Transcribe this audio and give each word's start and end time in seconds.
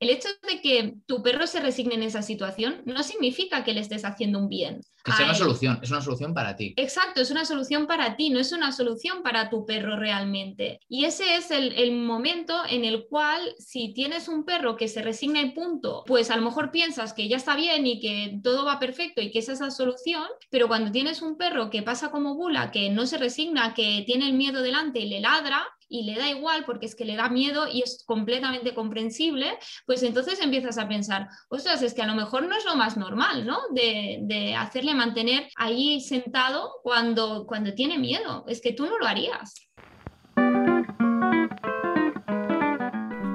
el 0.00 0.08
hecho 0.08 0.28
de 0.48 0.62
que 0.62 0.94
tu 1.06 1.22
perro 1.22 1.46
se 1.46 1.60
resigne 1.60 1.94
en 1.94 2.02
esa 2.02 2.22
situación 2.22 2.82
no 2.86 3.02
significa 3.02 3.64
que 3.64 3.74
le 3.74 3.80
estés 3.80 4.06
haciendo 4.06 4.38
un 4.38 4.48
bien. 4.48 4.80
Que 5.04 5.12
sea 5.12 5.26
una 5.26 5.34
solución, 5.34 5.78
es 5.82 5.90
una 5.90 6.00
solución 6.00 6.32
para 6.34 6.56
ti. 6.56 6.74
Exacto, 6.76 7.20
es 7.20 7.30
una 7.30 7.44
solución 7.44 7.86
para 7.86 8.16
ti, 8.16 8.30
no 8.30 8.38
es 8.38 8.52
una 8.52 8.72
solución 8.72 9.22
para 9.22 9.50
tu 9.50 9.66
perro 9.66 9.96
realmente. 9.98 10.80
Y 10.88 11.04
ese 11.04 11.36
es 11.36 11.50
el, 11.50 11.72
el 11.74 11.92
momento 11.92 12.54
en 12.68 12.84
el 12.84 13.06
cual 13.08 13.54
si 13.58 13.92
tienes 13.92 14.28
un 14.28 14.44
perro 14.44 14.76
que 14.76 14.88
se 14.88 15.02
resigna 15.02 15.42
y 15.42 15.50
punto, 15.50 16.02
pues 16.06 16.30
a 16.30 16.36
lo 16.36 16.42
mejor 16.42 16.70
piensas 16.70 17.12
que 17.12 17.28
ya 17.28 17.36
está 17.36 17.54
bien 17.54 17.86
y 17.86 18.00
que 18.00 18.40
todo 18.42 18.64
va 18.64 18.78
perfecto 18.78 19.20
y 19.20 19.30
que 19.30 19.40
esa 19.40 19.52
es 19.52 19.60
la 19.60 19.70
solución, 19.70 20.24
pero 20.50 20.66
cuando 20.66 20.90
tienes 20.90 21.20
un 21.20 21.36
perro 21.36 21.68
que 21.68 21.82
pasa 21.82 22.10
como 22.10 22.34
bula, 22.34 22.70
que 22.70 22.88
no 22.88 23.06
se 23.06 23.18
resigna, 23.18 23.74
que 23.74 24.02
tiene 24.06 24.26
el 24.26 24.32
miedo 24.32 24.62
delante 24.62 25.00
y 25.00 25.08
le 25.08 25.20
ladra, 25.20 25.66
y 25.90 26.04
le 26.04 26.16
da 26.16 26.30
igual 26.30 26.64
porque 26.64 26.86
es 26.86 26.94
que 26.94 27.04
le 27.04 27.16
da 27.16 27.28
miedo 27.28 27.66
y 27.68 27.82
es 27.82 28.04
completamente 28.06 28.72
comprensible, 28.74 29.58
pues 29.84 30.02
entonces 30.02 30.40
empiezas 30.40 30.78
a 30.78 30.88
pensar, 30.88 31.28
ostras, 31.48 31.82
es 31.82 31.92
que 31.92 32.02
a 32.02 32.06
lo 32.06 32.14
mejor 32.14 32.44
no 32.44 32.56
es 32.56 32.64
lo 32.64 32.76
más 32.76 32.96
normal, 32.96 33.44
¿no? 33.44 33.58
De, 33.72 34.54
hacerle 34.56 34.94
mantener 34.94 35.48
ahí 35.56 36.00
sentado 36.00 36.70
cuando, 36.82 37.44
cuando 37.46 37.74
tiene 37.74 37.98
miedo. 37.98 38.44
Es 38.46 38.60
que 38.60 38.72
tú 38.72 38.86
no 38.86 38.98
lo 38.98 39.06
harías. 39.06 39.68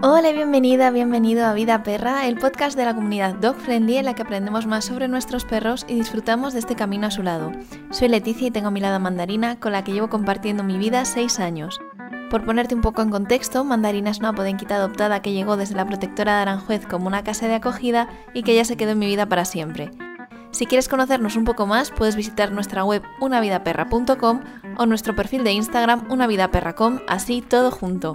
Hola, 0.01 0.31
bienvenida, 0.31 0.91
bienvenido 0.91 1.45
a 1.45 1.53
Vida 1.53 1.83
Perra, 1.83 2.27
el 2.27 2.37
podcast 2.37 2.77
de 2.77 2.85
la 2.85 2.95
comunidad 2.95 3.35
Dog 3.35 3.55
Friendly 3.57 3.97
en 3.97 4.05
la 4.05 4.13
que 4.13 4.21
aprendemos 4.21 4.65
más 4.65 4.85
sobre 4.85 5.07
nuestros 5.07 5.43
perros 5.43 5.85
y 5.89 5.95
disfrutamos 5.95 6.53
de 6.53 6.59
este 6.59 6.75
camino 6.75 7.07
a 7.07 7.11
su 7.11 7.23
lado. 7.23 7.51
Soy 7.91 8.07
Leticia 8.07 8.47
y 8.47 8.51
tengo 8.51 8.67
a 8.67 8.71
mi 8.71 8.79
lado 8.79 8.99
Mandarina, 8.99 9.59
con 9.59 9.73
la 9.73 9.83
que 9.83 9.93
llevo 9.93 10.09
compartiendo 10.09 10.63
mi 10.63 10.77
vida 10.77 11.03
seis 11.05 11.39
años. 11.39 11.79
Por 12.29 12.43
ponerte 12.43 12.75
un 12.75 12.81
poco 12.81 13.01
en 13.01 13.11
contexto, 13.11 13.63
Mandarina 13.63 14.09
es 14.09 14.19
una 14.19 14.33
podenquita 14.33 14.75
adoptada 14.75 15.21
que 15.21 15.31
llegó 15.31 15.57
desde 15.57 15.75
la 15.75 15.85
protectora 15.85 16.35
de 16.35 16.41
Aranjuez 16.41 16.85
como 16.87 17.07
una 17.07 17.23
casa 17.23 17.47
de 17.47 17.55
acogida 17.55 18.09
y 18.33 18.43
que 18.43 18.55
ya 18.55 18.65
se 18.65 18.77
quedó 18.77 18.91
en 18.91 18.99
mi 18.99 19.05
vida 19.05 19.27
para 19.27 19.45
siempre. 19.45 19.91
Si 20.51 20.65
quieres 20.65 20.87
conocernos 20.87 21.35
un 21.35 21.43
poco 21.43 21.67
más, 21.67 21.91
puedes 21.91 22.15
visitar 22.15 22.51
nuestra 22.51 22.83
web 22.83 23.03
unavidaperra.com 23.19 24.41
o 24.77 24.85
nuestro 24.85 25.15
perfil 25.15 25.43
de 25.43 25.51
Instagram 25.51 26.09
unavidaperra.com, 26.09 26.99
así 27.07 27.41
todo 27.41 27.71
junto. 27.71 28.13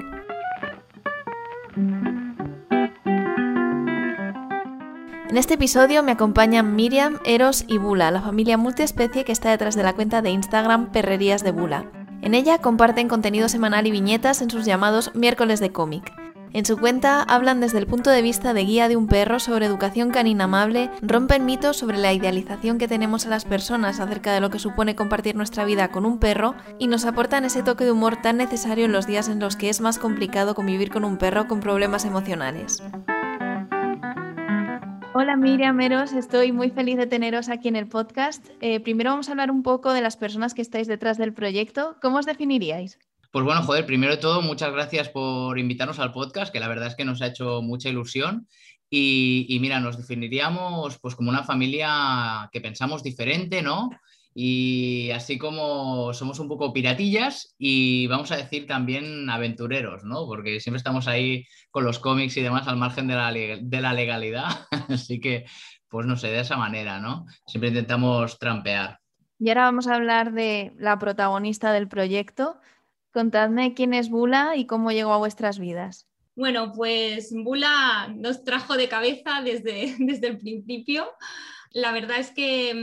En 5.28 5.36
este 5.36 5.54
episodio 5.54 6.02
me 6.02 6.12
acompañan 6.12 6.74
Miriam, 6.74 7.18
Eros 7.24 7.64
y 7.68 7.78
Bula, 7.78 8.10
la 8.10 8.20
familia 8.20 8.56
multiespecie 8.56 9.24
que 9.24 9.32
está 9.32 9.50
detrás 9.50 9.76
de 9.76 9.84
la 9.84 9.92
cuenta 9.92 10.22
de 10.22 10.30
Instagram 10.30 10.90
Perrerías 10.90 11.44
de 11.44 11.52
Bula. 11.52 11.99
En 12.22 12.34
ella 12.34 12.58
comparten 12.58 13.08
contenido 13.08 13.48
semanal 13.48 13.86
y 13.86 13.90
viñetas 13.90 14.42
en 14.42 14.50
sus 14.50 14.64
llamados 14.64 15.10
miércoles 15.14 15.58
de 15.58 15.70
cómic. 15.70 16.12
En 16.52 16.66
su 16.66 16.76
cuenta 16.76 17.22
hablan 17.22 17.60
desde 17.60 17.78
el 17.78 17.86
punto 17.86 18.10
de 18.10 18.22
vista 18.22 18.52
de 18.52 18.64
guía 18.64 18.88
de 18.88 18.96
un 18.96 19.06
perro 19.06 19.38
sobre 19.38 19.66
educación 19.66 20.10
canina 20.10 20.44
amable, 20.44 20.90
rompen 21.00 21.46
mitos 21.46 21.76
sobre 21.76 21.96
la 21.96 22.12
idealización 22.12 22.76
que 22.76 22.88
tenemos 22.88 23.24
a 23.24 23.30
las 23.30 23.44
personas 23.44 24.00
acerca 24.00 24.32
de 24.32 24.40
lo 24.40 24.50
que 24.50 24.58
supone 24.58 24.96
compartir 24.96 25.36
nuestra 25.36 25.64
vida 25.64 25.88
con 25.88 26.04
un 26.04 26.18
perro 26.18 26.56
y 26.78 26.88
nos 26.88 27.04
aportan 27.04 27.44
ese 27.44 27.62
toque 27.62 27.84
de 27.84 27.92
humor 27.92 28.20
tan 28.20 28.36
necesario 28.36 28.84
en 28.84 28.92
los 28.92 29.06
días 29.06 29.28
en 29.28 29.38
los 29.38 29.56
que 29.56 29.68
es 29.68 29.80
más 29.80 29.98
complicado 29.98 30.56
convivir 30.56 30.90
con 30.90 31.04
un 31.04 31.18
perro 31.18 31.46
con 31.46 31.60
problemas 31.60 32.04
emocionales. 32.04 32.82
Hola 35.12 35.34
Miriam 35.34 35.80
Eros, 35.80 36.12
estoy 36.12 36.52
muy 36.52 36.70
feliz 36.70 36.96
de 36.96 37.08
teneros 37.08 37.48
aquí 37.48 37.66
en 37.66 37.74
el 37.74 37.88
podcast. 37.88 38.46
Eh, 38.60 38.78
primero 38.78 39.10
vamos 39.10 39.28
a 39.28 39.32
hablar 39.32 39.50
un 39.50 39.64
poco 39.64 39.92
de 39.92 40.02
las 40.02 40.16
personas 40.16 40.54
que 40.54 40.62
estáis 40.62 40.86
detrás 40.86 41.18
del 41.18 41.34
proyecto. 41.34 41.96
¿Cómo 42.00 42.18
os 42.18 42.26
definiríais? 42.26 42.96
Pues 43.32 43.44
bueno, 43.44 43.60
joder, 43.64 43.86
primero 43.86 44.12
de 44.12 44.20
todo, 44.20 44.40
muchas 44.40 44.72
gracias 44.72 45.08
por 45.08 45.58
invitarnos 45.58 45.98
al 45.98 46.12
podcast, 46.12 46.52
que 46.52 46.60
la 46.60 46.68
verdad 46.68 46.86
es 46.86 46.94
que 46.94 47.04
nos 47.04 47.22
ha 47.22 47.26
hecho 47.26 47.60
mucha 47.60 47.88
ilusión. 47.88 48.46
Y, 48.88 49.46
y 49.48 49.58
mira, 49.58 49.80
nos 49.80 49.96
definiríamos 49.96 50.98
pues 51.00 51.16
como 51.16 51.30
una 51.30 51.42
familia 51.42 52.48
que 52.52 52.60
pensamos 52.60 53.02
diferente, 53.02 53.62
¿no? 53.62 53.90
Y 54.34 55.10
así 55.10 55.38
como 55.38 56.14
somos 56.14 56.38
un 56.38 56.48
poco 56.48 56.72
piratillas 56.72 57.54
y 57.58 58.06
vamos 58.06 58.30
a 58.30 58.36
decir 58.36 58.66
también 58.66 59.28
aventureros, 59.28 60.04
¿no? 60.04 60.26
Porque 60.26 60.60
siempre 60.60 60.78
estamos 60.78 61.08
ahí 61.08 61.44
con 61.70 61.84
los 61.84 61.98
cómics 61.98 62.36
y 62.36 62.42
demás 62.42 62.68
al 62.68 62.76
margen 62.76 63.08
de 63.08 63.14
la, 63.14 63.32
de 63.32 63.80
la 63.80 63.92
legalidad, 63.92 64.66
así 64.88 65.20
que 65.20 65.46
pues 65.88 66.06
no 66.06 66.16
sé, 66.16 66.28
de 66.28 66.40
esa 66.40 66.56
manera, 66.56 67.00
¿no? 67.00 67.26
Siempre 67.46 67.68
intentamos 67.68 68.38
trampear. 68.38 69.00
Y 69.40 69.48
ahora 69.48 69.64
vamos 69.64 69.88
a 69.88 69.96
hablar 69.96 70.32
de 70.32 70.72
la 70.78 70.98
protagonista 70.98 71.72
del 71.72 71.88
proyecto. 71.88 72.60
Contadme 73.12 73.74
quién 73.74 73.92
es 73.92 74.08
Bula 74.08 74.54
y 74.56 74.66
cómo 74.66 74.92
llegó 74.92 75.12
a 75.12 75.18
vuestras 75.18 75.58
vidas. 75.58 76.06
Bueno, 76.36 76.72
pues 76.72 77.34
Bula 77.34 78.08
nos 78.14 78.44
trajo 78.44 78.76
de 78.76 78.88
cabeza 78.88 79.42
desde, 79.42 79.96
desde 79.98 80.28
el 80.28 80.38
principio. 80.38 81.08
La 81.72 81.92
verdad 81.92 82.18
es 82.18 82.30
que 82.30 82.74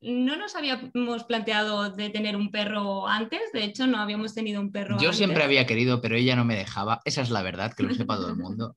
mm, 0.00 0.24
no 0.24 0.36
nos 0.36 0.56
habíamos 0.56 1.24
planteado 1.24 1.90
de 1.90 2.08
tener 2.08 2.36
un 2.36 2.50
perro 2.50 3.06
antes, 3.06 3.40
de 3.52 3.64
hecho 3.64 3.86
no 3.86 3.98
habíamos 3.98 4.34
tenido 4.34 4.60
un 4.60 4.72
perro. 4.72 4.96
Yo 4.98 5.12
siempre 5.12 5.44
había 5.44 5.66
querido, 5.66 6.00
pero 6.00 6.16
ella 6.16 6.36
no 6.36 6.44
me 6.44 6.56
dejaba. 6.56 7.00
Esa 7.04 7.20
es 7.20 7.30
la 7.30 7.42
verdad, 7.42 7.74
que 7.74 7.82
lo 7.82 7.94
sepa 7.94 8.16
todo 8.16 8.30
el 8.30 8.36
mundo. 8.36 8.76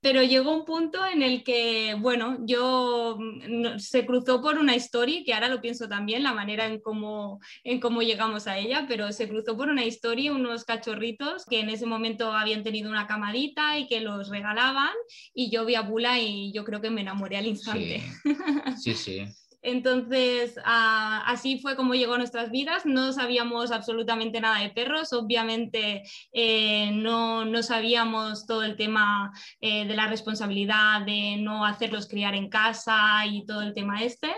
Pero 0.00 0.22
llegó 0.22 0.54
un 0.54 0.64
punto 0.64 1.04
en 1.04 1.22
el 1.22 1.42
que, 1.42 1.96
bueno, 1.98 2.38
yo 2.44 3.18
mm, 3.18 3.78
se 3.78 4.06
cruzó 4.06 4.40
por 4.40 4.58
una 4.58 4.76
historia, 4.76 5.22
que 5.24 5.34
ahora 5.34 5.48
lo 5.48 5.60
pienso 5.60 5.88
también, 5.88 6.22
la 6.22 6.34
manera 6.34 6.66
en 6.66 6.80
cómo, 6.80 7.40
en 7.64 7.80
cómo 7.80 8.02
llegamos 8.02 8.46
a 8.46 8.58
ella, 8.58 8.86
pero 8.88 9.12
se 9.12 9.28
cruzó 9.28 9.56
por 9.56 9.68
una 9.68 9.84
historia, 9.84 10.32
unos 10.32 10.64
cachorritos 10.64 11.44
que 11.46 11.60
en 11.60 11.70
ese 11.70 11.86
momento 11.86 12.32
habían 12.32 12.62
tenido 12.62 12.90
una 12.90 13.06
camadita 13.06 13.78
y 13.78 13.86
que 13.86 14.00
los 14.00 14.28
regalaban, 14.28 14.94
y 15.34 15.50
yo 15.50 15.64
vi 15.64 15.74
a 15.74 15.82
Bula 15.82 16.20
y 16.20 16.52
yo 16.52 16.64
creo 16.64 16.80
que 16.80 16.90
me 16.90 17.00
enamoré 17.00 17.36
al 17.36 17.46
instante. 17.46 18.02
sí. 18.76 18.94
sí. 18.94 19.24
Entonces, 19.62 20.58
ah, 20.64 21.22
así 21.26 21.58
fue 21.60 21.76
como 21.76 21.94
llegó 21.94 22.14
a 22.14 22.18
nuestras 22.18 22.50
vidas. 22.50 22.86
No 22.86 23.12
sabíamos 23.12 23.72
absolutamente 23.72 24.40
nada 24.40 24.60
de 24.60 24.70
perros, 24.70 25.12
obviamente 25.12 26.02
eh, 26.32 26.90
no, 26.92 27.44
no, 27.44 27.62
sabíamos 27.62 28.46
todo 28.46 28.62
el 28.62 28.76
tema 28.76 29.32
eh, 29.60 29.86
de 29.86 29.96
la 29.96 30.06
responsabilidad 30.06 31.04
de 31.04 31.36
no 31.38 31.64
hacerlos 31.64 32.08
criar 32.08 32.34
en 32.34 32.48
casa 32.48 33.26
y 33.26 33.44
todo 33.46 33.62
el 33.62 33.74
tema 33.74 34.02
este. 34.02 34.32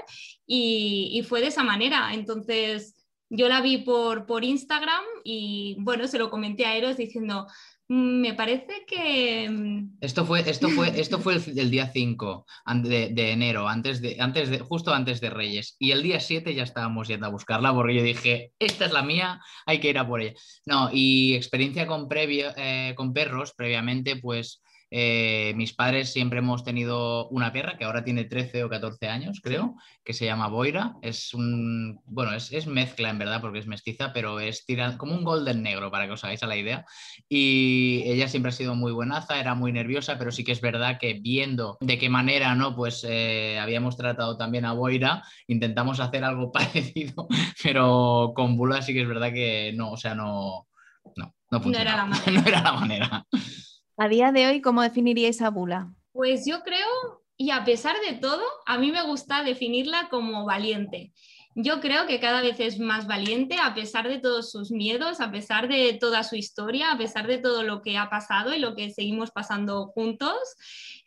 Y, 0.47 1.11
y 1.13 1.23
fue 1.23 1.41
de 1.41 1.49
esa 1.49 1.63
manera. 1.63 2.13
Entonces, 2.15 2.95
yo 3.31 3.49
la 3.49 3.61
vi 3.61 3.79
por, 3.79 4.27
por 4.27 4.45
Instagram 4.45 5.05
y 5.23 5.77
bueno, 5.79 6.09
se 6.09 6.19
lo 6.19 6.31
comenté 6.31 6.67
a 6.67 6.77
Eros 6.77 6.97
diciendo, 6.97 7.47
me 7.91 8.35
parece 8.35 8.85
que... 8.87 9.51
Mm, 9.51 9.99
esto 10.01 10.25
fue, 10.25 10.49
esto 10.49 10.69
fue, 10.69 10.89
esto 11.01 11.19
fue 11.19 11.35
el, 11.35 11.71
día 11.73 11.91
5 11.93 12.47
de, 12.85 13.33
enero, 13.33 13.67
antes 13.69 14.01
de, 14.01 14.17
antes 14.21 14.49
de, 14.49 14.61
justo 14.61 14.95
antes 14.95 15.21
de 15.21 15.29
Reyes. 15.29 15.75
Y 15.81 15.91
el 15.91 16.05
día 16.05 16.21
7 16.21 16.55
ya 16.55 16.63
estábamos 16.63 17.09
yendo 17.09 17.27
a 17.27 17.31
buscarla 17.31 17.75
porque 17.75 17.97
yo 17.97 18.03
dije, 18.05 18.53
esta 18.61 18.85
es 18.85 18.93
la 18.93 19.03
mía, 19.03 19.41
hay 19.67 19.81
que 19.81 19.91
ir 19.91 19.99
a 19.99 20.07
por 20.07 20.21
ella. 20.21 20.35
No, 20.67 20.89
y 20.93 21.35
experiencia 21.35 21.89
con, 21.89 22.09
previo, 22.09 22.53
eh, 22.57 22.95
con 22.97 23.13
perros, 23.13 23.55
previamente, 23.57 24.15
pues 24.15 24.63
eh, 24.91 25.53
mis 25.57 25.73
padres 25.73 26.13
siempre 26.13 26.41
hemos 26.41 26.65
tenido 26.65 27.29
una 27.29 27.53
perra 27.53 27.79
que 27.79 27.85
ahora 27.85 28.03
tiene 28.03 28.25
13 28.25 28.65
o 28.65 28.69
14 28.69 29.09
años, 29.09 29.41
creo, 29.43 29.77
que 30.05 30.13
se 30.13 30.25
llama 30.25 30.49
Boira. 30.49 30.97
Es 31.03 31.33
un, 31.33 32.01
bueno, 32.07 32.35
es, 32.35 32.67
mezcla 32.67 33.11
en 33.11 33.19
verdad 33.19 33.41
porque 33.41 33.61
es 33.61 33.67
mestiza, 33.67 34.13
pero 34.13 34.41
es 34.41 34.65
como 34.97 35.15
un 35.15 35.25
golden 35.25 35.63
negro 35.63 35.91
para 35.91 36.07
que 36.07 36.13
os 36.13 36.25
hagáis 36.25 36.43
a 36.43 36.47
la 36.47 36.57
idea. 36.57 36.85
Y 37.29 38.03
ella 38.07 38.29
siempre 38.29 38.51
ha 38.51 38.53
sido 38.53 38.75
muy 38.75 38.93
buenaza, 38.93 39.39
era 39.39 39.55
muy 39.55 39.73
nerviosa, 39.73 40.19
pero 40.19 40.33
sí 40.33 40.45
que 40.45 40.53
es 40.53 40.61
verdad 40.61 40.99
que 41.01 41.15
viendo 41.15 41.79
de 41.81 41.99
qué 41.99 42.09
manera, 42.09 42.55
¿no? 42.55 42.75
Pues 42.75 43.05
eh, 43.09 43.59
habíamos 43.61 43.97
tratado 43.97 44.37
también 44.37 44.65
a 44.65 44.73
Boira, 44.73 45.23
intentamos 45.47 46.01
hacer 46.01 46.25
algo 46.25 46.51
parecido, 46.53 47.29
pero 47.63 48.33
con 48.35 48.57
Bula 48.57 48.83
sí 48.83 48.93
que 48.93 49.03
es 49.03 49.09
verdad 49.09 49.33
que 49.33 49.73
no, 49.75 49.93
o 49.93 49.97
sea, 49.97 50.15
no, 50.15 50.67
no, 51.17 51.35
no, 51.51 51.59
no 51.59 51.79
era 51.79 51.97
la 51.97 52.05
manera. 52.07 52.33
no 52.33 52.49
era 52.49 52.63
la 52.63 52.73
manera. 52.73 53.27
A 54.03 54.09
día 54.09 54.33
de 54.33 54.47
hoy, 54.47 54.63
¿cómo 54.63 54.81
definiríais 54.81 55.43
a 55.43 55.51
Bula? 55.51 55.93
Pues 56.13 56.47
yo 56.47 56.63
creo, 56.63 57.23
y 57.37 57.51
a 57.51 57.67
pesar 57.67 57.97
de 58.09 58.17
todo, 58.17 58.43
a 58.65 58.79
mí 58.79 58.93
me 58.93 59.03
gusta 59.03 59.43
definirla 59.43 60.09
como 60.09 60.47
valiente. 60.47 61.13
Yo 61.55 61.81
creo 61.81 62.07
que 62.07 62.19
cada 62.19 62.41
vez 62.41 62.61
es 62.61 62.79
más 62.79 63.07
valiente 63.07 63.57
a 63.63 63.75
pesar 63.75 64.09
de 64.09 64.19
todos 64.19 64.51
sus 64.51 64.71
miedos, 64.71 65.21
a 65.21 65.31
pesar 65.31 65.69
de 65.69 65.93
toda 66.01 66.23
su 66.23 66.35
historia, 66.35 66.93
a 66.93 66.97
pesar 66.97 67.27
de 67.27 67.37
todo 67.37 67.63
lo 67.63 67.83
que 67.83 67.99
ha 67.99 68.09
pasado 68.09 68.55
y 68.55 68.59
lo 68.59 68.75
que 68.75 68.89
seguimos 68.89 69.33
pasando 69.33 69.89
juntos 69.89 70.33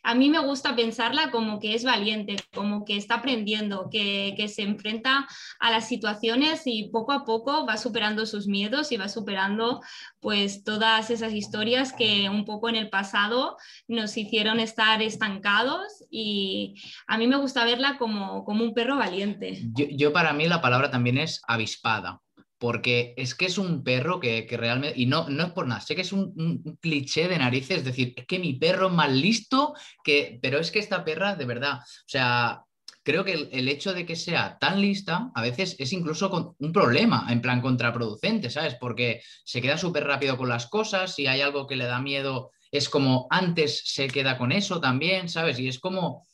a 0.04 0.14
mí 0.14 0.28
me 0.28 0.38
gusta 0.38 0.76
pensarla 0.76 1.30
como 1.30 1.58
que 1.58 1.74
es 1.74 1.82
valiente, 1.82 2.36
como 2.54 2.84
que 2.84 2.96
está 2.96 3.16
aprendiendo, 3.16 3.88
que, 3.90 4.34
se 4.44 4.62
enfrenta 4.62 5.26
a 5.58 5.70
las 5.70 5.88
situaciones 5.88 6.62
y 6.66 6.90
poco 6.90 7.12
a 7.12 7.24
poco 7.24 7.66
va 7.66 7.78
superando 7.78 8.26
sus 8.26 8.46
miedos 8.46 8.92
y 8.92 8.98
va 8.98 9.08
superando 9.08 9.80
pues 10.20 10.62
todas 10.62 11.08
esas 11.10 11.32
historias 11.32 11.94
que 11.94 12.28
un 12.28 12.44
poco 12.44 12.68
en 12.68 12.76
el 12.76 12.90
pasado 12.90 13.56
nos 13.88 14.16
hicieron 14.18 14.60
estar 14.60 15.00
estancados 15.00 16.04
y 16.10 16.74
a 17.06 17.16
mí 17.16 17.26
me 17.26 17.36
gusta 17.36 17.64
verla 17.64 17.96
como, 17.96 18.44
como 18.44 18.64
un 18.64 18.74
perro 18.74 18.98
valiente. 18.98 19.62
yo 19.72 20.12
para 20.12 20.34
mí 20.34 20.46
la 20.46 20.60
palabra 20.60 20.90
también 20.90 21.16
es 21.16 21.40
avispada 21.48 22.20
porque 22.64 23.12
es 23.18 23.34
que 23.34 23.44
es 23.44 23.58
un 23.58 23.84
perro 23.84 24.18
que, 24.18 24.46
realmente, 24.50 24.98
y 24.98 25.04
no, 25.04 25.28
no 25.28 25.44
es 25.44 25.52
por 25.52 25.66
nada, 25.66 25.82
sé 25.82 25.94
que 25.94 26.00
es 26.00 26.14
un, 26.14 26.78
cliché 26.80 27.28
de 27.28 27.36
narices, 27.36 27.76
es 27.76 27.84
decir, 27.84 28.14
es 28.16 28.24
que 28.24 28.38
mi 28.38 28.54
perro 28.54 28.86
es 28.86 28.92
más 28.94 29.12
listo, 29.12 29.74
que, 30.02 30.38
pero 30.40 30.58
es 30.58 30.70
que 30.70 30.78
esta 30.78 31.04
perra, 31.04 31.34
de 31.36 31.44
verdad, 31.44 31.80
o 31.80 32.06
sea, 32.08 32.64
creo 33.02 33.22
que 33.22 33.50
el, 33.52 33.68
hecho 33.68 33.92
de 33.92 34.06
que 34.06 34.16
sea 34.16 34.56
tan 34.58 34.80
lista 34.80 35.30
a 35.34 35.42
veces 35.42 35.76
es 35.78 35.92
incluso 35.92 36.54
un 36.58 36.72
problema, 36.72 37.26
en 37.28 37.42
plan 37.42 37.60
contraproducente, 37.60 38.48
¿sabes? 38.48 38.76
Porque 38.80 39.20
se 39.44 39.60
queda 39.60 39.76
súper 39.76 40.04
rápido 40.04 40.38
con 40.38 40.48
las 40.48 40.66
cosas, 40.66 41.14
si 41.14 41.26
hay 41.26 41.42
algo 41.42 41.66
que 41.66 41.76
le 41.76 41.84
da 41.84 42.00
miedo, 42.00 42.50
es 42.70 42.88
como 42.88 43.26
antes 43.28 43.82
se 43.84 44.08
queda 44.08 44.38
con 44.38 44.52
eso 44.52 44.80
también, 44.80 45.28
¿sabes? 45.28 45.58
Y 45.58 45.68
es 45.68 45.78
como 45.78 46.26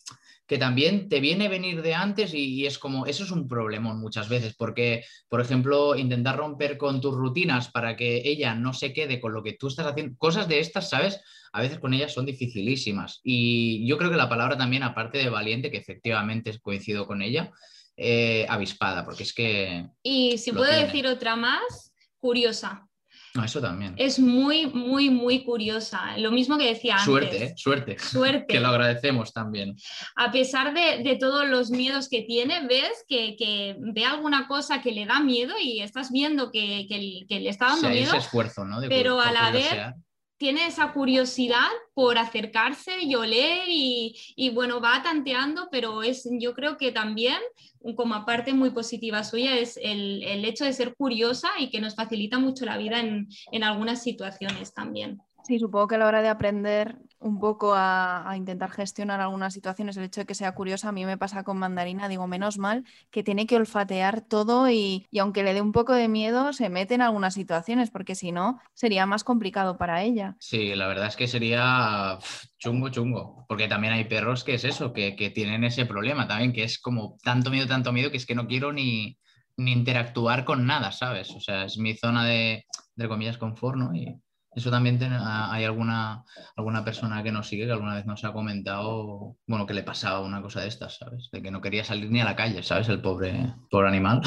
que 0.50 0.58
también 0.58 1.08
te 1.08 1.20
viene 1.20 1.47
a 1.47 1.49
venir 1.49 1.81
de 1.81 1.94
antes 1.94 2.35
y, 2.35 2.67
es 2.67 2.76
como, 2.76 3.06
eso 3.06 3.23
es 3.23 3.31
un 3.31 3.47
problemón 3.47 4.00
muchas 4.00 4.29
veces, 4.29 4.56
porque, 4.56 5.05
por 5.29 5.41
ejemplo, 5.41 5.94
intentar 5.94 6.37
romper 6.37 6.76
con 6.76 7.00
tus 7.00 7.14
rutinas 7.14 7.70
para 7.70 7.94
que 7.94 8.23
ella 8.25 8.56
no 8.56 8.73
se 8.73 8.93
quede 8.93 9.20
con 9.20 9.32
lo 9.32 9.44
que 9.44 9.52
tú 9.52 9.69
estás 9.69 9.87
haciendo, 9.87 10.19
cosas 10.19 10.49
de 10.49 10.58
estas, 10.58 10.91
¿sabes? 10.91 11.20
A 11.52 11.61
veces 11.61 11.79
con 11.79 11.94
ellas 11.94 12.12
son 12.12 12.26
dificilísimas. 12.26 13.20
Y 13.23 13.87
yo 13.87 13.97
creo 13.97 14.11
que 14.11 14.17
la 14.17 14.29
palabra 14.29 14.58
también, 14.58 14.82
aparte 14.82 15.19
de 15.19 15.29
valiente, 15.29 15.70
que 15.70 15.79
efectivamente 15.79 16.58
coincido 16.58 17.06
con 17.06 17.23
ella, 17.23 17.52
eh, 17.97 18.44
avispada, 18.49 19.05
porque 19.05 19.23
es 19.23 19.32
que... 19.32 19.87
Y 20.02 20.37
si 20.38 20.50
puedo 20.50 20.73
decir 20.73 21.06
otra 21.06 21.37
más, 21.37 21.93
curiosa. 22.19 22.89
No, 23.34 23.44
eso 23.44 23.60
también. 23.60 23.94
Es 23.96 24.18
muy, 24.18 24.66
muy, 24.66 25.08
muy 25.08 25.44
curiosa. 25.44 26.16
Lo 26.18 26.32
mismo 26.32 26.58
que 26.58 26.66
decía 26.66 26.94
antes. 26.94 27.04
Suerte, 27.04 27.44
¿eh? 27.44 27.54
suerte. 27.56 27.98
Suerte. 27.98 28.46
que 28.48 28.60
lo 28.60 28.68
agradecemos 28.68 29.32
también. 29.32 29.76
A 30.16 30.32
pesar 30.32 30.74
de, 30.74 31.16
todos 31.20 31.48
los 31.48 31.70
miedos 31.70 32.08
que 32.08 32.22
tiene, 32.22 32.66
ves 32.66 33.04
que, 33.08 33.76
ve 33.78 34.04
alguna 34.04 34.48
cosa 34.48 34.80
que 34.82 34.92
le 34.92 35.06
da 35.06 35.20
miedo 35.20 35.54
y 35.62 35.80
estás 35.80 36.10
viendo 36.10 36.50
que, 36.50 36.86
le 37.28 37.48
está 37.48 37.66
dando 37.66 37.88
miedo. 37.88 38.08
Ese 38.08 38.16
esfuerzo, 38.16 38.64
¿no? 38.64 38.80
pero 38.88 39.20
a 39.20 39.32
la 39.32 39.50
vez 39.50 39.70
tiene 40.40 40.66
esa 40.66 40.94
curiosidad 40.94 41.69
por 41.92 42.16
acercarse 42.16 43.02
y 43.02 43.14
oler 43.14 43.64
y, 43.69 44.16
y, 44.37 44.48
bueno, 44.48 44.81
va 44.81 45.02
tanteando, 45.02 45.69
pero 45.70 46.02
es, 46.02 46.26
yo 46.40 46.54
creo 46.54 46.78
que 46.78 46.92
también 46.92 47.37
como 47.94 48.25
parte 48.25 48.54
muy 48.54 48.70
positiva 48.70 49.22
suya 49.22 49.58
es 49.58 49.76
el, 49.76 50.22
el, 50.22 50.46
hecho 50.46 50.64
de 50.64 50.72
ser 50.72 50.94
curiosa 50.94 51.50
y 51.58 51.69
que 51.69 51.82
nos 51.82 51.94
facilita 51.94 52.38
mucho 52.38 52.64
la 52.64 52.78
vida 52.78 53.00
en, 53.00 53.28
en 53.52 53.64
algunas 53.64 54.02
situaciones 54.02 54.72
también. 54.72 55.20
Sí, 55.50 55.58
supongo 55.58 55.88
que 55.88 55.97
a 55.97 55.99
la 55.99 56.06
hora 56.06 56.23
de 56.23 56.29
aprender 56.29 56.97
un 57.19 57.41
poco 57.41 57.73
a, 57.75 58.32
intentar 58.37 58.70
gestionar 58.70 59.20
algunas 59.20 59.52
situaciones, 59.52 59.97
el 59.97 60.05
hecho 60.05 60.20
de 60.20 60.25
que 60.25 60.37
sea 60.37 60.55
curiosa, 60.55 60.91
a 60.91 60.93
mí 60.93 61.05
me 61.05 61.19
pasa 61.19 61.43
con 61.43 61.58
mandarina, 61.58 62.06
digo, 62.08 62.29
menos 62.29 62.56
mal 62.56 62.85
que 63.11 63.25
tiene 63.25 63.49
que 63.49 63.56
olfatear 63.56 64.20
todo 64.20 64.70
y, 64.70 65.08
aunque 65.19 65.43
le 65.43 65.52
dé 65.52 65.61
un 65.61 65.73
poco 65.73 65.93
de 65.93 66.06
miedo, 66.06 66.52
se 66.52 66.69
mete 66.69 66.94
en 66.94 67.02
algunas 67.02 67.35
situaciones, 67.35 67.91
porque 67.91 68.14
si 68.14 68.31
no, 68.31 68.61
sería 68.75 69.06
más 69.06 69.25
complicado 69.25 69.76
para 69.76 70.05
ella. 70.05 70.37
Sí, 70.38 70.73
la 70.76 70.87
verdad 70.87 71.08
es 71.08 71.17
que 71.17 71.26
sería 71.26 72.17
chungo, 72.56 72.91
chungo, 72.91 73.44
porque 73.49 73.67
también 73.67 73.94
hay 73.94 74.05
perros 74.05 74.44
que 74.44 74.55
es 74.55 74.62
eso, 74.62 74.93
que, 74.93 75.32
tienen 75.35 75.64
ese 75.64 75.85
problema 75.85 76.29
también, 76.29 76.52
que 76.52 76.62
es 76.62 76.79
como 76.79 77.17
tanto 77.25 77.50
miedo, 77.50 77.67
tanto 77.67 77.93
miedo, 77.93 78.12
que 78.12 78.19
es 78.19 78.26
que 78.26 78.37
no 78.37 78.47
quiero 78.47 78.73
ni, 78.73 79.19
ni 79.56 79.73
interactuar 79.73 80.44
con 80.44 80.64
nada, 80.64 80.93
¿sabes? 80.93 81.32
O 81.32 81.41
sea, 81.41 81.64
es 81.64 81.76
mi 81.76 81.97
zona 81.97 82.25
de, 82.25 82.67
de 82.94 83.08
comillas, 83.08 83.37
confort, 83.37 83.76
¿no? 83.76 83.93
Y, 83.93 84.14
eso 84.55 84.70
también 84.70 84.99
hay 85.02 85.64
alguna, 85.64 86.25
alguna 86.56 86.85
persona 86.85 87.23
que 87.23 87.31
nos 87.31 87.49
sigue 87.49 87.67
que 87.67 87.73
alguna 87.73 87.94
vez 87.94 88.06
nos 88.06 88.25
ha 88.25 88.32
comentado, 88.32 89.37
bueno, 89.47 89.67
que 89.67 89.75
le 89.75 89.82
pasaba 89.82 90.20
una 90.20 90.43
cosa 90.43 90.61
de 90.61 90.69
estas, 90.69 90.97
¿sabes? 90.99 91.29
De 91.31 91.41
que 91.41 91.50
no 91.50 91.61
quería 91.61 91.85
salir 91.85 92.11
ni 92.11 92.20
a 92.20 92.25
la 92.25 92.37
calle, 92.37 92.62
¿sabes? 92.62 92.88
El 92.88 93.00
pobre, 93.00 93.55
pobre 93.70 93.88
animal. 93.88 94.23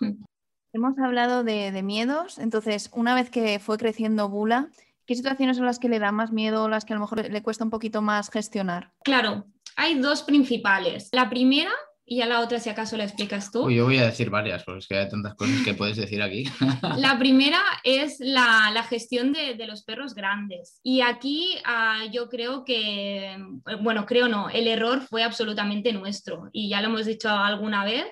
Hemos 0.72 0.98
hablado 0.98 1.44
de, 1.44 1.70
de 1.70 1.82
miedos, 1.82 2.38
entonces, 2.38 2.90
una 2.92 3.14
vez 3.14 3.30
que 3.30 3.60
fue 3.60 3.78
creciendo 3.78 4.28
Bula, 4.28 4.70
¿qué 5.06 5.14
situaciones 5.14 5.56
son 5.56 5.66
las 5.66 5.78
que 5.78 5.88
le 5.88 6.00
da 6.00 6.10
más 6.10 6.32
miedo 6.32 6.64
o 6.64 6.68
las 6.68 6.84
que 6.84 6.92
a 6.92 6.96
lo 6.96 7.02
mejor 7.02 7.30
le 7.30 7.42
cuesta 7.42 7.64
un 7.64 7.70
poquito 7.70 8.02
más 8.02 8.30
gestionar? 8.30 8.92
Claro, 9.04 9.46
hay 9.76 9.98
dos 9.98 10.22
principales. 10.22 11.08
La 11.12 11.28
primera 11.28 11.70
y 12.06 12.20
a 12.20 12.26
la 12.26 12.40
otra, 12.40 12.60
si 12.60 12.68
acaso 12.68 12.96
la 12.96 13.04
explicas 13.04 13.50
tú. 13.50 13.70
yo 13.70 13.84
voy 13.84 13.98
a 13.98 14.06
decir 14.06 14.28
varias, 14.28 14.62
porque 14.64 14.80
es 14.80 14.86
que 14.86 14.98
hay 14.98 15.08
tantas 15.08 15.34
cosas 15.34 15.62
que 15.64 15.74
puedes 15.74 15.96
decir 15.96 16.22
aquí. 16.22 16.44
La 16.98 17.18
primera 17.18 17.60
es 17.82 18.16
la, 18.20 18.70
la 18.72 18.82
gestión 18.82 19.32
de, 19.32 19.54
de, 19.54 19.66
los 19.66 19.84
perros 19.84 20.14
grandes. 20.14 20.80
Y 20.82 21.00
aquí 21.00 21.56
uh, 21.66 22.10
yo 22.10 22.28
creo 22.28 22.64
que, 22.64 23.36
bueno, 23.80 24.04
creo 24.06 24.28
no, 24.28 24.50
el 24.50 24.68
error 24.68 25.00
fue 25.00 25.22
absolutamente 25.22 25.92
nuestro. 25.92 26.50
Y 26.52 26.68
ya 26.68 26.80
lo 26.80 26.88
hemos 26.88 27.06
dicho 27.06 27.30
alguna 27.30 27.84
vez. 27.84 28.06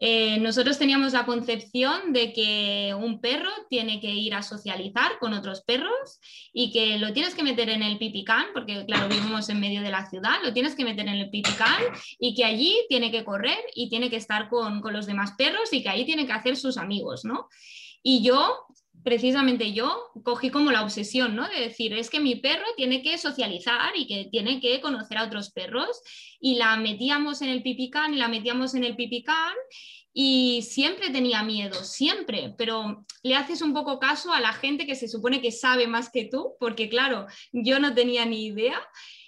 Eh, 0.00 0.38
nosotros 0.38 0.78
teníamos 0.78 1.12
la 1.12 1.26
concepción 1.26 2.12
de 2.12 2.32
que 2.32 2.94
un 2.96 3.20
perro 3.20 3.50
tiene 3.68 4.00
que 4.00 4.14
ir 4.14 4.34
a 4.34 4.42
socializar 4.42 5.18
con 5.18 5.32
otros 5.32 5.62
perros 5.62 6.20
y 6.52 6.70
que 6.70 6.98
lo 6.98 7.12
tienes 7.12 7.34
que 7.34 7.42
meter 7.42 7.68
en 7.68 7.82
el 7.82 7.98
pipicán, 7.98 8.46
porque 8.54 8.84
claro, 8.86 9.08
vivimos 9.08 9.48
en 9.48 9.58
medio 9.58 9.82
de 9.82 9.90
la 9.90 10.08
ciudad, 10.08 10.36
lo 10.44 10.52
tienes 10.52 10.76
que 10.76 10.84
meter 10.84 11.08
en 11.08 11.14
el 11.14 11.30
pipicán 11.30 11.82
y 12.18 12.34
que 12.34 12.44
allí 12.44 12.76
tiene 12.88 13.10
que 13.10 13.24
correr 13.24 13.58
y 13.74 13.88
tiene 13.88 14.08
que 14.08 14.16
estar 14.16 14.48
con, 14.48 14.80
con 14.80 14.92
los 14.92 15.06
demás 15.06 15.32
perros 15.36 15.72
y 15.72 15.82
que 15.82 15.88
ahí 15.88 16.04
tiene 16.04 16.26
que 16.26 16.32
hacer 16.32 16.56
sus 16.56 16.76
amigos, 16.76 17.24
¿no? 17.24 17.48
Y 18.02 18.22
yo 18.22 18.67
precisamente 19.04 19.72
yo 19.72 20.10
cogí 20.22 20.50
como 20.50 20.70
la 20.70 20.82
obsesión, 20.82 21.36
¿no? 21.36 21.48
De 21.48 21.60
decir, 21.60 21.92
es 21.92 22.10
que 22.10 22.20
mi 22.20 22.36
perro 22.36 22.66
tiene 22.76 23.02
que 23.02 23.18
socializar 23.18 23.92
y 23.96 24.06
que 24.06 24.28
tiene 24.30 24.60
que 24.60 24.80
conocer 24.80 25.18
a 25.18 25.24
otros 25.24 25.50
perros. 25.50 26.00
Y 26.40 26.56
la 26.56 26.76
metíamos 26.76 27.42
en 27.42 27.48
el 27.48 27.62
pipicán 27.62 28.14
y 28.14 28.18
la 28.18 28.28
metíamos 28.28 28.74
en 28.74 28.84
el 28.84 28.96
pipicán 28.96 29.54
y 30.12 30.62
siempre 30.62 31.10
tenía 31.10 31.42
miedo, 31.42 31.84
siempre, 31.84 32.54
pero 32.58 33.04
le 33.22 33.36
haces 33.36 33.62
un 33.62 33.72
poco 33.72 34.00
caso 34.00 34.32
a 34.32 34.40
la 34.40 34.52
gente 34.52 34.84
que 34.84 34.96
se 34.96 35.06
supone 35.06 35.40
que 35.40 35.52
sabe 35.52 35.86
más 35.86 36.10
que 36.10 36.24
tú, 36.24 36.56
porque 36.58 36.88
claro, 36.88 37.26
yo 37.52 37.78
no 37.78 37.94
tenía 37.94 38.24
ni 38.24 38.46
idea. 38.46 38.80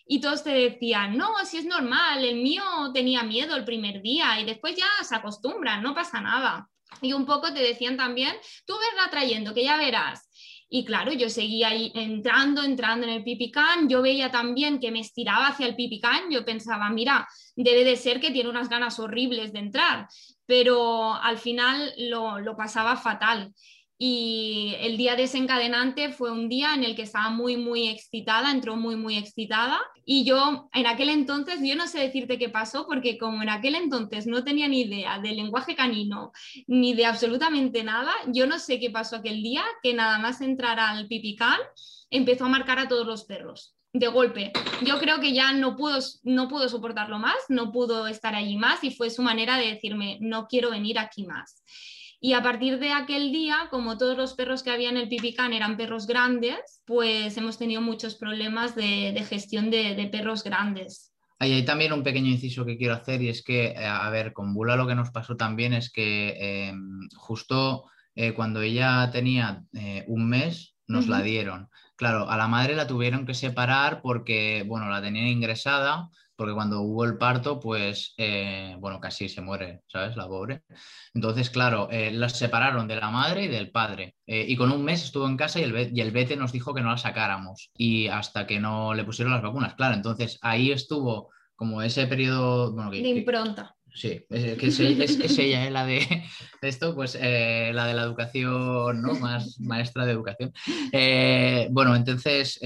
Y 0.04 0.20
todos 0.20 0.42
te 0.42 0.50
decían, 0.50 1.16
no, 1.16 1.28
si 1.44 1.58
es 1.58 1.64
normal, 1.64 2.24
el 2.24 2.42
mío 2.42 2.64
tenía 2.92 3.22
miedo 3.22 3.54
el 3.54 3.64
primer 3.64 4.02
día 4.02 4.40
y 4.40 4.44
después 4.44 4.74
ya 4.74 4.88
se 5.04 5.14
acostumbran, 5.14 5.80
no 5.80 5.94
pasa 5.94 6.20
nada. 6.20 6.68
Y 7.02 7.12
un 7.12 7.26
poco 7.26 7.52
te 7.52 7.60
decían 7.60 7.96
también, 7.96 8.34
tú 8.66 8.74
verla 8.78 9.10
trayendo, 9.10 9.54
que 9.54 9.64
ya 9.64 9.76
verás. 9.76 10.28
Y 10.72 10.84
claro, 10.84 11.12
yo 11.12 11.28
seguía 11.28 11.68
ahí 11.68 11.90
entrando, 11.96 12.62
entrando 12.62 13.06
en 13.06 13.12
el 13.12 13.24
pipicán. 13.24 13.88
Yo 13.88 14.02
veía 14.02 14.30
también 14.30 14.78
que 14.78 14.92
me 14.92 15.00
estiraba 15.00 15.48
hacia 15.48 15.66
el 15.66 15.74
pipicán. 15.74 16.30
Yo 16.30 16.44
pensaba, 16.44 16.88
mira, 16.90 17.26
debe 17.56 17.82
de 17.82 17.96
ser 17.96 18.20
que 18.20 18.30
tiene 18.30 18.50
unas 18.50 18.68
ganas 18.68 19.00
horribles 19.00 19.52
de 19.52 19.58
entrar. 19.58 20.06
Pero 20.46 21.14
al 21.14 21.38
final 21.38 21.92
lo, 21.98 22.38
lo 22.38 22.56
pasaba 22.56 22.96
fatal 22.96 23.52
y 24.02 24.76
el 24.80 24.96
día 24.96 25.14
desencadenante 25.14 26.10
fue 26.10 26.30
un 26.30 26.48
día 26.48 26.74
en 26.74 26.84
el 26.84 26.96
que 26.96 27.02
estaba 27.02 27.28
muy, 27.28 27.58
muy 27.58 27.86
excitada, 27.86 28.50
entró 28.50 28.74
muy, 28.74 28.96
muy 28.96 29.18
excitada 29.18 29.78
y 30.06 30.24
yo 30.24 30.70
en 30.72 30.86
aquel 30.86 31.10
entonces, 31.10 31.60
yo 31.62 31.76
no 31.76 31.86
sé 31.86 31.98
decirte 32.00 32.38
qué 32.38 32.48
pasó 32.48 32.86
porque 32.86 33.18
como 33.18 33.42
en 33.42 33.50
aquel 33.50 33.74
entonces 33.74 34.26
no 34.26 34.42
tenía 34.42 34.68
ni 34.68 34.80
idea 34.80 35.18
del 35.18 35.36
lenguaje 35.36 35.76
canino 35.76 36.32
ni 36.66 36.94
de 36.94 37.04
absolutamente 37.04 37.84
nada, 37.84 38.14
yo 38.28 38.46
no 38.46 38.58
sé 38.58 38.80
qué 38.80 38.88
pasó 38.88 39.16
aquel 39.16 39.42
día 39.42 39.62
que 39.82 39.92
nada 39.92 40.18
más 40.18 40.40
entrar 40.40 40.80
al 40.80 41.06
pipicán 41.06 41.58
empezó 42.08 42.46
a 42.46 42.48
marcar 42.48 42.78
a 42.78 42.88
todos 42.88 43.06
los 43.06 43.24
perros 43.24 43.76
de 43.92 44.06
golpe. 44.06 44.50
Yo 44.80 44.98
creo 44.98 45.20
que 45.20 45.34
ya 45.34 45.52
no 45.52 45.76
pudo, 45.76 45.98
no 46.22 46.48
pudo 46.48 46.70
soportarlo 46.70 47.18
más, 47.18 47.36
no 47.50 47.70
pudo 47.70 48.06
estar 48.06 48.34
allí 48.34 48.56
más 48.56 48.82
y 48.82 48.92
fue 48.92 49.10
su 49.10 49.20
manera 49.20 49.58
de 49.58 49.66
decirme, 49.66 50.16
no 50.22 50.46
quiero 50.48 50.70
venir 50.70 50.98
aquí 50.98 51.26
más. 51.26 51.62
Y 52.22 52.34
a 52.34 52.42
partir 52.42 52.78
de 52.78 52.92
aquel 52.92 53.32
día, 53.32 53.68
como 53.70 53.96
todos 53.96 54.16
los 54.16 54.34
perros 54.34 54.62
que 54.62 54.70
había 54.70 54.90
en 54.90 54.98
el 54.98 55.08
Pipicán 55.08 55.54
eran 55.54 55.78
perros 55.78 56.06
grandes, 56.06 56.82
pues 56.84 57.34
hemos 57.38 57.56
tenido 57.56 57.80
muchos 57.80 58.14
problemas 58.14 58.74
de, 58.74 59.24
gestión 59.26 59.70
de, 59.70 60.06
perros 60.12 60.44
grandes. 60.44 61.14
Hay, 61.38 61.64
también 61.64 61.94
un 61.94 62.02
pequeño 62.02 62.28
inciso 62.28 62.66
que 62.66 62.76
quiero 62.76 62.92
hacer 62.92 63.22
y 63.22 63.30
es 63.30 63.42
que, 63.42 63.68
eh, 63.68 63.86
a 63.86 64.10
ver, 64.10 64.34
con 64.34 64.52
Bula 64.52 64.76
lo 64.76 64.86
que 64.86 64.94
nos 64.94 65.10
pasó 65.10 65.38
también 65.38 65.72
es 65.72 65.90
que 65.90 66.68
em, 66.68 67.08
justo 67.16 67.86
eh, 68.14 68.34
cuando 68.34 68.60
ella 68.60 69.08
tenía 69.10 69.62
eh, 69.72 70.04
un 70.06 70.28
mes 70.28 70.76
nos 70.86 71.08
la 71.08 71.22
dieron. 71.22 71.70
Claro, 71.96 72.28
a 72.28 72.36
la 72.36 72.48
madre 72.48 72.74
la 72.76 72.86
tuvieron 72.86 73.24
que 73.24 73.32
separar 73.32 74.02
porque, 74.02 74.64
bueno, 74.66 74.90
la 74.90 75.00
tenían 75.00 75.28
ingresada 75.28 76.10
porque 76.40 76.54
cuando 76.54 76.80
hubo 76.80 77.04
el 77.04 77.18
parto, 77.18 77.60
pues, 77.60 78.14
eh, 78.16 78.74
bueno, 78.78 78.98
casi 78.98 79.28
se 79.28 79.42
muere, 79.42 79.82
¿sabes? 79.86 80.16
La 80.16 80.26
pobre. 80.26 80.62
Entonces, 81.12 81.50
claro, 81.50 81.90
eh, 81.90 82.10
las 82.12 82.38
separaron 82.38 82.88
de 82.88 82.96
la 82.96 83.10
madre 83.10 83.44
y 83.44 83.48
del 83.48 83.70
padre. 83.70 84.14
Eh, 84.26 84.46
y 84.48 84.56
con 84.56 84.72
un 84.72 84.82
mes 84.82 85.04
estuvo 85.04 85.26
en 85.26 85.36
casa 85.36 85.60
y 85.60 85.64
el, 85.64 85.94
y 85.94 86.00
el 86.00 86.12
vete 86.12 86.36
nos 86.36 86.50
dijo 86.50 86.72
que 86.72 86.80
no 86.80 86.92
la 86.92 86.96
sacáramos. 86.96 87.70
Y 87.76 88.06
hasta 88.06 88.46
que 88.46 88.58
no 88.58 88.94
le 88.94 89.04
pusieron 89.04 89.34
las 89.34 89.42
vacunas, 89.42 89.74
claro. 89.74 89.94
Entonces, 89.94 90.38
ahí 90.40 90.72
estuvo 90.72 91.28
como 91.56 91.82
ese 91.82 92.06
periodo... 92.06 92.72
Bueno, 92.72 92.90
de 92.90 92.96
impronta. 93.00 93.76
Sí, 93.94 94.24
es, 94.30 94.58
que 94.58 94.66
es, 94.68 95.38
ella, 95.38 95.66
¿eh? 95.66 95.70
la 95.70 95.84
de, 95.84 96.24
esto, 96.62 96.94
pues 96.94 97.18
eh, 97.20 97.72
la 97.74 97.86
de 97.86 97.94
la 97.94 98.02
educación, 98.02 99.02
¿no? 99.02 99.14
Más 99.14 99.58
maestra 99.60 100.06
de 100.06 100.12
educación. 100.12 100.52
Eh, 100.92 101.68
bueno, 101.70 101.94
entonces, 101.96 102.58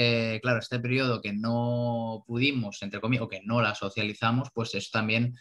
claro, 0.43 0.59
este 0.59 0.81
periodo 0.81 1.21
que 1.21 1.33
no 1.33 2.25
pudimos, 2.27 2.83
entre 2.83 3.01
comillas, 3.01 3.25
o 3.25 3.29
que 3.29 3.43
no 3.45 3.63
la 3.63 3.75
socializamos, 3.75 4.49
pues 4.55 4.75
eso 4.75 4.91
también 4.93 5.35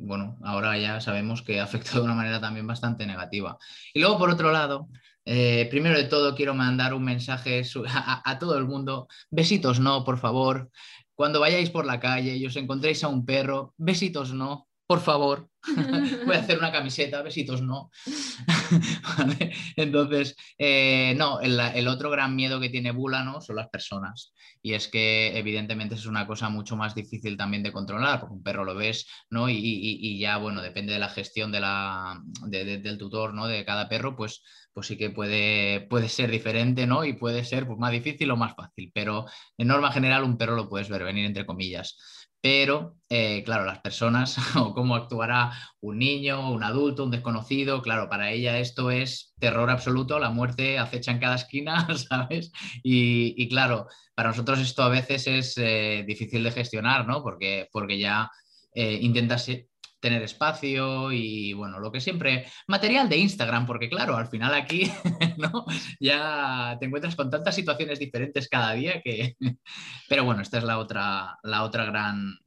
bueno, 0.00 0.38
ahora 0.42 0.78
ya 0.78 1.02
sabemos 1.02 1.42
que 1.42 1.60
afectó 1.60 1.98
de 1.98 2.04
una 2.04 2.14
manera 2.14 2.40
también 2.40 2.66
bastante 2.66 3.06
negativa. 3.06 3.58
Y 3.92 4.00
luego, 4.00 4.18
por 4.18 4.30
otro 4.30 4.50
lado, 4.52 4.88
primero 5.24 5.98
de 5.98 6.04
todo, 6.04 6.34
quiero 6.34 6.54
mandar 6.54 6.94
un 6.94 7.04
mensaje 7.04 7.62
a, 7.88 8.38
todo 8.38 8.56
el 8.56 8.64
mundo. 8.64 9.06
Besitos 9.30 9.80
no, 9.80 10.02
por 10.04 10.18
favor. 10.18 10.70
Cuando 11.18 11.40
vayáis 11.40 11.68
por 11.68 11.84
la 11.84 11.98
calle 11.98 12.36
y 12.36 12.46
os 12.46 12.54
encontréis 12.54 13.02
a 13.02 13.08
un 13.08 13.26
perro, 13.26 13.74
besitos 13.76 14.32
no 14.32 14.67
por 14.88 15.00
favor, 15.00 15.50
voy 16.26 16.34
a 16.34 16.38
hacer 16.38 16.56
una 16.56 16.72
camiseta, 16.72 17.20
besitos 17.20 17.60
no. 17.60 17.90
Entonces, 19.76 20.34
eh, 20.56 21.14
no, 21.14 21.40
el, 21.40 21.88
otro 21.88 22.08
gran 22.08 22.34
miedo 22.34 22.58
que 22.58 22.70
tiene 22.70 22.92
Bula 22.92 23.22
¿no? 23.22 23.42
son 23.42 23.56
las 23.56 23.68
personas. 23.68 24.32
Y 24.62 24.72
es 24.72 24.88
que 24.88 25.36
evidentemente 25.36 25.94
es 25.94 26.06
una 26.06 26.26
cosa 26.26 26.48
mucho 26.48 26.74
más 26.74 26.94
difícil 26.94 27.36
también 27.36 27.62
de 27.62 27.70
controlar, 27.70 28.18
porque 28.18 28.36
un 28.36 28.42
perro 28.42 28.64
lo 28.64 28.74
ves, 28.74 29.06
¿no? 29.28 29.50
Y, 29.50 30.18
ya, 30.18 30.38
bueno, 30.38 30.62
depende 30.62 30.94
de 30.94 31.00
la 31.00 31.10
gestión 31.10 31.52
de 31.52 31.60
la, 31.60 32.18
del 32.46 32.96
tutor, 32.96 33.34
¿no? 33.34 33.46
De 33.46 33.66
cada 33.66 33.90
perro, 33.90 34.16
pues, 34.16 34.42
pues 34.72 34.86
sí 34.86 34.96
que 34.96 35.10
puede, 35.10 35.82
puede 35.82 36.08
ser 36.08 36.30
diferente, 36.30 36.86
¿no? 36.86 37.04
Y 37.04 37.12
puede 37.12 37.44
ser 37.44 37.66
pues, 37.66 37.78
más 37.78 37.92
difícil 37.92 38.30
o 38.30 38.38
más 38.38 38.54
fácil. 38.56 38.90
Pero 38.94 39.26
en 39.58 39.68
norma 39.68 39.92
general 39.92 40.24
un 40.24 40.38
perro 40.38 40.56
lo 40.56 40.70
puedes 40.70 40.88
ver 40.88 41.04
venir 41.04 41.26
entre 41.26 41.44
comillas 41.44 41.98
pero 42.40 42.98
eh, 43.10 43.42
claro, 43.44 43.64
las 43.64 43.80
personas 43.80 44.36
o 44.56 44.74
cómo 44.74 44.94
actuará 44.94 45.52
un 45.80 45.98
niño, 45.98 46.52
un 46.52 46.62
adulto, 46.62 47.04
un 47.04 47.10
desconocido, 47.10 47.80
claro, 47.80 48.08
para 48.08 48.30
ella 48.32 48.58
esto 48.58 48.90
es 48.90 49.34
terror 49.38 49.70
absoluto, 49.70 50.18
la 50.18 50.30
muerte 50.30 50.78
acecha 50.78 51.12
en 51.12 51.18
cada 51.18 51.36
esquina, 51.36 51.88
¿sabes? 52.08 52.52
Y, 52.82 53.48
claro, 53.48 53.86
para 54.14 54.28
nosotros 54.30 54.58
esto 54.60 54.82
a 54.82 54.88
veces 54.90 55.26
es 55.26 55.54
eh, 55.56 56.04
difícil 56.06 56.44
de 56.44 56.52
gestionar, 56.52 57.06
¿no? 57.06 57.22
Porque, 57.22 57.68
porque 57.72 57.98
ya 57.98 58.30
eh, 58.74 58.98
intentas 59.00 59.48
tener 60.00 60.22
espacio 60.22 61.12
y 61.12 61.52
bueno, 61.52 61.80
lo 61.80 61.90
que 61.90 62.00
siempre, 62.00 62.46
material 62.66 63.08
de 63.08 63.18
Instagram, 63.18 63.66
porque 63.66 63.88
claro, 63.88 64.16
al 64.16 64.28
final 64.28 64.54
aquí 64.54 64.90
¿no? 65.38 65.64
ya 66.00 66.76
te 66.78 66.86
encuentras 66.86 67.16
con 67.16 67.30
tantas 67.30 67.54
situaciones 67.54 67.98
diferentes 67.98 68.48
cada 68.48 68.72
día 68.72 69.02
que... 69.02 69.36
Pero 70.08 70.24
bueno, 70.24 70.42
esta 70.42 70.58
es 70.58 70.64
la 70.64 70.78
otra, 70.78 71.38
la 71.42 71.64
otra 71.64 71.84
gran, 71.84 72.38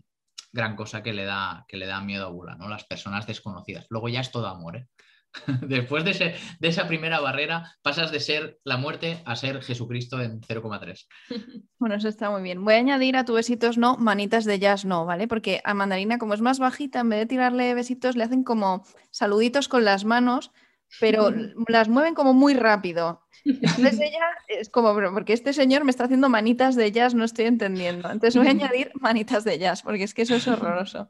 gran 0.51 0.75
cosa 0.75 1.03
que 1.03 1.13
le, 1.13 1.25
da, 1.25 1.65
que 1.67 1.77
le 1.77 1.88
da 1.88 2.01
miedo 2.01 2.27
a 2.27 2.31
Bula, 2.31 2.55
¿no? 2.55 2.67
Las 2.67 2.86
personas 2.86 3.27
desconocidas. 3.27 3.86
Luego 3.89 4.10
ya 4.10 4.22
es 4.22 4.31
todo 4.31 4.48
amor, 4.48 4.77
¿eh? 4.77 4.88
Después 5.61 6.03
de, 6.03 6.35
esa 6.61 6.88
primera 6.88 7.19
barrera, 7.19 7.75
pasas 7.81 8.11
de 8.11 8.19
ser 8.19 8.59
la 8.63 8.77
muerte 8.77 9.21
a 9.25 9.35
ser 9.35 9.61
Jesucristo 9.61 10.21
en 10.21 10.41
0,3. 10.41 11.07
Bueno, 11.79 11.95
eso 11.95 12.09
está 12.09 12.29
muy 12.29 12.43
bien. 12.43 12.63
Voy 12.63 12.75
a 12.75 12.77
añadir 12.77 13.17
a 13.17 13.25
tu 13.25 13.33
besitos 13.33 13.79
no, 13.79 13.97
manitas 13.97 14.45
de 14.45 14.59
jazz 14.59 14.85
no, 14.85 15.03
¿vale? 15.03 15.27
Porque 15.27 15.61
a 15.63 15.73
Mandarina, 15.73 16.19
como 16.19 16.35
es 16.35 16.41
más 16.41 16.59
bajita, 16.59 17.00
en 17.00 17.09
vez 17.09 17.19
de 17.21 17.25
tirarle 17.25 17.73
besitos, 17.73 18.15
le 18.15 18.23
hacen 18.23 18.43
como 18.43 18.85
saluditos 19.09 19.67
con 19.67 19.83
las 19.83 20.05
manos, 20.05 20.51
pero 21.00 21.31
las 21.67 21.89
mueven 21.89 22.13
como 22.13 22.35
muy 22.35 22.53
rápido. 22.53 23.23
Entonces 23.43 24.00
ella 24.00 24.25
es 24.47 24.69
como, 24.69 24.93
porque 24.93 25.33
este 25.33 25.53
señor 25.53 25.83
me 25.83 25.89
está 25.89 26.03
haciendo 26.03 26.29
manitas 26.29 26.75
de 26.75 26.91
jazz, 26.91 27.15
no 27.15 27.23
estoy 27.23 27.45
entendiendo. 27.45 28.11
Entonces 28.11 28.38
voy 28.38 28.45
a 28.45 28.51
añadir 28.51 28.91
manitas 28.93 29.43
de 29.43 29.57
jazz, 29.57 29.81
porque 29.81 30.03
es 30.03 30.13
que 30.13 30.21
eso 30.21 30.35
es 30.35 30.47
horroroso. 30.47 31.09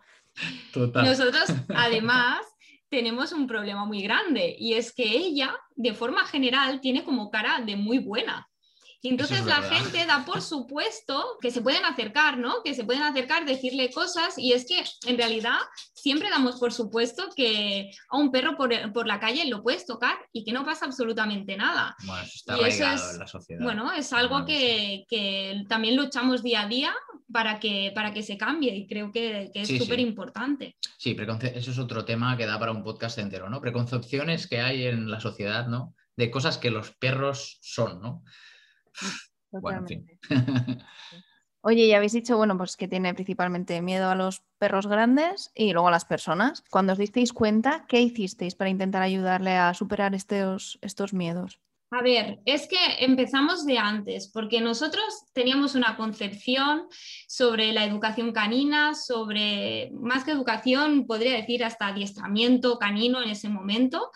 Nosotros, 0.73 1.53
además, 1.75 2.39
tenemos 2.91 3.31
un 3.31 3.48
problema 3.48 3.86
muy 3.86 4.01
grande 4.01 4.53
y 4.60 4.74
es 4.74 4.93
que 4.93 5.03
ella, 5.03 5.55
de 5.75 5.93
forma 5.93 6.25
general, 6.25 6.81
tiene 6.81 7.05
como 7.05 7.31
cara 7.31 7.62
de 7.65 7.77
muy 7.77 8.00
buena. 8.00 8.50
Y 9.03 9.10
entonces 9.10 9.46
la 9.46 9.63
gente 9.63 10.05
da 10.05 10.24
por 10.25 10.41
supuesto 10.41 11.38
que 11.41 11.50
se 11.50 11.62
pueden 11.62 11.84
acercar, 11.86 12.38
¿no? 12.38 12.62
Que 12.63 12.75
se 12.75 12.84
pueden 12.84 13.01
acercar, 13.01 13.46
decirle 13.46 13.89
cosas 13.91 14.38
y 14.38 14.53
es 14.53 14.67
que 14.67 14.84
en 15.10 15.17
realidad 15.17 15.58
siempre 15.93 16.29
damos 16.29 16.60
por 16.60 16.72
supuesto 16.72 17.29
que 17.36 17.89
a 18.10 18.17
un 18.17 18.31
perro 18.31 18.55
por, 18.58 19.08
la 19.08 19.20
calle 19.20 19.46
lo 19.48 19.63
puedes 19.63 19.88
tocar 19.88 20.17
y 20.31 20.43
que 20.43 20.53
no 20.53 20.63
pasa 20.63 20.86
absolutamente 20.86 21.58
nada. 21.58 21.96
Bueno, 22.05 22.22
eso 22.22 22.34
está 22.36 22.53
arraigado 22.53 23.12
en 23.12 23.20
la 23.20 23.27
sociedad. 23.27 23.63
Bueno, 23.63 23.91
es 23.91 24.13
algo 24.13 24.46
que, 24.46 25.05
que, 25.10 25.63
también 25.67 25.96
luchamos 25.96 26.43
día 26.43 26.62
a 26.62 26.67
día 26.67 26.93
para 27.31 27.60
que, 27.60 27.91
para 27.96 28.13
que 28.13 28.22
se 28.22 28.38
cambie 28.38 28.75
y 28.75 28.88
creo 28.88 29.12
que, 29.12 29.50
que 29.51 29.62
es 29.62 29.77
súper 29.79 30.00
importante. 30.00 30.75
Sí, 30.98 31.17
eso 31.55 31.72
es 31.72 31.79
otro 31.79 32.05
tema 32.05 32.38
que 32.38 32.46
da 32.46 32.60
para 32.60 32.72
un 32.72 32.84
podcast 32.84 33.17
entero, 33.17 33.50
¿no? 33.50 33.62
Preconcepciones 33.62 34.46
que 34.46 34.62
hay 34.62 34.86
en 34.86 35.10
la 35.10 35.20
sociedad, 35.20 35.67
¿no? 35.67 35.96
De 36.15 36.29
cosas 36.29 36.60
que 36.60 36.70
los 36.70 36.91
perros 36.91 37.58
son, 37.62 38.00
¿no? 38.00 38.24
Oye, 41.63 41.88
ya 41.88 41.98
habéis 41.98 42.13
dicho, 42.13 42.38
bueno, 42.38 42.57
pues 42.57 42.75
que 42.75 42.88
tiene 42.88 43.13
principalmente 43.13 43.81
miedo 43.81 44.10
a 44.10 44.15
los 44.15 44.41
perros 44.57 44.88
grandes 44.88 45.51
y 45.53 45.74
luego 45.74 45.89
a 45.89 45.91
las 45.91 46.05
personas. 46.05 46.63
Cuando 46.71 46.93
os 46.93 47.00
disteis 47.00 47.33
cuenta, 47.33 47.86
¿qué 47.88 48.01
hicisteis 48.01 48.55
para 48.55 48.71
intentar 48.71 49.03
ayudarle 49.03 49.57
a 49.57 49.74
superar 49.75 50.15
estos, 50.15 50.79
estos 50.81 51.13
miedos? 51.13 51.60
A 51.93 52.01
ver, 52.01 52.39
es 52.45 52.69
que 52.69 52.77
empezamos 53.00 53.65
de 53.65 53.77
antes, 53.77 54.29
porque 54.29 54.62
nosotros 54.62 55.03
teníamos 55.33 55.75
una 55.75 55.98
concepción 55.98 56.88
sobre 57.27 57.74
la 57.74 57.83
educación 57.83 58.31
canina, 58.31 58.95
sobre, 58.95 59.91
más 59.91 60.24
que 60.24 60.31
educación, 60.31 61.05
podría 61.05 61.36
decir 61.36 61.65
hasta 61.65 61.88
adiestramiento 61.88 62.79
canino 62.79 63.21
en 63.21 63.29
ese 63.29 63.50
momento, 63.50 64.10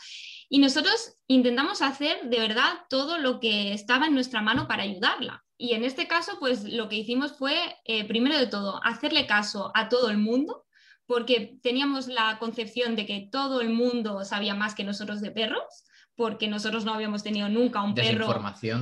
y 0.49 0.59
nosotros 0.59 1.15
intentamos 1.27 1.81
hacer 1.81 2.29
de 2.29 2.39
verdad 2.39 2.73
todo 2.89 3.17
lo 3.17 3.39
que 3.39 3.73
estaba 3.73 4.07
en 4.07 4.13
nuestra 4.13 4.41
mano 4.41 4.67
para 4.67 4.83
ayudarla. 4.83 5.43
Y 5.57 5.73
en 5.73 5.83
este 5.83 6.07
caso, 6.07 6.37
pues 6.39 6.63
lo 6.65 6.89
que 6.89 6.97
hicimos 6.97 7.37
fue, 7.37 7.55
eh, 7.85 8.05
primero 8.05 8.37
de 8.37 8.47
todo, 8.47 8.83
hacerle 8.83 9.25
caso 9.25 9.71
a 9.73 9.89
todo 9.89 10.09
el 10.09 10.17
mundo, 10.17 10.65
porque 11.05 11.57
teníamos 11.61 12.07
la 12.07 12.37
concepción 12.39 12.95
de 12.95 13.05
que 13.05 13.29
todo 13.31 13.61
el 13.61 13.69
mundo 13.69 14.23
sabía 14.25 14.53
más 14.53 14.75
que 14.75 14.83
nosotros 14.83 15.21
de 15.21 15.31
perros, 15.31 15.85
porque 16.15 16.47
nosotros 16.47 16.85
no 16.85 16.93
habíamos 16.93 17.23
tenido 17.23 17.49
nunca 17.49 17.81
un 17.81 17.93
perro. 17.93 18.27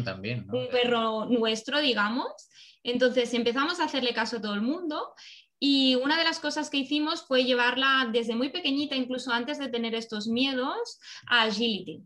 también. 0.03 0.47
Un 0.51 0.67
perro 0.69 1.25
nuestro, 1.25 1.79
digamos. 1.79 2.27
Entonces 2.83 3.33
empezamos 3.33 3.79
a 3.79 3.85
hacerle 3.85 4.13
caso 4.13 4.37
a 4.37 4.41
todo 4.41 4.53
el 4.53 4.61
mundo 4.61 5.13
y 5.65 5.95
una 5.95 6.17
de 6.17 6.25
las 6.25 6.41
cosas 6.41 6.69
que 6.69 6.75
hicimos 6.75 7.21
fue 7.21 7.45
llevarla 7.45 8.09
desde 8.11 8.35
muy 8.35 8.49
pequeñita, 8.49 8.97
incluso 8.97 9.31
antes 9.31 9.59
de 9.59 9.69
tener 9.69 9.95
estos 9.95 10.27
miedos, 10.27 10.99
a 11.25 11.43
agility. 11.43 12.03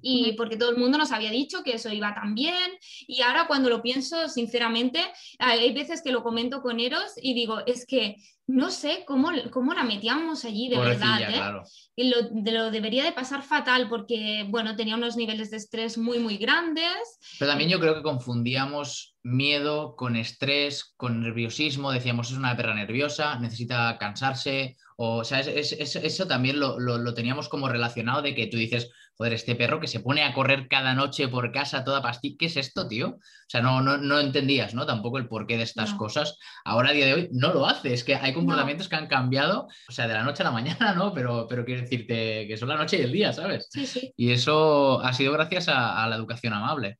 Y 0.00 0.32
porque 0.38 0.56
todo 0.56 0.70
el 0.70 0.78
mundo 0.78 0.96
nos 0.96 1.12
había 1.12 1.30
dicho 1.30 1.62
que 1.62 1.74
eso 1.74 1.92
iba 1.92 2.14
tan 2.14 2.34
bien. 2.34 2.72
Y 3.06 3.20
ahora 3.20 3.46
cuando 3.46 3.68
lo 3.68 3.82
pienso, 3.82 4.30
sinceramente, 4.30 5.00
hay 5.38 5.74
veces 5.74 6.00
que 6.00 6.12
lo 6.12 6.22
comento 6.22 6.62
con 6.62 6.80
Eros 6.80 7.12
y 7.20 7.34
digo, 7.34 7.58
es 7.66 7.84
que 7.84 8.16
no 8.46 8.70
sé 8.70 9.04
cómo, 9.06 9.30
cómo 9.50 9.72
la 9.72 9.84
metíamos 9.84 10.44
allí 10.44 10.68
de 10.68 10.78
verdad. 10.78 11.20
¿eh? 11.22 11.62
Y 11.96 12.10
lo, 12.10 12.16
lo, 12.52 12.70
debería 12.70 13.04
de 13.04 13.12
pasar 13.12 13.42
fatal 13.42 13.88
porque, 13.88 14.44
bueno, 14.48 14.76
tenía 14.76 14.96
unos 14.96 15.16
niveles 15.16 15.50
de 15.50 15.56
estrés 15.56 15.96
muy, 15.96 16.18
muy 16.18 16.36
grandes. 16.36 17.18
Pero 17.38 17.50
también 17.50 17.70
yo 17.70 17.80
creo 17.80 17.94
que 17.94 18.02
confundíamos 18.02 19.16
miedo 19.22 19.96
con 19.96 20.16
estrés, 20.16 20.92
con 20.96 21.22
nerviosismo. 21.22 21.90
Decíamos, 21.90 22.30
es 22.30 22.36
una 22.36 22.56
perra 22.56 22.74
nerviosa, 22.74 23.38
necesita 23.38 23.96
cansarse. 23.98 24.76
O, 24.96 25.24
sea, 25.24 25.40
eso 25.40 26.26
también 26.26 26.60
lo, 26.60 26.78
lo 26.78 27.14
teníamos 27.14 27.48
como 27.48 27.68
relacionado 27.68 28.20
de 28.20 28.34
que 28.34 28.46
tú 28.46 28.58
dices, 28.58 28.90
joder, 29.16 29.32
este 29.32 29.54
perro 29.54 29.80
que 29.80 29.86
se 29.86 30.00
pone 30.00 30.24
a 30.24 30.34
correr 30.34 30.66
cada 30.68 30.94
noche 30.94 31.28
por 31.28 31.52
casa 31.52 31.84
toda 31.84 32.02
pastilla, 32.02 32.36
¿qué 32.38 32.46
es 32.46 32.56
esto, 32.56 32.88
tío? 32.88 33.08
O 33.08 33.48
sea, 33.48 33.60
no, 33.60 33.80
no, 33.80 33.96
no 33.96 34.18
entendías, 34.18 34.74
¿no? 34.74 34.86
Tampoco 34.86 35.18
el 35.18 35.28
porqué 35.28 35.56
de 35.56 35.62
estas 35.62 35.94
cosas. 35.94 36.38
Ahora, 36.64 36.90
a 36.90 36.92
día 36.92 37.06
de 37.06 37.14
hoy, 37.14 37.28
no 37.32 37.52
lo 37.52 37.66
hace. 37.66 37.92
Es 37.92 38.02
que 38.02 38.16
hay 38.16 38.32
comportamientos 38.32 38.88
que 38.88 38.96
han 38.96 39.06
cambiado, 39.06 39.68
o 39.88 39.92
sea, 39.92 40.08
de 40.08 40.14
la 40.14 40.24
noche 40.24 40.42
a 40.42 40.46
la 40.46 40.50
mañana, 40.50 40.94
¿no? 40.94 41.12
Pero, 41.14 41.46
pero 41.48 41.64
quiero 41.64 41.82
decirte 41.82 42.46
que 42.48 42.56
son 42.56 42.68
la 42.68 42.76
noche 42.76 42.98
y 42.98 43.02
el 43.02 43.12
día, 43.12 43.32
¿sabes? 43.32 43.68
Sí, 43.70 43.86
sí. 43.86 44.12
Y 44.16 44.32
eso 44.32 45.00
ha 45.00 45.12
sido 45.12 45.32
gracias 45.32 45.68
a, 45.68 46.06
la 46.08 46.16
educación 46.16 46.52
amable. 46.52 46.98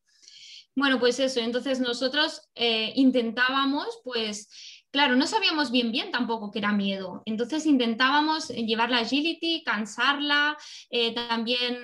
Bueno, 0.76 0.98
pues 0.98 1.20
eso, 1.20 1.40
entonces 1.40 1.80
nosotros 1.80 2.48
eh, 2.54 2.92
intentábamos, 2.96 4.00
pues, 4.02 4.83
claro, 4.94 5.16
no 5.16 5.26
sabíamos 5.26 5.72
bien 5.72 5.90
bien 5.90 6.12
tampoco 6.12 6.52
que 6.52 6.60
era 6.60 6.70
miedo. 6.70 7.20
Entonces 7.26 7.66
intentábamos 7.66 8.46
llevarla 8.50 8.98
a 8.98 9.00
agility, 9.00 9.64
cansarla. 9.64 10.56
Eh, 10.88 11.12
también 11.12 11.78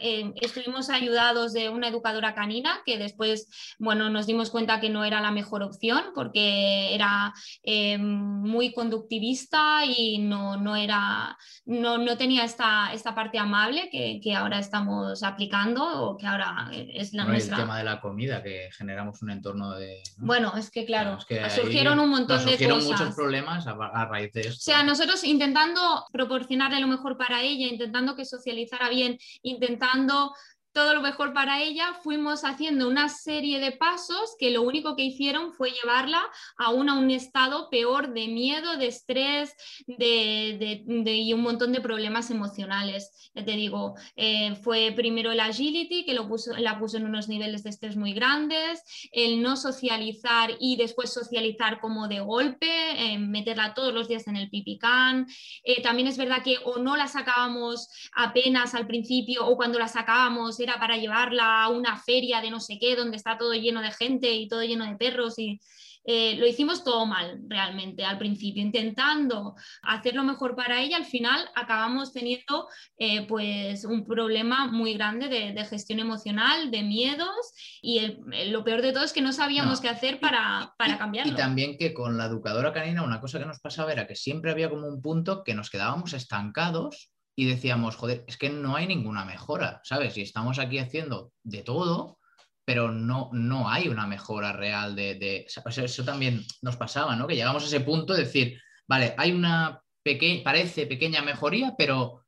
eh, 0.00 0.32
estuvimos 0.40 0.90
ayudados 0.90 1.52
de 1.52 1.68
una 1.68 1.86
educadora 1.86 2.34
canina 2.34 2.80
que 2.84 2.98
después, 2.98 3.46
bueno, 3.78 4.10
nos 4.10 4.26
dimos 4.26 4.50
cuenta 4.50 4.80
que 4.80 4.90
no 4.90 5.04
era 5.04 5.20
la 5.20 5.30
mejor 5.30 5.62
opción 5.62 6.06
porque 6.16 6.92
era 6.92 7.32
eh, 7.62 7.96
muy 7.98 8.72
conductivista 8.72 9.84
y 9.86 10.18
no, 10.18 10.56
no 10.56 10.74
era, 10.74 11.38
no, 11.64 11.96
no, 11.96 12.16
tenía 12.16 12.42
esta, 12.42 12.92
esta 12.92 13.14
parte 13.14 13.38
amable 13.38 13.88
que, 13.88 14.18
que, 14.20 14.34
ahora 14.34 14.58
estamos 14.58 15.22
aplicando 15.22 15.84
o 15.84 16.16
que 16.16 16.26
ahora 16.26 16.70
es 16.72 17.12
la 17.12 17.24
nuestra. 17.24 17.58
El 17.58 17.62
tema 17.62 17.78
de 17.78 17.84
la 17.84 18.00
comida, 18.00 18.42
que 18.42 18.68
generamos 18.76 19.22
un 19.22 19.30
entorno 19.30 19.74
de... 19.74 20.02
Bueno, 20.16 20.54
es 20.56 20.72
que 20.72 20.84
claro, 20.84 21.18
surgieron 21.48 22.00
un 22.00 22.10
montón 22.10 22.31
nos 22.32 22.84
muchos 22.84 23.14
problemas 23.14 23.66
a, 23.66 24.04
raíz 24.06 24.32
de 24.32 24.40
esto. 24.42 24.58
O 24.58 24.62
sea, 24.62 24.82
nosotros 24.82 25.22
intentando 25.24 26.06
proporcionarle 26.12 26.80
lo 26.80 26.86
mejor 26.86 27.16
para 27.16 27.42
ella, 27.42 27.66
intentando 27.66 28.14
que 28.14 28.24
socializara 28.24 28.88
bien, 28.88 29.18
intentando 29.42 30.32
todo 30.72 30.94
lo 30.94 31.02
mejor 31.02 31.32
para 31.32 31.62
ella, 31.62 31.94
fuimos 32.02 32.44
haciendo 32.44 32.88
una 32.88 33.08
serie 33.08 33.60
de 33.60 33.72
pasos 33.72 34.34
que 34.38 34.50
lo 34.50 34.62
único 34.62 34.96
que 34.96 35.02
hicieron 35.02 35.52
fue 35.52 35.70
llevarla 35.70 36.22
a 36.56 36.70
un 36.70 37.10
estado 37.10 37.68
peor 37.70 38.12
de 38.12 38.28
miedo, 38.28 38.76
de 38.76 38.86
estrés 38.86 39.54
de, 39.86 40.82
y 40.86 41.32
un 41.32 41.42
montón 41.42 41.72
de 41.72 41.80
problemas 41.80 42.30
emocionales. 42.30 43.30
Ya 43.34 43.44
te 43.44 43.52
digo, 43.52 43.94
eh, 44.16 44.54
fue 44.56 44.92
primero 44.94 45.32
el 45.32 45.40
agility, 45.40 46.04
que 46.04 46.14
lo 46.14 46.28
puso, 46.28 46.56
la 46.56 46.78
puso 46.78 46.96
en 46.96 47.06
unos 47.06 47.28
niveles 47.28 47.62
de 47.62 47.70
estrés 47.70 47.96
muy 47.96 48.12
grandes, 48.12 48.82
el 49.12 49.42
no 49.42 49.56
socializar 49.56 50.50
y 50.58 50.76
después 50.76 51.12
socializar 51.12 51.80
como 51.80 52.08
de 52.08 52.20
golpe, 52.20 52.68
eh, 52.68 53.18
meterla 53.18 53.74
todos 53.74 53.92
los 53.92 54.08
días 54.08 54.26
en 54.26 54.36
el 54.36 54.50
pipicán. 54.50 55.26
Eh, 55.64 55.82
también 55.82 56.08
es 56.08 56.16
verdad 56.16 56.42
que 56.42 56.56
o 56.64 56.78
no 56.78 56.96
la 56.96 57.08
sacábamos 57.08 57.88
apenas 58.14 58.74
al 58.74 58.86
principio 58.86 59.46
o 59.46 59.56
cuando 59.56 59.78
la 59.78 59.88
sacábamos 59.88 60.58
era 60.62 60.78
para 60.78 60.96
llevarla 60.96 61.64
a 61.64 61.68
una 61.68 61.98
feria 61.98 62.40
de 62.40 62.50
no 62.50 62.60
sé 62.60 62.78
qué, 62.78 62.96
donde 62.96 63.16
está 63.16 63.38
todo 63.38 63.54
lleno 63.54 63.80
de 63.80 63.90
gente 63.92 64.32
y 64.32 64.48
todo 64.48 64.62
lleno 64.62 64.86
de 64.86 64.96
perros 64.96 65.38
y 65.38 65.60
eh, 66.04 66.34
lo 66.36 66.46
hicimos 66.46 66.82
todo 66.82 67.06
mal 67.06 67.40
realmente 67.46 68.04
al 68.04 68.18
principio, 68.18 68.60
intentando 68.60 69.54
hacer 69.82 70.14
lo 70.14 70.24
mejor 70.24 70.56
para 70.56 70.80
ella, 70.80 70.96
al 70.96 71.04
final 71.04 71.48
acabamos 71.54 72.12
teniendo 72.12 72.68
eh, 72.98 73.24
pues 73.26 73.84
un 73.84 74.04
problema 74.04 74.66
muy 74.66 74.94
grande 74.94 75.28
de, 75.28 75.62
gestión 75.64 76.00
emocional, 76.00 76.72
de 76.72 76.82
miedos 76.82 77.54
y 77.80 78.16
lo 78.50 78.64
peor 78.64 78.82
de 78.82 78.92
todo 78.92 79.04
es 79.04 79.12
que 79.12 79.22
no 79.22 79.32
sabíamos 79.32 79.80
qué 79.80 79.88
hacer 79.88 80.18
para, 80.18 80.74
para 80.76 80.98
cambiarlo. 80.98 81.32
Y 81.32 81.36
también 81.36 81.78
que 81.78 81.94
con 81.94 82.18
la 82.18 82.26
educadora 82.26 82.72
canina 82.72 83.04
una 83.04 83.20
cosa 83.20 83.38
que 83.38 83.46
nos 83.46 83.60
pasaba 83.60 83.92
era 83.92 84.08
que 84.08 84.16
siempre 84.16 84.50
había 84.50 84.68
como 84.68 84.88
un 84.88 85.00
punto 85.00 85.44
que 85.44 85.54
nos 85.54 85.70
quedábamos 85.70 86.14
estancados 86.14 87.11
y 87.34 87.46
decíamos, 87.46 87.96
joder, 87.96 88.24
es 88.26 88.36
que 88.36 88.50
no 88.50 88.76
hay 88.76 88.86
ninguna 88.86 89.24
mejora, 89.24 89.80
¿sabes? 89.84 90.16
Y 90.16 90.22
estamos 90.22 90.58
aquí 90.58 90.78
haciendo 90.78 91.32
de 91.42 91.62
todo 91.62 92.18
pero 92.64 92.92
no, 92.92 93.30
no 93.32 93.68
hay 93.68 93.88
una 93.88 94.06
mejora 94.06 94.52
real 94.52 94.94
de, 94.94 95.46
eso 95.46 96.04
también 96.04 96.44
nos 96.60 96.76
pasaba, 96.76 97.16
¿no? 97.16 97.26
Que 97.26 97.34
llegamos 97.34 97.64
a 97.64 97.66
ese 97.66 97.80
punto 97.80 98.12
de 98.12 98.24
decir, 98.24 98.60
vale, 98.86 99.14
hay 99.18 99.32
una 99.32 99.80
pequeña, 100.02 100.44
parece 100.44 100.86
pequeña 100.86 101.22
mejoría, 101.22 101.74
pero 101.76 102.24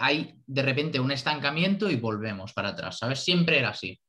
hay 0.00 0.34
de 0.46 0.62
repente 0.62 0.98
un 0.98 1.10
estancamiento 1.10 1.90
y 1.90 1.96
volvemos 1.96 2.52
para 2.52 2.70
atrás, 2.70 2.98
¿sabes? 2.98 3.20
Siempre 3.20 3.58
era 3.58 3.70
así. 3.70 4.00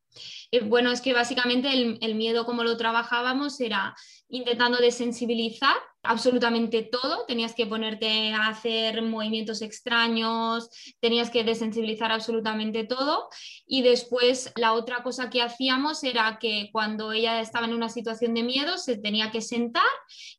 Eh, 0.51 0.61
bueno, 0.61 0.91
es 0.91 1.01
que 1.01 1.13
básicamente 1.13 1.69
el 1.71 2.15
miedo 2.15 2.45
como 2.45 2.63
lo 2.63 2.77
trabajábamos 2.77 3.59
era 3.59 3.95
intentando 4.29 4.77
desensibilizar 4.77 5.75
absolutamente 6.03 6.83
todo, 6.83 7.25
tenías 7.25 7.53
que 7.53 7.67
ponerte 7.67 8.33
a 8.33 8.47
hacer 8.47 9.01
movimientos 9.01 9.61
extraños, 9.61 10.69
tenías 10.99 11.29
que 11.29 11.43
desensibilizar 11.43 12.11
absolutamente 12.11 12.83
todo. 12.83 13.29
Y 13.65 13.81
después 13.81 14.51
la 14.55 14.73
otra 14.73 15.03
cosa 15.03 15.29
que 15.29 15.41
hacíamos 15.41 16.03
era 16.03 16.37
que 16.39 16.69
cuando 16.71 17.11
ella 17.11 17.41
estaba 17.41 17.67
en 17.67 17.73
una 17.73 17.89
situación 17.89 18.33
de 18.33 18.43
miedo 18.43 18.77
se 18.77 18.97
tenía 18.97 19.31
que 19.31 19.41
sentar 19.41 19.83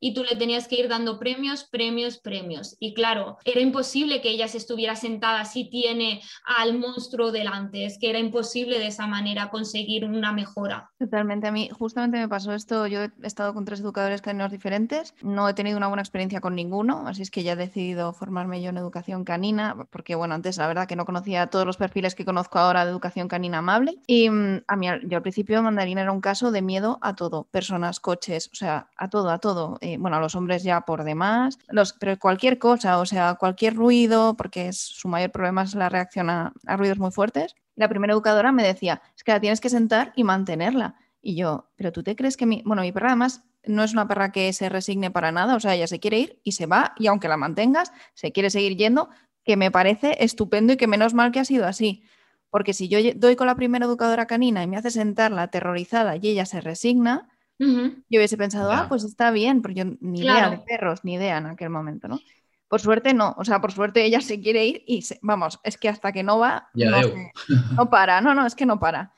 y 0.00 0.14
tú 0.14 0.24
le 0.24 0.36
tenías 0.36 0.68
que 0.68 0.76
ir 0.80 0.88
dando 0.88 1.18
premios, 1.18 1.64
premios, 1.64 2.18
premios. 2.18 2.76
Y 2.80 2.94
claro, 2.94 3.38
era 3.44 3.60
imposible 3.60 4.20
que 4.20 4.30
ella 4.30 4.48
se 4.48 4.58
estuviera 4.58 4.96
sentada 4.96 5.44
si 5.44 5.70
tiene 5.70 6.22
al 6.44 6.78
monstruo 6.78 7.32
delante, 7.32 7.84
es 7.84 7.98
que 7.98 8.10
era 8.10 8.18
imposible 8.18 8.78
de 8.78 8.88
esa 8.88 9.06
manera 9.06 9.50
conseguir 9.50 10.04
una 10.04 10.32
mejora. 10.32 10.90
Totalmente, 10.98 11.46
a 11.46 11.52
mí 11.52 11.68
justamente 11.70 12.18
me 12.18 12.28
pasó 12.28 12.52
esto, 12.52 12.86
yo 12.86 13.02
he 13.02 13.10
estado 13.22 13.54
con 13.54 13.64
tres 13.64 13.80
educadores 13.80 14.22
caninos 14.22 14.50
diferentes, 14.50 15.14
no 15.22 15.51
he 15.52 15.54
tenido 15.54 15.76
una 15.76 15.88
buena 15.88 16.02
experiencia 16.02 16.40
con 16.40 16.54
ninguno, 16.54 17.06
así 17.06 17.22
es 17.22 17.30
que 17.30 17.42
ya 17.42 17.52
he 17.52 17.56
decidido 17.56 18.12
formarme 18.12 18.60
yo 18.60 18.70
en 18.70 18.76
educación 18.76 19.24
canina, 19.24 19.76
porque 19.90 20.14
bueno, 20.14 20.34
antes 20.34 20.58
la 20.58 20.66
verdad 20.66 20.86
que 20.86 20.96
no 20.96 21.04
conocía 21.04 21.46
todos 21.46 21.64
los 21.64 21.76
perfiles 21.76 22.14
que 22.14 22.24
conozco 22.24 22.58
ahora 22.58 22.84
de 22.84 22.90
educación 22.90 23.28
canina 23.28 23.58
amable. 23.58 23.98
Y 24.06 24.28
mm, 24.28 24.62
a 24.66 24.76
mí, 24.76 24.88
yo 25.04 25.16
al 25.16 25.22
principio 25.22 25.62
mandarina 25.62 26.02
era 26.02 26.12
un 26.12 26.20
caso 26.20 26.50
de 26.50 26.62
miedo 26.62 26.98
a 27.00 27.14
todo, 27.14 27.44
personas, 27.44 28.00
coches, 28.00 28.50
o 28.52 28.56
sea, 28.56 28.88
a 28.96 29.08
todo, 29.08 29.30
a 29.30 29.38
todo. 29.38 29.78
bueno, 29.98 30.16
a 30.16 30.20
los 30.20 30.34
hombres 30.34 30.62
ya 30.62 30.82
por 30.82 31.04
demás, 31.04 31.58
los, 31.68 31.92
pero 31.94 32.18
cualquier 32.18 32.58
cosa, 32.58 32.98
o 32.98 33.06
sea, 33.06 33.34
cualquier 33.34 33.74
ruido, 33.74 34.34
porque 34.36 34.68
es, 34.68 34.78
su 34.78 35.08
mayor 35.08 35.30
problema 35.30 35.62
es 35.62 35.74
la 35.74 35.88
reacción 35.88 36.30
a, 36.30 36.52
a 36.66 36.76
ruidos 36.76 36.98
muy 36.98 37.10
fuertes. 37.10 37.54
La 37.76 37.88
primera 37.88 38.12
educadora 38.12 38.52
me 38.52 38.62
decía, 38.62 39.00
es 39.16 39.24
que 39.24 39.32
la 39.32 39.40
tienes 39.40 39.60
que 39.60 39.70
sentar 39.70 40.12
y 40.16 40.24
mantenerla. 40.24 40.96
Y 41.22 41.36
yo, 41.36 41.70
pero 41.76 41.92
tú 41.92 42.02
te 42.02 42.16
crees 42.16 42.36
que 42.36 42.46
mi, 42.46 42.62
bueno, 42.64 42.82
mi 42.82 42.90
perra 42.90 43.08
además 43.08 43.44
no 43.64 43.84
es 43.84 43.92
una 43.92 44.08
perra 44.08 44.32
que 44.32 44.52
se 44.52 44.68
resigne 44.68 45.10
para 45.10 45.32
nada, 45.32 45.56
o 45.56 45.60
sea, 45.60 45.74
ella 45.74 45.86
se 45.86 46.00
quiere 46.00 46.18
ir 46.18 46.40
y 46.42 46.52
se 46.52 46.66
va 46.66 46.94
y 46.98 47.06
aunque 47.06 47.28
la 47.28 47.36
mantengas, 47.36 47.92
se 48.14 48.32
quiere 48.32 48.50
seguir 48.50 48.76
yendo, 48.76 49.08
que 49.44 49.56
me 49.56 49.70
parece 49.70 50.16
estupendo 50.24 50.72
y 50.72 50.76
que 50.76 50.86
menos 50.86 51.14
mal 51.14 51.32
que 51.32 51.40
ha 51.40 51.44
sido 51.44 51.66
así. 51.66 52.04
Porque 52.50 52.74
si 52.74 52.88
yo 52.88 52.98
doy 53.16 53.34
con 53.34 53.46
la 53.46 53.56
primera 53.56 53.86
educadora 53.86 54.26
canina 54.26 54.62
y 54.62 54.66
me 54.66 54.76
hace 54.76 54.90
sentarla 54.90 55.42
aterrorizada 55.42 56.16
y 56.16 56.28
ella 56.28 56.44
se 56.44 56.60
resigna, 56.60 57.28
yo 57.58 58.18
hubiese 58.18 58.36
pensado, 58.36 58.72
ah, 58.72 58.86
pues 58.88 59.04
está 59.04 59.30
bien, 59.30 59.62
porque 59.62 59.78
yo 59.80 59.84
ni 60.00 60.20
idea 60.20 60.50
de 60.50 60.58
perros, 60.58 61.04
ni 61.04 61.14
idea 61.14 61.38
en 61.38 61.46
aquel 61.46 61.70
momento, 61.70 62.08
¿no? 62.08 62.18
Por 62.66 62.80
suerte 62.80 63.14
no, 63.14 63.34
o 63.38 63.44
sea, 63.44 63.60
por 63.60 63.70
suerte 63.70 64.04
ella 64.04 64.20
se 64.20 64.40
quiere 64.40 64.66
ir 64.66 64.82
y 64.86 65.04
vamos, 65.20 65.60
es 65.62 65.78
que 65.78 65.88
hasta 65.88 66.10
que 66.10 66.22
no 66.22 66.38
va, 66.38 66.68
no, 66.74 67.00
no, 67.76 67.90
para, 67.90 68.20
no, 68.20 68.34
no, 68.34 68.46
es 68.46 68.54
que 68.54 68.66
no 68.66 68.80
para. 68.80 69.12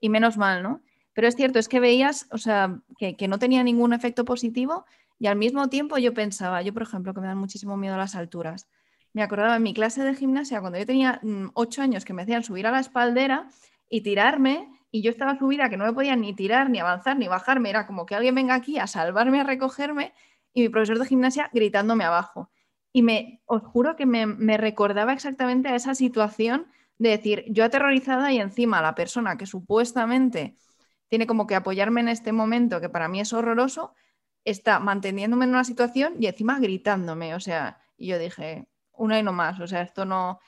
Y 0.00 0.08
menos 0.08 0.36
mal, 0.36 0.62
¿no? 0.62 0.82
Pero 1.12 1.28
es 1.28 1.36
cierto, 1.36 1.58
es 1.58 1.68
que 1.68 1.80
veías, 1.80 2.26
o 2.30 2.38
sea, 2.38 2.80
que, 2.98 3.28
no 3.28 3.38
tenía 3.38 3.62
ningún 3.62 3.92
efecto 3.92 4.24
positivo 4.24 4.84
y 5.18 5.26
al 5.26 5.36
mismo 5.36 5.68
tiempo 5.68 5.98
yo 5.98 6.14
pensaba, 6.14 6.62
yo 6.62 6.72
por 6.72 6.82
ejemplo, 6.82 7.12
que 7.12 7.20
me 7.20 7.26
dan 7.26 7.38
muchísimo 7.38 7.76
miedo 7.76 7.96
las 7.96 8.14
alturas. 8.14 8.68
Me 9.12 9.22
acordaba 9.22 9.56
en 9.56 9.62
mi 9.62 9.74
clase 9.74 10.02
de 10.04 10.14
gimnasia, 10.14 10.60
cuando 10.60 10.78
yo 10.78 10.86
tenía 10.86 11.20
mm, 11.22 11.48
ocho 11.54 11.82
años, 11.82 12.04
que 12.04 12.12
me 12.12 12.22
hacían 12.22 12.44
subir 12.44 12.66
a 12.66 12.70
la 12.70 12.80
espaldera 12.80 13.48
y 13.88 14.02
tirarme, 14.02 14.68
y 14.92 15.02
yo 15.02 15.10
estaba 15.10 15.38
subida 15.38 15.68
que 15.68 15.76
no 15.76 15.84
me 15.84 15.92
podía 15.92 16.16
ni 16.16 16.32
tirar, 16.32 16.70
ni 16.70 16.78
avanzar, 16.78 17.16
ni 17.18 17.28
bajarme. 17.28 17.70
Era 17.70 17.86
como 17.86 18.06
que 18.06 18.14
alguien 18.14 18.34
venga 18.34 18.54
aquí 18.54 18.78
a 18.78 18.86
salvarme, 18.86 19.40
a 19.40 19.44
recogerme, 19.44 20.14
y 20.52 20.62
mi 20.62 20.68
profesor 20.68 20.98
de 20.98 21.06
gimnasia 21.06 21.50
gritándome 21.52 22.04
abajo. 22.04 22.50
Y 22.92 23.02
me, 23.02 23.40
os 23.46 23.62
juro 23.62 23.96
que 23.96 24.06
me, 24.06 24.26
me 24.26 24.56
recordaba 24.56 25.12
exactamente 25.12 25.68
a 25.68 25.74
esa 25.74 25.94
situación 25.94 26.66
de 26.98 27.10
decir, 27.10 27.44
yo 27.48 27.64
aterrorizada 27.64 28.32
y 28.32 28.38
encima 28.38 28.82
la 28.82 28.94
persona 28.94 29.36
que 29.36 29.46
supuestamente 29.46 30.56
tiene 31.10 31.26
como 31.26 31.46
que 31.46 31.56
apoyarme 31.56 32.00
en 32.00 32.08
este 32.08 32.32
momento 32.32 32.80
que 32.80 32.88
para 32.88 33.08
mí 33.08 33.20
es 33.20 33.32
horroroso, 33.32 33.94
está 34.44 34.78
manteniéndome 34.78 35.44
en 35.44 35.50
una 35.50 35.64
situación 35.64 36.14
y 36.20 36.26
encima 36.26 36.60
gritándome. 36.60 37.34
O 37.34 37.40
sea, 37.40 37.80
y 37.96 38.06
yo 38.06 38.18
dije, 38.18 38.68
una 38.92 39.18
y 39.18 39.22
no 39.22 39.32
más, 39.32 39.58
o 39.60 39.66
sea, 39.66 39.82
esto 39.82 40.04
no, 40.04 40.38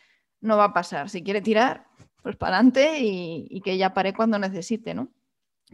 no 0.41 0.57
va 0.57 0.67
a 0.67 0.73
pasar. 0.73 1.11
Si 1.11 1.25
quiere 1.25 1.43
tirar, 1.43 1.89
pues 2.23 2.37
para 2.37 2.57
adelante 2.57 3.01
y, 3.01 3.61
que 3.63 3.77
ya 3.77 3.93
pare 3.93 4.15
cuando 4.15 4.39
necesite, 4.39 4.95
¿no? 4.95 5.09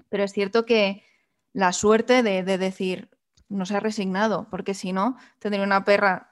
Pero 0.08 0.24
es 0.24 0.32
cierto 0.32 0.64
que 0.64 1.04
la 1.52 1.74
suerte 1.74 2.22
de, 2.22 2.42
decir, 2.42 3.10
no 3.50 3.66
se 3.66 3.76
ha 3.76 3.80
resignado, 3.80 4.48
porque 4.50 4.72
si 4.72 4.94
no, 4.94 5.18
tendría 5.38 5.64
una 5.64 5.84
perra 5.84 6.30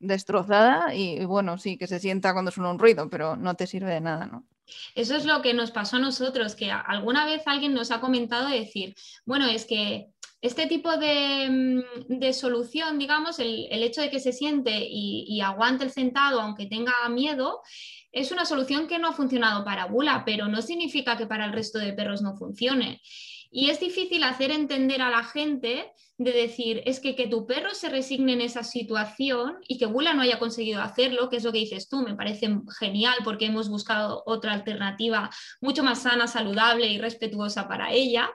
destrozada 0.00 0.92
y, 0.92 1.20
y, 1.20 1.24
bueno, 1.24 1.56
sí, 1.56 1.78
que 1.78 1.86
se 1.86 2.00
sienta 2.00 2.32
cuando 2.32 2.50
suena 2.50 2.70
un 2.70 2.80
ruido, 2.80 3.08
pero 3.08 3.36
no 3.36 3.54
te 3.54 3.68
sirve 3.68 3.92
de 3.92 4.00
nada, 4.00 4.26
¿no? 4.26 4.44
Eso 4.94 5.16
es 5.16 5.24
lo 5.24 5.42
que 5.42 5.54
nos 5.54 5.70
pasó 5.70 5.96
a 5.96 6.00
nosotros, 6.00 6.54
que 6.54 6.70
alguna 6.70 7.24
vez 7.26 7.42
alguien 7.46 7.74
nos 7.74 7.90
ha 7.90 8.00
comentado 8.00 8.48
decir, 8.48 8.94
bueno, 9.24 9.46
es 9.46 9.64
que 9.64 10.08
este 10.42 10.66
tipo 10.66 10.96
de, 10.96 11.84
mm, 12.08 12.32
solución, 12.32 12.98
digamos, 12.98 13.38
el, 13.38 13.68
hecho 13.70 14.00
de 14.00 14.10
que 14.10 14.18
se 14.18 14.32
siente 14.32 14.86
y, 14.88 15.40
aguante 15.40 15.84
el 15.84 15.90
sentado 15.90 16.40
aunque 16.40 16.66
tenga 16.66 16.92
miedo, 17.08 17.60
es 18.10 18.32
una 18.32 18.44
solución 18.44 18.88
que 18.88 18.98
no 18.98 19.08
ha 19.08 19.12
funcionado 19.12 19.64
para 19.64 19.86
Bula, 19.86 20.24
pero 20.26 20.48
no 20.48 20.60
significa 20.60 21.16
que 21.16 21.26
para 21.26 21.46
el 21.46 21.52
resto 21.52 21.78
de 21.78 21.92
perros 21.92 22.22
no 22.22 22.36
funcione. 22.36 23.00
Y 23.50 23.70
es 23.70 23.80
difícil 23.80 24.24
hacer 24.24 24.50
entender 24.50 25.00
a 25.02 25.10
la 25.10 25.22
gente 25.22 25.92
de 26.24 26.32
decir, 26.32 26.82
es 26.86 27.00
que 27.00 27.14
que 27.14 27.26
tu 27.26 27.46
perro 27.46 27.74
se 27.74 27.88
resigne 27.88 28.32
en 28.32 28.40
esa 28.40 28.62
situación 28.62 29.58
y 29.68 29.78
que 29.78 29.86
Bula 29.86 30.14
no 30.14 30.22
haya 30.22 30.38
conseguido 30.38 30.82
hacerlo, 30.82 31.28
que 31.28 31.36
es 31.36 31.44
lo 31.44 31.52
que 31.52 31.58
dices 31.58 31.88
tú, 31.88 32.02
me 32.02 32.14
parece 32.14 32.48
genial 32.78 33.14
porque 33.24 33.46
hemos 33.46 33.68
buscado 33.68 34.22
otra 34.26 34.52
alternativa 34.52 35.30
mucho 35.60 35.82
más 35.82 36.02
sana, 36.02 36.26
saludable 36.26 36.86
y 36.88 36.98
respetuosa 36.98 37.68
para 37.68 37.92
ella. 37.92 38.30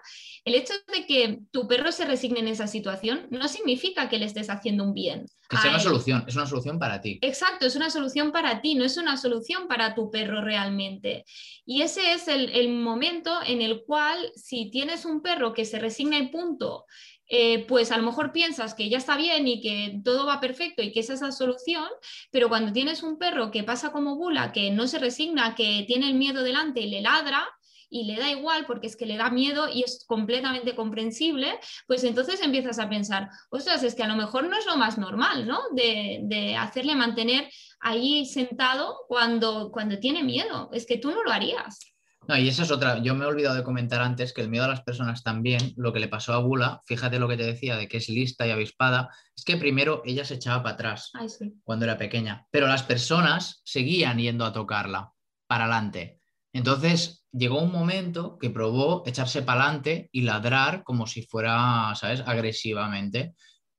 El 0.46 0.56
hecho 0.56 0.74
de 0.94 1.06
que 1.06 1.40
tu 1.52 1.68
perro 1.68 1.92
se 1.92 2.06
resigne 2.06 2.40
en 2.40 2.48
esa 2.48 2.68
situación 2.68 3.28
no 3.32 3.48
significa 3.48 4.10
que 4.10 4.18
le 4.18 4.26
estés 4.26 4.50
haciendo 4.50 4.84
un 4.84 4.94
bien. 4.94 5.26
Que 5.50 5.58
sea 5.58 5.70
una 5.70 5.80
solución, 5.80 6.26
es 6.28 6.36
una 6.36 6.46
solución 6.46 6.78
para 6.78 7.00
ti. 7.00 7.20
Exacto, 7.22 7.66
es 7.66 7.76
una 7.76 7.90
solución 7.90 8.32
para 8.34 8.62
ti, 8.62 8.76
no 8.76 8.84
es 8.84 8.98
una 8.98 9.16
solución 9.16 9.68
para 9.68 9.96
tu 9.96 10.12
perro 10.12 10.42
realmente. 10.42 11.24
Y 11.66 11.84
ese 11.84 12.12
es 12.12 12.28
el, 12.28 12.50
el 12.50 12.70
momento 12.70 13.32
en 13.46 13.62
el 13.62 13.84
cual 13.86 14.32
si 14.36 14.70
tienes 14.70 15.06
un 15.06 15.22
perro 15.22 15.54
que 15.54 15.64
se 15.64 15.80
resigna 15.80 16.18
y 16.20 16.28
punto, 16.28 16.86
eh, 17.28 17.66
pues 17.68 17.92
a 17.92 17.98
lo 17.98 18.04
mejor 18.04 18.32
piensas 18.32 18.74
que 18.74 18.90
ya 18.90 18.98
está 18.98 19.18
bien 19.18 19.48
y 19.48 19.62
que 19.62 20.00
todo 20.04 20.26
va 20.26 20.40
perfecto 20.40 20.82
y 20.82 20.92
que 20.92 21.02
esa 21.02 21.14
es 21.14 21.22
la 21.22 21.32
solución, 21.32 21.88
pero 22.32 22.50
cuando 22.50 22.72
tienes 22.72 23.04
un 23.04 23.18
perro 23.18 23.52
que 23.52 23.64
pasa 23.64 23.92
como 23.92 24.16
bula, 24.16 24.52
que 24.52 24.72
no 24.72 24.88
se 24.88 25.00
resigna, 25.00 25.56
que 25.56 25.84
tiene 25.88 26.08
el 26.10 26.16
miedo 26.16 26.44
delante 26.44 26.82
y 26.82 26.90
le 26.90 27.02
ladra, 27.02 27.48
y 27.90 28.04
le 28.06 28.18
da 28.18 28.30
igual 28.30 28.66
porque 28.66 28.88
es 28.88 28.96
que 28.96 29.06
le 29.06 29.18
da 29.18 29.30
miedo 29.30 29.70
y 29.70 29.84
es 29.84 30.04
completamente 30.06 30.76
comprensible, 30.76 31.60
pues 31.88 32.04
entonces 32.04 32.42
empiezas 32.42 32.80
a 32.80 32.90
pensar, 32.90 33.30
ostras, 33.50 33.84
es 33.84 33.96
que 33.96 34.04
a 34.04 34.08
lo 34.08 34.16
mejor 34.16 34.48
no 34.48 34.58
es 34.58 34.66
lo 34.66 34.78
más 34.78 34.98
normal, 34.98 35.48
¿no? 35.48 35.60
De, 35.72 36.20
de 36.24 36.56
hacerle 36.56 36.96
mantener 36.96 37.50
ahí 37.80 38.26
sentado 38.26 39.06
cuando, 39.08 39.72
cuando 39.72 40.00
tiene 40.00 40.24
miedo, 40.24 40.70
es 40.74 40.86
que 40.86 40.98
tú 40.98 41.12
no 41.12 41.24
lo 41.24 41.32
harías. 41.32 41.97
No, 42.28 42.38
y 42.38 42.50
esa 42.50 42.64
es 42.64 42.72
otra. 42.72 43.02
Yo 43.02 43.16
me 43.16 43.24
he 43.24 43.28
olvidado 43.28 43.56
de 43.56 43.64
comentar 43.64 44.02
antes 44.02 44.34
que 44.34 44.42
el 44.42 44.50
miedo 44.50 44.66
a 44.66 44.68
las 44.68 44.82
personas 44.82 45.24
también, 45.24 45.74
lo 45.78 45.94
que 45.94 46.00
le 46.00 46.10
pasó 46.10 46.34
a 46.34 46.40
Bula, 46.40 46.82
fíjate 46.86 47.20
lo 47.20 47.28
que 47.28 47.38
te 47.38 47.44
decía 47.44 47.78
de 47.78 47.88
que 47.88 47.98
es 47.98 48.10
lista 48.10 48.46
y 48.46 48.52
avispada, 48.52 49.10
es 49.36 49.46
que 49.46 49.56
primero 49.56 50.02
ella 50.06 50.26
se 50.26 50.34
echaba 50.36 50.62
para 50.62 50.76
atrás 50.76 51.12
Ay, 51.14 51.30
sí. 51.30 51.54
cuando 51.64 51.86
era 51.86 51.98
pequeña, 51.98 52.46
pero 52.52 52.68
las 52.68 52.84
personas 52.84 53.62
seguían 53.64 54.18
yendo 54.18 54.46
a 54.46 54.52
tocarla 54.52 55.14
para 55.48 55.66
adelante. 55.66 56.20
Entonces 56.52 57.26
llegó 57.32 57.62
un 57.62 57.72
momento 57.72 58.38
que 58.38 58.50
probó 58.50 59.04
echarse 59.06 59.42
para 59.44 59.64
adelante 59.64 60.10
y 60.12 60.22
ladrar 60.22 60.84
como 60.84 61.08
si 61.08 61.22
fuera, 61.22 61.94
¿sabes?, 61.96 62.24
agresivamente. 62.26 63.36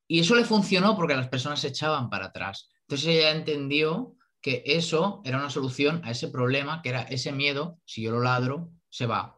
Y 0.06 0.20
eso 0.20 0.34
le 0.34 0.44
funcionó 0.44 0.96
porque 0.96 1.16
las 1.16 1.28
personas 1.28 1.60
se 1.60 1.68
echaban 1.68 2.08
para 2.08 2.26
atrás. 2.26 2.70
Entonces 2.86 3.08
ella 3.08 3.32
entendió 3.32 4.14
que 4.40 4.62
eso 4.66 5.20
era 5.24 5.38
una 5.38 5.50
solución 5.50 6.00
a 6.04 6.10
ese 6.10 6.28
problema, 6.28 6.80
que 6.82 6.90
era 6.90 7.02
ese 7.02 7.32
miedo, 7.32 7.78
si 7.84 8.02
yo 8.02 8.12
lo 8.12 8.20
ladro, 8.20 8.70
se 8.88 9.06
va. 9.06 9.36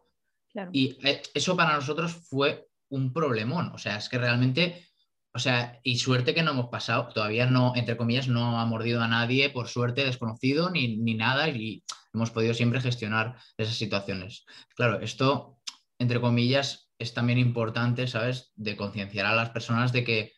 Claro. 0.51 0.69
Y 0.73 0.97
eh, 1.07 1.21
eso 1.33 1.55
para 1.55 1.75
nosotros 1.75 2.13
fue 2.29 2.67
un 2.89 3.13
problemón. 3.13 3.71
O 3.73 3.77
sea, 3.77 3.97
es 3.97 4.09
que 4.09 4.17
realmente, 4.17 4.87
o 5.33 5.39
sea, 5.39 5.79
y 5.83 5.97
suerte 5.97 6.33
que 6.33 6.43
no 6.43 6.51
hemos 6.51 6.67
pasado, 6.69 7.07
todavía 7.13 7.45
no, 7.45 7.73
entre 7.75 7.97
comillas, 7.97 8.27
no 8.27 8.59
ha 8.59 8.65
mordido 8.65 9.01
a 9.01 9.07
nadie, 9.07 9.49
por 9.49 9.67
suerte, 9.67 10.05
desconocido 10.05 10.69
ni, 10.69 10.97
ni 10.97 11.15
nada, 11.15 11.49
y 11.49 11.83
hemos 12.13 12.31
podido 12.31 12.53
siempre 12.53 12.81
gestionar 12.81 13.37
esas 13.57 13.75
situaciones. 13.75 14.45
Claro, 14.75 14.99
esto, 14.99 15.59
entre 15.99 16.19
comillas, 16.19 16.91
es 16.99 17.13
también 17.13 17.39
importante, 17.39 18.07
¿sabes? 18.07 18.51
De 18.55 18.75
concienciar 18.75 19.25
a 19.25 19.35
las 19.35 19.49
personas 19.49 19.91
de 19.93 20.03
que 20.03 20.33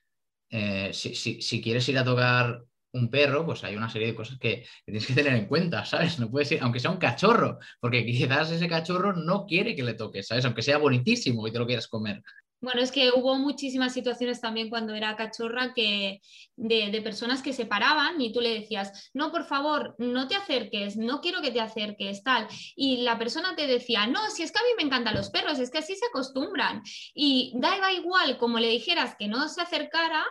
eh, 0.52 0.92
si, 0.94 1.16
si- 1.16 1.42
si 1.42 1.62
quieres 1.62 1.90
ir 1.90 1.98
a 1.98 2.04
tocar 2.06 2.64
un 2.94 3.10
perro, 3.10 3.46
pues 3.46 3.64
hay 3.64 3.76
una 3.76 3.90
serie 3.90 4.08
de 4.08 4.16
cosas 4.16 4.38
que, 4.40 4.66
tienes 4.86 5.06
que 5.06 5.14
tener 5.14 5.34
en 5.34 5.48
cuenta, 5.48 5.84
¿sabes? 5.86 6.20
No 6.20 6.30
puedes 6.30 6.52
ir, 6.52 6.60
aunque 6.62 6.80
sea 6.80 6.92
un 6.92 6.98
cachorro, 6.98 7.60
porque 7.80 8.06
quizás 8.06 8.52
ese 8.52 8.68
cachorro 8.68 9.14
no 9.14 9.46
quiere 9.46 9.76
que 9.76 9.84
le 9.84 9.96
toques, 9.96 10.28
¿sabes? 10.28 10.46
Aunque 10.46 10.62
sea 10.62 10.78
bonitísimo 10.78 11.48
y 11.48 11.52
te 11.52 11.60
lo 11.60 11.66
quieras 11.66 11.88
comer. 11.88 12.22
Bueno, 12.64 12.80
es 12.80 12.94
que 12.94 13.12
hubo 13.14 13.36
muchísimas 13.36 13.92
situaciones 13.92 14.40
también 14.40 14.70
cuando 14.70 14.94
era 14.94 15.18
cachorra 15.18 15.74
que 15.74 16.22
de, 16.56 16.92
de 16.92 17.02
personas 17.02 17.42
que 17.42 17.52
se 17.52 17.66
paraban 17.66 18.22
y 18.22 18.32
tú 18.32 18.40
le 18.40 18.54
decías, 18.54 19.12
no, 19.14 19.34
por 19.34 19.44
favor, 19.44 19.96
no 19.98 20.30
te 20.30 20.36
acerques, 20.36 20.96
no 20.96 21.20
quiero 21.20 21.42
que 21.42 21.52
te 21.52 21.60
acerques, 21.60 22.24
tal. 22.24 22.48
Y 22.78 23.02
la 23.02 23.20
persona 23.20 23.54
te 23.58 23.68
decía, 23.68 24.08
no, 24.08 24.30
si 24.30 24.44
es 24.44 24.54
que 24.54 24.60
a 24.60 24.64
mí 24.64 24.70
me 24.78 24.84
encantan 24.84 25.14
los 25.14 25.30
perros, 25.30 25.60
es 25.60 25.72
que 25.72 25.80
así 25.80 25.94
se 25.94 26.06
acostumbran. 26.06 26.82
Y 27.14 27.52
daba 27.56 27.92
igual 27.92 28.38
como 28.38 28.60
le 28.60 28.70
dijeras 28.70 29.18
que 29.20 29.28
no 29.28 29.50
se 29.50 29.60
acercara, 29.60 30.24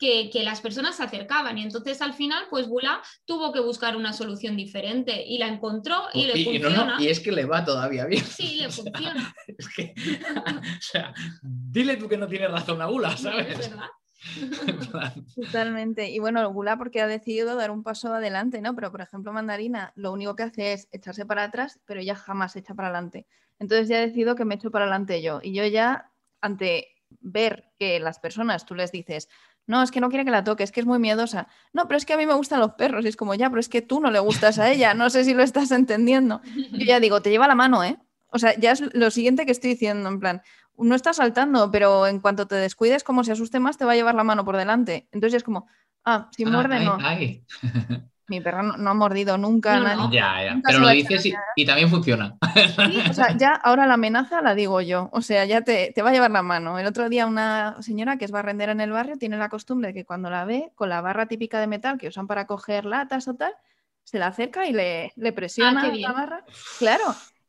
que, 0.00 0.30
que 0.32 0.42
las 0.42 0.60
personas 0.62 0.96
se 0.96 1.04
acercaban. 1.04 1.58
Y 1.58 1.62
entonces 1.62 2.00
al 2.02 2.14
final, 2.14 2.44
pues 2.50 2.66
Bula 2.66 3.02
tuvo 3.26 3.52
que 3.52 3.60
buscar 3.60 3.96
una 3.96 4.12
solución 4.14 4.56
diferente 4.56 5.22
y 5.24 5.36
la 5.38 5.46
encontró 5.46 6.04
y 6.14 6.24
le 6.26 6.38
Y- 6.38 6.48
y 6.48 6.58
no, 6.58 6.70
funciona. 6.70 6.96
no, 6.96 7.02
y 7.04 7.08
es 7.08 7.20
que 7.20 7.30
le 7.30 7.44
va 7.44 7.64
todavía 7.64 8.06
bien. 8.06 8.24
Sí, 8.24 8.56
le 8.56 8.66
O 8.68 8.70
sea, 8.70 8.82
funciona. 8.84 9.34
Es 9.58 9.68
que, 9.68 9.94
o 10.46 10.80
sea, 10.80 11.14
dile 11.42 11.96
tú 11.98 12.08
que 12.08 12.16
no 12.16 12.26
tienes 12.26 12.50
razón 12.50 12.80
a 12.82 12.86
Bula, 12.86 13.12
Es 13.12 13.20
¿sabes? 13.20 13.58
verdad. 13.58 13.86
En 14.66 14.78
plan, 14.90 15.26
Totalmente. 15.34 16.10
Y 16.10 16.18
bueno, 16.18 16.50
Gula 16.52 16.76
porque 16.76 17.00
ha 17.00 17.06
decidido 17.06 17.56
dar 17.56 17.70
un 17.70 17.82
paso 17.82 18.12
adelante, 18.12 18.60
¿no? 18.60 18.74
Pero 18.74 18.90
por 18.90 19.00
ejemplo, 19.02 19.32
Mandarina 19.32 19.92
lo 19.96 20.12
único 20.12 20.34
que 20.36 20.42
hace 20.44 20.72
es 20.72 20.88
echarse 20.92 21.24
para 21.26 21.44
atrás, 21.44 21.80
pero 21.86 22.00
ella 22.00 22.14
jamás 22.14 22.52
se 22.52 22.60
echa 22.60 22.74
para 22.74 22.88
adelante. 22.88 23.26
Entonces 23.58 23.88
ya 23.88 23.98
he 24.02 24.06
decidido 24.06 24.34
que 24.34 24.44
me 24.44 24.54
echo 24.56 24.70
para 24.70 24.86
adelante 24.86 25.20
yo. 25.22 25.40
Y 25.42 25.52
yo 25.54 25.64
ya, 25.66 26.10
ante 26.40 26.88
ver 27.20 27.72
que 27.78 27.98
las 28.00 28.18
personas, 28.18 28.64
tú 28.66 28.74
les 28.74 28.92
dices, 28.92 29.28
no, 29.70 29.84
es 29.84 29.92
que 29.92 30.00
no 30.00 30.08
quiere 30.08 30.24
que 30.24 30.32
la 30.32 30.42
toque, 30.42 30.64
es 30.64 30.72
que 30.72 30.80
es 30.80 30.86
muy 30.86 30.98
miedosa. 30.98 31.46
No, 31.72 31.86
pero 31.86 31.96
es 31.96 32.04
que 32.04 32.12
a 32.12 32.16
mí 32.16 32.26
me 32.26 32.34
gustan 32.34 32.58
los 32.58 32.72
perros. 32.72 33.04
Y 33.04 33.08
es 33.08 33.16
como, 33.16 33.34
ya, 33.34 33.48
pero 33.50 33.60
es 33.60 33.68
que 33.68 33.82
tú 33.82 34.00
no 34.00 34.10
le 34.10 34.18
gustas 34.18 34.58
a 34.58 34.68
ella. 34.68 34.94
No 34.94 35.10
sé 35.10 35.24
si 35.24 35.32
lo 35.32 35.44
estás 35.44 35.70
entendiendo. 35.70 36.40
Yo 36.72 36.84
ya 36.84 36.98
digo, 36.98 37.22
te 37.22 37.30
lleva 37.30 37.46
la 37.46 37.54
mano, 37.54 37.84
¿eh? 37.84 37.96
O 38.32 38.40
sea, 38.40 38.58
ya 38.58 38.72
es 38.72 38.82
lo 38.94 39.12
siguiente 39.12 39.46
que 39.46 39.52
estoy 39.52 39.70
diciendo, 39.70 40.08
en 40.08 40.18
plan, 40.18 40.42
no 40.76 40.96
está 40.96 41.12
saltando, 41.12 41.70
pero 41.70 42.08
en 42.08 42.18
cuanto 42.18 42.48
te 42.48 42.56
descuides, 42.56 43.04
como 43.04 43.22
se 43.22 43.30
asuste 43.30 43.60
más, 43.60 43.78
te 43.78 43.84
va 43.84 43.92
a 43.92 43.94
llevar 43.94 44.16
la 44.16 44.24
mano 44.24 44.44
por 44.44 44.56
delante. 44.56 45.08
Entonces 45.12 45.32
ya 45.32 45.36
es 45.36 45.44
como, 45.44 45.68
ah, 46.04 46.28
si 46.36 46.42
ah, 46.42 46.48
muerde, 46.48 46.74
ay, 46.74 46.84
no. 46.84 46.98
ay. 47.00 47.44
Mi 48.30 48.40
perro 48.40 48.62
no, 48.62 48.76
no 48.76 48.90
ha 48.90 48.94
mordido 48.94 49.36
nunca. 49.36 49.74
a 49.74 49.78
No, 49.78 49.84
nadie. 49.84 49.96
no. 49.96 50.12
Ya, 50.12 50.44
ya. 50.44 50.54
Nunca 50.54 50.68
Pero 50.68 50.78
lo 50.80 50.88
a 50.88 50.92
dices 50.92 51.26
y, 51.26 51.34
y 51.56 51.66
también 51.66 51.90
funciona. 51.90 52.36
Sí, 52.54 53.02
o 53.10 53.12
sea, 53.12 53.36
ya 53.36 53.50
ahora 53.54 53.86
la 53.86 53.94
amenaza 53.94 54.40
la 54.40 54.54
digo 54.54 54.80
yo. 54.80 55.10
O 55.12 55.20
sea, 55.20 55.44
ya 55.44 55.62
te, 55.62 55.92
te 55.94 56.00
va 56.02 56.10
a 56.10 56.12
llevar 56.12 56.30
la 56.30 56.42
mano. 56.42 56.78
El 56.78 56.86
otro 56.86 57.08
día 57.08 57.26
una 57.26 57.76
señora 57.82 58.16
que 58.16 58.24
es 58.24 58.30
barrendera 58.30 58.72
en 58.72 58.80
el 58.80 58.92
barrio 58.92 59.16
tiene 59.18 59.36
la 59.36 59.48
costumbre 59.48 59.88
de 59.88 59.94
que 59.94 60.04
cuando 60.04 60.30
la 60.30 60.44
ve 60.44 60.72
con 60.76 60.88
la 60.88 61.00
barra 61.00 61.26
típica 61.26 61.60
de 61.60 61.66
metal 61.66 61.98
que 61.98 62.08
usan 62.08 62.26
para 62.26 62.46
coger 62.46 62.84
latas 62.86 63.28
o 63.28 63.34
tal, 63.34 63.52
se 64.04 64.18
la 64.18 64.28
acerca 64.28 64.66
y 64.66 64.72
le, 64.72 65.12
le 65.16 65.32
presiona 65.32 65.82
Ah, 65.82 65.92
la 65.92 66.12
barra. 66.12 66.44
Claro. 66.78 67.04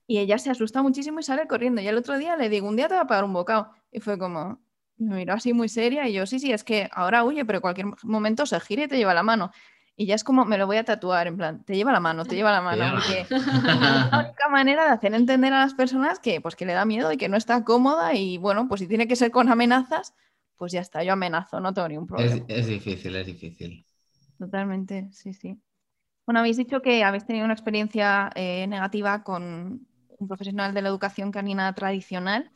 Y 0.07 0.17
ella 0.17 0.37
se 0.39 0.49
asusta 0.49 0.81
muchísimo 0.81 1.19
y 1.19 1.23
sale 1.23 1.47
corriendo. 1.47 1.79
Y 1.81 1.87
el 1.87 1.97
otro 1.97 2.17
día 2.17 2.35
le 2.35 2.49
digo, 2.49 2.67
un 2.67 2.75
día 2.75 2.87
te 2.87 2.95
va 2.95 3.01
a 3.01 3.07
pagar 3.07 3.23
un 3.23 3.33
bocado. 3.33 3.71
Y 3.91 3.99
fue 4.01 4.17
como, 4.17 4.59
me 4.97 5.15
miró 5.15 5.33
así 5.35 5.53
muy 5.53 5.69
seria 5.69 6.07
y 6.07 6.13
yo, 6.13 6.25
sí, 6.25 6.39
sí, 6.39 6.51
es 6.51 6.63
que 6.63 6.89
ahora 6.91 7.23
huye, 7.23 7.45
pero 7.45 7.57
en 7.57 7.61
cualquier 7.61 7.87
momento 8.03 8.45
se 8.45 8.59
gira 8.59 8.83
y 8.83 8.87
te 8.87 8.97
lleva 8.97 9.13
la 9.13 9.23
mano. 9.23 9.51
Y 9.95 10.05
ya 10.05 10.15
es 10.15 10.23
como, 10.23 10.45
me 10.45 10.57
lo 10.57 10.65
voy 10.67 10.77
a 10.77 10.83
tatuar, 10.83 11.27
en 11.27 11.37
plan, 11.37 11.63
te 11.63 11.75
lleva 11.75 11.91
la 11.91 11.99
mano, 11.99 12.25
te 12.25 12.35
lleva 12.35 12.51
la 12.51 12.61
mano. 12.61 12.83
lleva 12.83 12.93
porque 12.93 13.21
es 13.35 13.45
la 14.11 14.25
única 14.25 14.49
manera 14.49 14.85
de 14.85 14.91
hacer 14.91 15.13
entender 15.13 15.53
a 15.53 15.59
las 15.59 15.73
personas 15.73 16.19
que, 16.19 16.41
pues, 16.41 16.55
que 16.55 16.65
le 16.65 16.73
da 16.73 16.85
miedo 16.85 17.11
y 17.11 17.17
que 17.17 17.29
no 17.29 17.37
está 17.37 17.63
cómoda 17.63 18.15
y 18.15 18.37
bueno, 18.37 18.67
pues 18.67 18.81
si 18.81 18.87
tiene 18.87 19.07
que 19.07 19.15
ser 19.15 19.31
con 19.31 19.49
amenazas, 19.49 20.15
pues 20.57 20.71
ya 20.71 20.81
está, 20.81 21.03
yo 21.03 21.13
amenazo, 21.13 21.59
no 21.59 21.73
tengo 21.73 21.87
ningún 21.87 22.07
problema. 22.07 22.35
Es, 22.35 22.43
es 22.47 22.67
difícil, 22.67 23.15
es 23.15 23.25
difícil. 23.25 23.85
Totalmente, 24.39 25.09
sí, 25.11 25.33
sí. 25.33 25.59
Bueno, 26.25 26.39
habéis 26.39 26.57
dicho 26.57 26.81
que 26.81 27.03
habéis 27.03 27.25
tenido 27.25 27.45
una 27.45 27.53
experiencia 27.53 28.31
eh, 28.35 28.65
negativa 28.67 29.23
con 29.23 29.87
un 30.17 30.27
profesional 30.27 30.73
de 30.73 30.81
la 30.81 30.89
educación 30.89 31.31
canina 31.31 31.73
tradicional. 31.73 32.51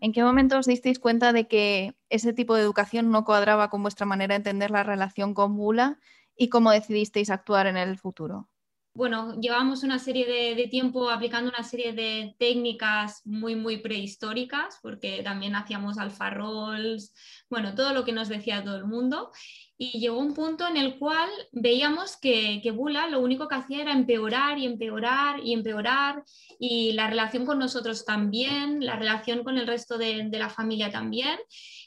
¿En 0.00 0.12
qué 0.12 0.22
momento 0.22 0.58
os 0.58 0.66
disteis 0.66 0.98
cuenta 0.98 1.32
de 1.32 1.46
que 1.48 1.94
ese 2.10 2.32
tipo 2.32 2.54
de 2.54 2.62
educación 2.62 3.10
no 3.10 3.24
cuadraba 3.24 3.70
con 3.70 3.82
vuestra 3.82 4.04
manera 4.04 4.34
de 4.34 4.38
entender 4.38 4.70
la 4.70 4.82
relación 4.82 5.32
con 5.32 5.56
Bula 5.56 5.98
y 6.36 6.48
cómo 6.48 6.70
decidisteis 6.70 7.30
actuar 7.30 7.66
en 7.66 7.76
el 7.76 7.98
futuro? 7.98 8.48
Bueno, 8.96 9.34
llevamos 9.40 9.82
una 9.82 9.98
serie 9.98 10.54
de, 10.54 10.68
tiempo 10.68 11.10
aplicando 11.10 11.50
una 11.50 11.64
serie 11.64 11.94
de 11.94 12.36
técnicas 12.38 13.22
muy, 13.26 13.56
muy 13.56 13.78
prehistóricas, 13.78 14.78
porque 14.82 15.20
también 15.24 15.56
hacíamos 15.56 15.98
alfarrolls, 15.98 17.12
bueno, 17.50 17.74
todo 17.74 17.92
lo 17.92 18.04
que 18.04 18.12
nos 18.12 18.28
decía 18.28 18.62
todo 18.62 18.76
el 18.76 18.84
mundo. 18.84 19.32
Y 19.76 19.98
llegó 19.98 20.20
un 20.20 20.32
punto 20.32 20.68
en 20.68 20.76
el 20.76 20.96
cual 21.00 21.28
veíamos 21.50 22.16
que, 22.16 22.60
que 22.62 22.70
Bula 22.70 23.08
lo 23.08 23.18
único 23.18 23.48
que 23.48 23.56
hacía 23.56 23.82
era 23.82 23.92
empeorar 23.92 24.60
y 24.60 24.66
empeorar 24.66 25.40
y 25.40 25.54
empeorar, 25.54 26.22
y 26.60 26.92
la 26.92 27.08
relación 27.08 27.44
con 27.44 27.58
nosotros 27.58 28.04
también, 28.04 28.86
la 28.86 28.94
relación 28.94 29.42
con 29.42 29.58
el 29.58 29.66
resto 29.66 29.98
de 29.98 30.28
la 30.30 30.50
familia 30.50 30.92
también. 30.92 31.36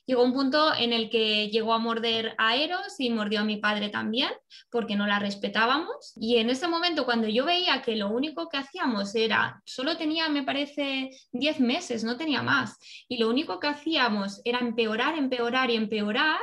Llegó 0.07 0.23
un 0.23 0.33
punto 0.33 0.73
en 0.73 0.93
el 0.93 1.09
que 1.09 1.49
llegó 1.49 1.73
a 1.73 1.79
morder 1.79 2.33
a 2.37 2.55
Eros 2.55 2.97
y 2.97 3.09
mordió 3.09 3.41
a 3.41 3.43
mi 3.43 3.57
padre 3.57 3.89
también 3.89 4.29
porque 4.71 4.95
no 4.95 5.05
la 5.05 5.19
respetábamos. 5.19 6.13
Y 6.15 6.37
en 6.37 6.49
ese 6.49 6.69
momento, 6.69 7.03
cuando 7.03 7.27
yo 7.27 7.43
veía 7.43 7.81
que 7.81 7.97
lo 7.97 8.07
único 8.07 8.47
que 8.47 8.55
hacíamos 8.55 9.13
era, 9.15 9.61
solo 9.65 9.97
tenía, 9.97 10.29
me 10.29 10.43
parece, 10.43 11.09
10 11.33 11.59
meses, 11.59 12.05
no 12.05 12.15
tenía 12.15 12.41
más, 12.41 12.77
y 13.09 13.17
lo 13.17 13.29
único 13.29 13.59
que 13.59 13.67
hacíamos 13.67 14.41
era 14.45 14.59
empeorar, 14.59 15.17
empeorar 15.17 15.69
y 15.71 15.75
empeorar, 15.75 16.39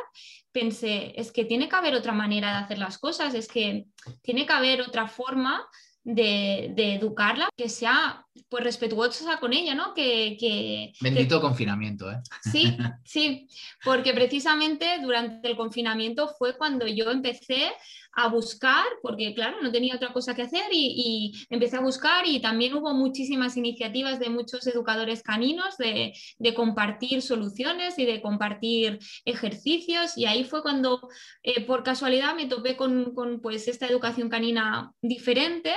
pensé, 0.52 1.14
es 1.16 1.32
que 1.32 1.46
tiene 1.46 1.66
que 1.66 1.76
haber 1.76 1.94
otra 1.94 2.12
manera 2.12 2.50
de 2.50 2.64
hacer 2.64 2.78
las 2.78 2.98
cosas, 2.98 3.34
es 3.34 3.48
que 3.48 3.86
tiene 4.20 4.44
que 4.44 4.52
haber 4.52 4.82
otra 4.82 5.08
forma 5.08 5.66
de, 6.02 6.70
de 6.74 6.96
educarla 6.96 7.48
que 7.56 7.70
sea 7.70 8.23
pues 8.48 8.64
respetuosa 8.64 9.38
con 9.38 9.52
ella, 9.52 9.74
¿no? 9.74 9.94
Que, 9.94 10.36
que, 10.38 10.92
que 10.98 10.98
Bendito 11.00 11.40
confinamiento, 11.40 12.10
¿eh? 12.10 12.16
Sí, 12.42 12.76
sí, 13.04 13.48
porque 13.84 14.12
precisamente 14.12 14.98
durante 15.02 15.48
el 15.48 15.56
confinamiento 15.56 16.28
fue 16.38 16.56
cuando 16.56 16.86
yo 16.86 17.10
empecé 17.10 17.72
a 18.16 18.28
buscar, 18.28 18.84
porque 19.02 19.34
claro, 19.34 19.60
no 19.60 19.72
tenía 19.72 19.96
otra 19.96 20.12
cosa 20.12 20.34
que 20.34 20.42
hacer 20.42 20.66
y, 20.72 21.32
y 21.36 21.46
empecé 21.50 21.76
a 21.76 21.80
buscar 21.80 22.26
y 22.26 22.40
también 22.40 22.74
hubo 22.74 22.94
muchísimas 22.94 23.56
iniciativas 23.56 24.20
de 24.20 24.30
muchos 24.30 24.66
educadores 24.66 25.22
caninos 25.22 25.76
de, 25.78 26.12
de 26.38 26.54
compartir 26.54 27.22
soluciones 27.22 27.98
y 27.98 28.04
de 28.04 28.22
compartir 28.22 28.98
ejercicios 29.24 30.16
y 30.16 30.26
ahí 30.26 30.44
fue 30.44 30.62
cuando 30.62 31.08
eh, 31.42 31.64
por 31.64 31.82
casualidad 31.82 32.36
me 32.36 32.46
topé 32.46 32.76
con, 32.76 33.14
con 33.14 33.40
pues 33.40 33.66
esta 33.68 33.86
educación 33.86 34.28
canina 34.28 34.92
diferente 35.02 35.72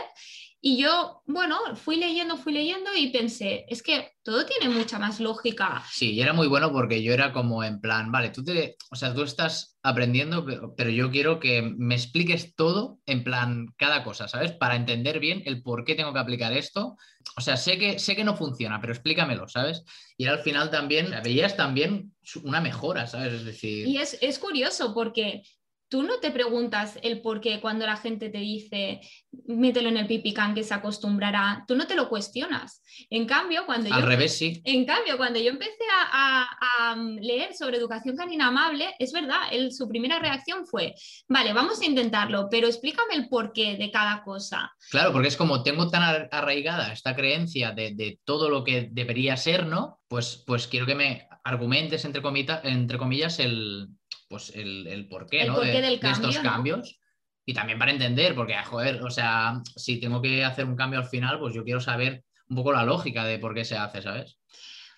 y 0.59 0.81
yo, 0.81 1.21
bueno, 1.27 1.55
fui 1.75 1.97
leyendo, 1.97 2.35
fui 2.35 2.51
leyendo 2.51 2.89
y 2.95 3.09
pensé, 3.11 3.65
es 3.69 3.83
que 3.83 4.13
todo 4.23 4.43
tiene 4.45 4.73
mucha 4.73 4.97
más 4.97 5.19
lógica. 5.19 5.83
Sí, 5.91 6.13
y 6.13 6.21
era 6.21 6.33
muy 6.33 6.47
bueno 6.47 6.71
porque 6.71 7.03
yo 7.03 7.13
era 7.13 7.31
como 7.31 7.63
en 7.63 7.79
plan, 7.79 8.11
vale, 8.11 8.31
tú 8.31 8.43
te, 8.43 8.75
o 8.89 8.95
sea, 8.95 9.13
tú 9.13 9.21
estás 9.21 9.77
aprendiendo, 9.83 10.43
pero, 10.45 10.73
pero 10.75 10.89
yo 10.89 11.11
quiero 11.11 11.39
que 11.39 11.61
me 11.61 11.95
expliques 11.95 12.55
todo 12.55 12.99
en 13.05 13.23
plan 13.23 13.67
cada 13.77 14.03
cosa, 14.03 14.27
¿sabes? 14.27 14.51
Para 14.51 14.75
entender 14.75 15.19
bien 15.19 15.43
el 15.45 15.61
por 15.61 15.85
qué 15.85 15.93
tengo 15.93 16.11
que 16.11 16.19
aplicar 16.19 16.51
esto. 16.53 16.97
O 17.37 17.41
sea, 17.41 17.55
sé 17.55 17.77
que, 17.77 17.99
sé 17.99 18.15
que 18.15 18.23
no 18.23 18.35
funciona, 18.35 18.81
pero 18.81 18.93
explícamelo, 18.93 19.47
¿sabes? 19.47 19.83
Y 20.17 20.25
al 20.25 20.39
final 20.39 20.71
también, 20.71 21.13
veías 21.23 21.55
también 21.55 22.13
una 22.43 22.61
mejora, 22.61 23.05
¿sabes? 23.05 23.33
Es 23.33 23.45
decir, 23.45 23.87
Y 23.87 23.97
es, 23.97 24.17
es 24.21 24.39
curioso 24.39 24.93
porque 24.93 25.43
tú 25.89 26.03
no 26.03 26.19
te 26.19 26.31
preguntas 26.31 26.99
el 27.01 27.21
por 27.21 27.39
qué 27.41 27.59
cuando 27.61 27.85
la 27.85 27.97
gente 27.97 28.29
te 28.29 28.39
dice 28.39 28.99
mételo 29.47 29.89
en 29.89 29.97
el 29.97 30.07
pipicán 30.07 30.53
que 30.55 30.63
se 30.63 30.73
acostumbrará, 30.73 31.63
tú 31.67 31.75
no 31.75 31.87
te 31.87 31.95
lo 31.95 32.09
cuestionas. 32.09 32.81
En 33.09 33.25
cambio, 33.25 33.65
cuando 33.65 33.93
Al 33.93 34.01
yo 34.01 34.07
revés, 34.07 34.37
sí. 34.37 34.61
en 34.65 34.85
cambio, 34.85 35.15
cuando 35.17 35.39
yo 35.39 35.49
empecé 35.49 35.83
a, 36.11 36.43
a- 36.43 36.91
a 36.91 36.95
leer 37.21 37.53
sobre 37.53 37.77
educación 37.77 38.15
canina 38.15 38.47
amable, 38.47 38.93
es 38.99 39.11
verdad, 39.11 39.37
su 39.71 39.87
primera 39.87 40.19
reacción 40.19 40.65
fue, 40.65 40.93
vale, 41.27 41.53
vamos 41.53 41.79
a 41.81 41.85
intentarlo, 41.85 42.47
pero 42.51 42.67
explícame 42.67 43.15
el 43.15 43.29
porqué 43.29 43.77
de 43.77 43.91
cada 43.91 44.23
cosa. 44.23 44.71
Claro, 44.91 45.13
porque 45.13 45.27
es 45.29 45.37
como 45.37 45.63
tengo 45.63 45.89
tan 45.89 46.03
ar- 46.03 46.29
arraigada 46.31 46.91
esta 46.91 47.15
creencia 47.15 47.71
de, 47.71 47.93
de 47.93 48.19
todo 48.25 48.49
lo 48.49 48.63
que 48.63 48.89
debería 48.91 49.37
ser, 49.37 49.65
¿no? 49.67 49.99
Pues, 50.07 50.43
pues 50.45 50.67
quiero 50.67 50.85
que 50.85 50.95
me 50.95 51.27
argumentes, 51.43 52.03
entre, 52.03 52.21
comita- 52.21 52.61
entre 52.63 52.97
comillas, 52.97 53.39
el, 53.39 53.87
pues 54.27 54.51
el, 54.55 54.87
el 54.87 55.07
porqué, 55.07 55.41
El 55.41 55.47
¿no? 55.49 55.55
porqué 55.55 55.71
de, 55.71 55.81
del 55.81 55.99
de 55.99 56.11
estos 56.11 56.39
cambios. 56.39 56.99
Y 57.45 57.53
también 57.53 57.79
para 57.79 57.91
entender, 57.91 58.35
porque, 58.35 58.55
ah, 58.55 58.65
joder, 58.65 59.01
o 59.03 59.09
sea, 59.09 59.61
si 59.75 59.99
tengo 60.01 60.21
que 60.21 60.43
hacer 60.43 60.65
un 60.65 60.75
cambio 60.75 60.99
al 60.99 61.05
final, 61.07 61.39
pues 61.39 61.55
yo 61.55 61.63
quiero 61.63 61.79
saber 61.79 62.23
un 62.49 62.57
poco 62.57 62.73
la 62.73 62.83
lógica 62.83 63.23
de 63.25 63.39
por 63.39 63.53
qué 63.53 63.63
se 63.63 63.77
hace, 63.77 64.01
¿sabes? 64.01 64.37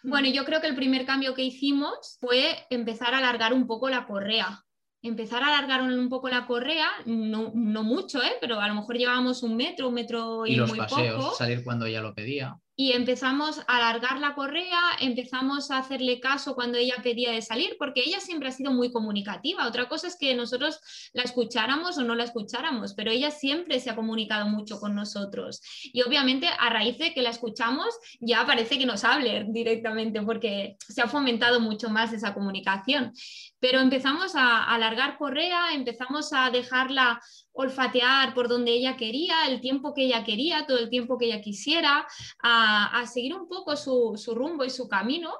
Bueno, 0.01 0.29
yo 0.29 0.45
creo 0.45 0.61
que 0.61 0.67
el 0.67 0.75
primer 0.75 1.05
cambio 1.05 1.33
que 1.35 1.43
hicimos 1.43 2.17
fue 2.19 2.65
empezar 2.69 3.13
a 3.13 3.19
alargar 3.19 3.53
un 3.53 3.67
poco 3.67 3.89
la 3.89 4.07
correa. 4.07 4.63
Empezar 5.01 5.43
a 5.43 5.47
alargar 5.47 5.81
un 5.83 6.09
poco 6.09 6.27
la 6.27 6.45
correa, 6.47 6.89
no, 7.05 7.51
no 7.53 7.83
mucho, 7.83 8.21
¿eh? 8.21 8.33
pero 8.41 8.59
a 8.59 8.67
lo 8.67 8.73
mejor 8.75 8.97
llevábamos 8.97 9.43
un 9.43 9.55
metro, 9.55 9.87
un 9.89 9.93
metro 9.93 10.45
y, 10.45 10.53
Y 10.53 10.55
los 10.55 10.69
muy 10.69 10.79
paseos, 10.79 11.23
poco. 11.23 11.35
salir 11.35 11.63
cuando 11.63 11.85
ella 11.85 12.01
lo 12.01 12.13
pedía. 12.13 12.57
Y 12.79 12.93
empezamos 12.93 13.59
a 13.67 13.75
alargar 13.75 14.21
la 14.21 14.35
correa, 14.35 14.79
empezamos 15.01 15.69
a 15.69 15.79
hacerle 15.79 16.21
caso 16.21 16.55
cuando 16.55 16.77
ella 16.77 16.95
pedía 17.03 17.29
de 17.29 17.41
salir, 17.41 17.75
porque 17.77 18.01
ella 18.05 18.21
siempre 18.21 18.47
ha 18.47 18.53
sido 18.53 18.71
muy 18.71 18.89
comunicativa. 18.89 19.67
Otra 19.67 19.89
cosa 19.89 20.07
es 20.07 20.15
que 20.15 20.33
nosotros 20.33 20.79
la 21.11 21.23
escucháramos 21.23 21.97
o 21.97 22.03
no 22.03 22.15
la 22.15 22.23
escucháramos, 22.23 22.93
pero 22.93 23.11
ella 23.11 23.31
siempre 23.31 23.81
se 23.81 23.89
ha 23.89 23.97
comunicado 23.97 24.47
mucho 24.47 24.79
con 24.79 24.95
nosotros. 24.95 25.61
Y 25.91 26.03
obviamente 26.03 26.47
a 26.47 26.69
raíz 26.69 26.97
de 26.99 27.13
que 27.13 27.21
la 27.21 27.31
escuchamos, 27.31 27.93
ya 28.21 28.45
parece 28.45 28.79
que 28.79 28.85
nos 28.85 29.03
hable 29.03 29.45
directamente, 29.49 30.21
porque 30.21 30.77
se 30.79 31.01
ha 31.01 31.09
fomentado 31.09 31.59
mucho 31.59 31.89
más 31.89 32.13
esa 32.13 32.33
comunicación. 32.33 33.11
Pero 33.59 33.81
empezamos 33.81 34.37
a 34.37 34.63
alargar 34.63 35.17
correa, 35.17 35.73
empezamos 35.73 36.31
a 36.31 36.49
dejarla 36.49 37.19
olfatear 37.61 38.33
por 38.33 38.47
donde 38.47 38.71
ella 38.71 38.95
quería, 38.95 39.47
el 39.47 39.59
tiempo 39.59 39.93
que 39.93 40.03
ella 40.05 40.23
quería, 40.23 40.65
todo 40.65 40.77
el 40.77 40.89
tiempo 40.89 41.17
que 41.17 41.25
ella 41.25 41.41
quisiera, 41.41 42.07
a, 42.41 42.99
a 42.99 43.05
seguir 43.05 43.35
un 43.35 43.47
poco 43.47 43.75
su, 43.75 44.13
su 44.15 44.33
rumbo 44.33 44.63
y 44.63 44.69
su 44.69 44.87
camino. 44.87 45.33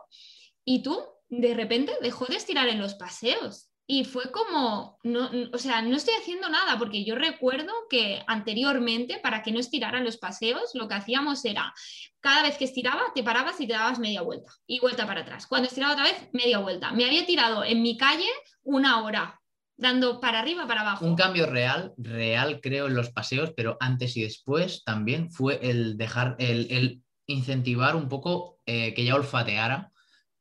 Y 0.66 0.84
tú, 0.84 1.02
de 1.30 1.54
repente, 1.54 1.94
dejó 2.02 2.26
de 2.26 2.36
estirar 2.36 2.68
en 2.68 2.80
los 2.80 2.96
paseos. 2.96 3.70
Y 3.92 4.04
fue 4.04 4.32
como, 4.32 5.00
no, 5.02 5.32
o 5.52 5.58
sea, 5.58 5.82
no 5.82 5.96
estoy 5.96 6.14
haciendo 6.14 6.48
nada, 6.48 6.78
porque 6.78 7.04
yo 7.04 7.16
recuerdo 7.16 7.74
que 7.90 8.22
anteriormente, 8.28 9.18
para 9.18 9.42
que 9.42 9.52
no 9.52 9.60
estiraran 9.60 10.04
los 10.04 10.18
paseos, 10.18 10.76
lo 10.76 10.88
que 10.88 10.94
hacíamos 10.94 11.44
era, 11.44 11.74
cada 12.20 12.44
vez 12.44 12.58
que 12.58 12.66
estiraba, 12.66 13.02
te 13.16 13.24
parabas 13.24 13.60
y 13.60 13.66
te 13.66 13.74
dabas 13.74 13.98
media 13.98 14.22
vuelta 14.22 14.52
y 14.68 14.80
vuelta 14.80 15.08
para 15.08 15.22
atrás. 15.22 15.48
Cuando 15.48 15.70
estiraba 15.70 15.94
otra 15.94 16.04
vez, 16.04 16.30
media 16.34 16.60
vuelta. 16.60 16.92
Me 16.92 17.06
había 17.06 17.26
tirado 17.26 17.64
en 17.64 17.82
mi 17.82 17.98
calle 17.98 18.30
una 18.62 19.02
hora, 19.04 19.39
dando 19.80 20.20
para 20.20 20.40
arriba, 20.40 20.68
para 20.68 20.82
abajo. 20.82 21.06
Un 21.06 21.16
cambio 21.16 21.46
real, 21.46 21.94
real 21.98 22.60
creo 22.62 22.88
en 22.88 22.96
los 22.96 23.12
paseos, 23.12 23.54
pero 23.56 23.78
antes 23.80 24.18
y 24.18 24.24
después 24.24 24.84
también 24.84 25.32
fue 25.32 25.60
el 25.64 25.98
dejar, 25.98 26.36
el, 26.38 26.68
el 26.70 27.02
incentivar 27.28 27.96
un 27.96 28.10
poco 28.10 28.60
eh, 28.66 28.94
que 28.94 29.04
ella 29.04 29.16
olfateara 29.16 29.92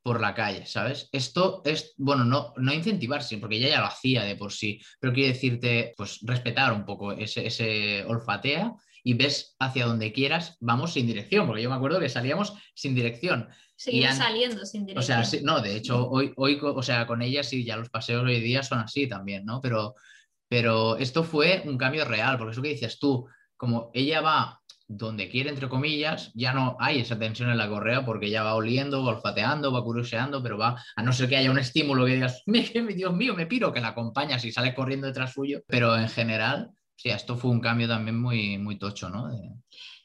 por 0.02 0.20
la 0.20 0.34
calle, 0.34 0.66
¿sabes? 0.66 1.08
Esto 1.12 1.62
es, 1.64 1.94
bueno, 1.96 2.24
no, 2.24 2.52
no 2.56 2.72
incentivar, 2.72 3.22
sí, 3.22 3.36
porque 3.36 3.56
ella 3.56 3.68
ya 3.68 3.80
lo 3.80 3.86
hacía 3.86 4.24
de 4.24 4.36
por 4.36 4.52
sí, 4.52 4.80
pero 4.98 5.12
quiero 5.12 5.32
decirte, 5.32 5.92
pues 5.96 6.18
respetar 6.22 6.72
un 6.72 6.84
poco 6.84 7.12
ese, 7.12 7.46
ese 7.46 8.04
olfatea 8.06 8.74
y 9.04 9.14
ves 9.14 9.54
hacia 9.58 9.86
donde 9.86 10.12
quieras, 10.12 10.56
vamos 10.60 10.94
sin 10.94 11.06
dirección, 11.06 11.46
porque 11.46 11.62
yo 11.62 11.70
me 11.70 11.76
acuerdo 11.76 12.00
que 12.00 12.08
salíamos 12.08 12.54
sin 12.74 12.94
dirección. 12.94 13.48
Seguimos 13.78 14.16
saliendo 14.16 14.66
sin 14.66 14.82
O 14.82 14.84
dirección. 14.86 15.04
sea, 15.06 15.24
sí, 15.24 15.40
no, 15.44 15.60
de 15.60 15.76
hecho, 15.76 16.08
hoy, 16.08 16.32
hoy, 16.36 16.58
o 16.60 16.82
sea, 16.82 17.06
con 17.06 17.22
ella 17.22 17.44
sí, 17.44 17.64
ya 17.64 17.76
los 17.76 17.90
paseos 17.90 18.24
hoy 18.24 18.40
día 18.40 18.62
son 18.64 18.80
así 18.80 19.06
también, 19.08 19.44
¿no? 19.44 19.60
Pero, 19.60 19.94
pero 20.48 20.96
esto 20.96 21.22
fue 21.22 21.62
un 21.64 21.78
cambio 21.78 22.04
real, 22.04 22.36
porque 22.38 22.52
eso 22.52 22.62
que 22.62 22.70
dices 22.70 22.98
tú, 22.98 23.26
como 23.56 23.90
ella 23.94 24.20
va 24.20 24.60
donde 24.88 25.28
quiere, 25.28 25.50
entre 25.50 25.68
comillas, 25.68 26.32
ya 26.34 26.52
no 26.52 26.76
hay 26.80 27.00
esa 27.00 27.18
tensión 27.18 27.50
en 27.50 27.58
la 27.58 27.68
correa 27.68 28.04
porque 28.04 28.26
ella 28.26 28.42
va 28.42 28.54
oliendo, 28.54 29.04
va 29.04 29.10
olfateando, 29.16 29.70
va 29.70 29.84
curioseando, 29.84 30.42
pero 30.42 30.58
va, 30.58 30.82
a 30.96 31.02
no 31.02 31.12
ser 31.12 31.28
que 31.28 31.36
haya 31.36 31.50
un 31.50 31.58
estímulo 31.58 32.04
que 32.06 32.14
digas, 32.14 32.42
"Me- 32.46 32.62
Dios 32.94 33.14
mío, 33.14 33.34
me 33.34 33.46
piro, 33.46 33.72
que 33.72 33.80
la 33.80 33.88
acompañas 33.88 34.44
y 34.44 34.50
sale 34.50 34.74
corriendo 34.74 35.06
detrás 35.06 35.34
suyo, 35.34 35.62
pero 35.68 35.94
en 35.96 36.08
general, 36.08 36.70
sí, 36.96 37.10
esto 37.10 37.36
fue 37.36 37.50
un 37.52 37.60
cambio 37.60 37.86
también 37.86 38.18
muy, 38.20 38.58
muy 38.58 38.76
tocho, 38.78 39.08
¿no? 39.08 39.28
De- 39.28 39.50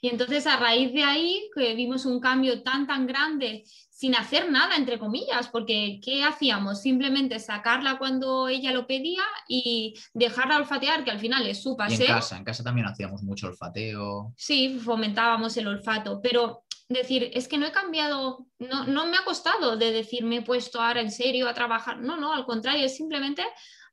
Y 0.03 0.09
entonces 0.09 0.45
a 0.47 0.57
raíz 0.57 0.91
de 0.91 1.01
ahí 1.01 1.49
que 1.55 1.75
vimos 1.75 2.05
un 2.05 2.19
cambio 2.19 2.61
tan 2.61 2.85
tan 2.85 3.07
grande 3.07 3.63
sin 3.89 4.15
hacer 4.15 4.51
nada, 4.51 4.75
entre 4.75 4.99
comillas, 4.99 5.47
porque 5.47 6.01
¿qué 6.03 6.25
hacíamos? 6.25 6.81
Simplemente 6.81 7.39
sacarla 7.39 7.97
cuando 7.97 8.49
ella 8.49 8.73
lo 8.73 8.85
pedía 8.85 9.23
y 9.47 9.93
dejarla 10.13 10.57
olfatear, 10.57 11.05
que 11.05 11.11
al 11.11 11.21
final 11.21 11.47
es 11.47 11.63
su 11.63 11.69
Y 11.69 11.71
en 11.71 11.77
paseo. 11.77 12.07
casa, 12.07 12.35
en 12.35 12.43
casa 12.43 12.65
también 12.65 12.85
hacíamos 12.85 13.23
mucho 13.23 13.47
olfateo. 13.47 14.33
Sí, 14.35 14.77
fomentábamos 14.77 15.55
el 15.55 15.67
olfato, 15.67 16.19
pero 16.21 16.65
decir, 16.89 17.31
es 17.33 17.47
que 17.47 17.57
no 17.57 17.65
he 17.65 17.71
cambiado, 17.71 18.47
no, 18.59 18.83
no 18.83 19.05
me 19.05 19.15
ha 19.15 19.23
costado 19.23 19.77
de 19.77 19.93
decir, 19.93 20.25
me 20.25 20.39
he 20.39 20.41
puesto 20.41 20.81
ahora 20.81 20.99
en 20.99 21.11
serio 21.11 21.47
a 21.47 21.53
trabajar. 21.53 22.01
No, 22.01 22.17
no, 22.17 22.33
al 22.33 22.43
contrario, 22.43 22.85
es 22.85 22.97
simplemente 22.97 23.45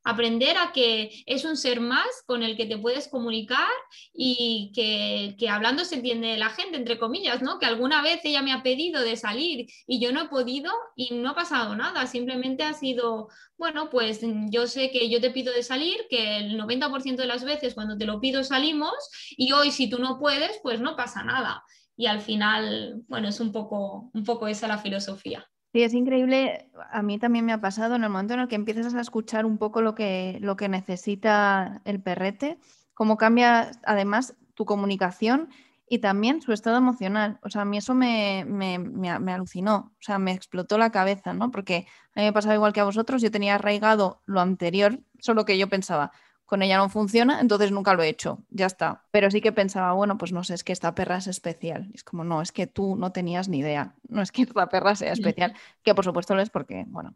aprender 0.04 0.56
a 0.56 0.72
que 0.72 1.10
es 1.26 1.44
un 1.44 1.56
ser 1.56 1.80
más 1.80 2.08
con 2.26 2.42
el 2.42 2.56
que 2.56 2.66
te 2.66 2.78
puedes 2.78 3.08
comunicar 3.08 3.68
y 4.12 4.72
que, 4.74 5.36
que 5.38 5.48
hablando 5.48 5.84
se 5.84 5.96
entiende 5.96 6.38
la 6.38 6.50
gente, 6.50 6.76
entre 6.76 6.98
comillas, 6.98 7.42
¿no? 7.42 7.58
Que 7.58 7.66
alguna 7.66 8.02
vez 8.02 8.20
ella 8.24 8.42
me 8.42 8.52
ha 8.52 8.62
pedido 8.62 9.02
de 9.02 9.16
salir 9.16 9.66
y 9.86 10.00
yo 10.00 10.12
no 10.12 10.22
he 10.22 10.28
podido 10.28 10.72
y 10.96 11.14
no 11.14 11.30
ha 11.30 11.34
pasado 11.34 11.76
nada, 11.76 12.06
simplemente 12.06 12.62
ha 12.62 12.72
sido, 12.72 13.28
bueno, 13.58 13.90
pues 13.90 14.20
yo 14.50 14.66
sé 14.66 14.90
que 14.90 15.10
yo 15.10 15.20
te 15.20 15.30
pido 15.30 15.52
de 15.52 15.62
salir, 15.62 16.06
que 16.08 16.38
el 16.38 16.58
90% 16.58 17.16
de 17.16 17.26
las 17.26 17.44
veces 17.44 17.74
cuando 17.74 17.98
te 17.98 18.06
lo 18.06 18.20
pido 18.20 18.42
salimos 18.42 18.94
y 19.30 19.52
hoy 19.52 19.70
si 19.70 19.90
tú 19.90 19.98
no 19.98 20.18
puedes, 20.18 20.58
pues 20.62 20.80
no 20.80 20.96
pasa 20.96 21.22
nada. 21.22 21.62
Y 21.96 22.06
al 22.06 22.22
final, 22.22 23.02
bueno, 23.08 23.28
es 23.28 23.40
un 23.40 23.52
poco, 23.52 24.10
un 24.14 24.24
poco 24.24 24.48
esa 24.48 24.66
la 24.66 24.78
filosofía. 24.78 25.46
Sí, 25.72 25.82
es 25.84 25.94
increíble. 25.94 26.68
A 26.90 27.02
mí 27.02 27.18
también 27.18 27.44
me 27.46 27.52
ha 27.52 27.60
pasado 27.60 27.94
en 27.94 28.02
el 28.02 28.10
momento 28.10 28.34
en 28.34 28.40
el 28.40 28.48
que 28.48 28.56
empiezas 28.56 28.94
a 28.94 29.00
escuchar 29.00 29.46
un 29.46 29.56
poco 29.56 29.82
lo 29.82 29.94
que, 29.94 30.38
lo 30.40 30.56
que 30.56 30.68
necesita 30.68 31.80
el 31.84 32.02
perrete, 32.02 32.58
cómo 32.92 33.16
cambia 33.16 33.70
además 33.84 34.34
tu 34.54 34.64
comunicación 34.64 35.48
y 35.88 35.98
también 36.00 36.42
su 36.42 36.52
estado 36.52 36.76
emocional. 36.76 37.38
O 37.42 37.50
sea, 37.50 37.62
a 37.62 37.64
mí 37.64 37.78
eso 37.78 37.94
me, 37.94 38.44
me, 38.48 38.78
me, 38.80 39.16
me 39.20 39.32
alucinó, 39.32 39.92
o 39.94 40.02
sea, 40.02 40.18
me 40.18 40.32
explotó 40.32 40.76
la 40.76 40.90
cabeza, 40.90 41.34
¿no? 41.34 41.52
Porque 41.52 41.86
a 42.16 42.20
mí 42.20 42.26
me 42.26 42.32
pasaba 42.32 42.54
igual 42.54 42.72
que 42.72 42.80
a 42.80 42.84
vosotros, 42.84 43.22
yo 43.22 43.30
tenía 43.30 43.54
arraigado 43.54 44.22
lo 44.26 44.40
anterior, 44.40 44.98
solo 45.20 45.44
que 45.44 45.56
yo 45.56 45.68
pensaba, 45.68 46.10
con 46.50 46.62
ella 46.62 46.78
no 46.78 46.88
funciona, 46.88 47.40
entonces 47.40 47.70
nunca 47.70 47.94
lo 47.94 48.02
he 48.02 48.08
hecho, 48.08 48.42
ya 48.50 48.66
está. 48.66 49.04
Pero 49.12 49.30
sí 49.30 49.40
que 49.40 49.52
pensaba, 49.52 49.92
bueno, 49.92 50.18
pues 50.18 50.32
no 50.32 50.42
sé, 50.42 50.54
es 50.54 50.64
que 50.64 50.72
esta 50.72 50.96
perra 50.96 51.18
es 51.18 51.28
especial. 51.28 51.88
Y 51.92 51.94
es 51.94 52.02
como, 52.02 52.24
no, 52.24 52.42
es 52.42 52.50
que 52.50 52.66
tú 52.66 52.96
no 52.96 53.12
tenías 53.12 53.48
ni 53.48 53.58
idea, 53.58 53.94
no 54.08 54.20
es 54.20 54.32
que 54.32 54.42
esta 54.42 54.68
perra 54.68 54.96
sea 54.96 55.12
especial, 55.12 55.54
que 55.84 55.94
por 55.94 56.04
supuesto 56.04 56.34
lo 56.34 56.42
es 56.42 56.50
porque, 56.50 56.86
bueno, 56.88 57.14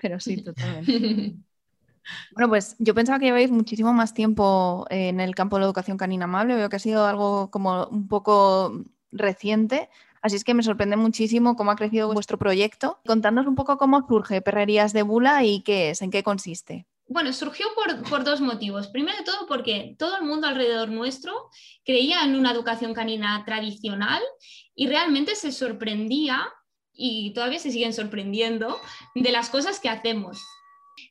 pero 0.00 0.18
sí, 0.18 0.42
totalmente. 0.42 1.36
Bueno, 2.32 2.48
pues 2.48 2.74
yo 2.80 2.96
pensaba 2.96 3.20
que 3.20 3.26
lleváis 3.26 3.52
muchísimo 3.52 3.92
más 3.92 4.12
tiempo 4.12 4.86
en 4.90 5.20
el 5.20 5.36
campo 5.36 5.54
de 5.54 5.60
la 5.60 5.66
educación 5.66 5.96
canina 5.96 6.24
amable, 6.24 6.56
veo 6.56 6.68
que 6.68 6.74
ha 6.74 6.80
sido 6.80 7.06
algo 7.06 7.48
como 7.52 7.86
un 7.86 8.08
poco 8.08 8.82
reciente. 9.12 9.88
Así 10.20 10.34
es 10.34 10.42
que 10.42 10.52
me 10.52 10.64
sorprende 10.64 10.96
muchísimo 10.96 11.54
cómo 11.54 11.70
ha 11.70 11.76
crecido 11.76 12.12
vuestro 12.12 12.38
proyecto. 12.38 12.98
Contadnos 13.06 13.46
un 13.46 13.54
poco 13.54 13.78
cómo 13.78 14.04
surge 14.08 14.42
Perrerías 14.42 14.92
de 14.92 15.02
Bula 15.02 15.44
y 15.44 15.60
qué 15.60 15.90
es, 15.90 16.02
en 16.02 16.10
qué 16.10 16.24
consiste. 16.24 16.86
Bueno, 17.12 17.32
surgió 17.34 17.66
por, 17.74 18.08
por, 18.08 18.24
dos 18.24 18.40
motivos. 18.40 18.88
Primero 18.88 19.18
de 19.18 19.24
todo 19.24 19.46
porque 19.46 19.94
todo 19.98 20.16
el 20.16 20.22
mundo 20.22 20.46
alrededor 20.46 20.88
nuestro 20.88 21.50
creía 21.84 22.24
en 22.24 22.34
una 22.34 22.52
educación 22.52 22.94
canina 22.94 23.44
tradicional 23.44 24.22
y 24.74 24.86
realmente 24.86 25.34
se 25.34 25.52
sorprendía, 25.52 26.42
y 26.94 27.34
todavía 27.34 27.58
se 27.58 27.70
siguen 27.70 27.92
sorprendiendo, 27.92 28.80
de 29.14 29.30
las 29.30 29.50
cosas 29.50 29.78
que 29.78 29.90
hacemos. 29.90 30.38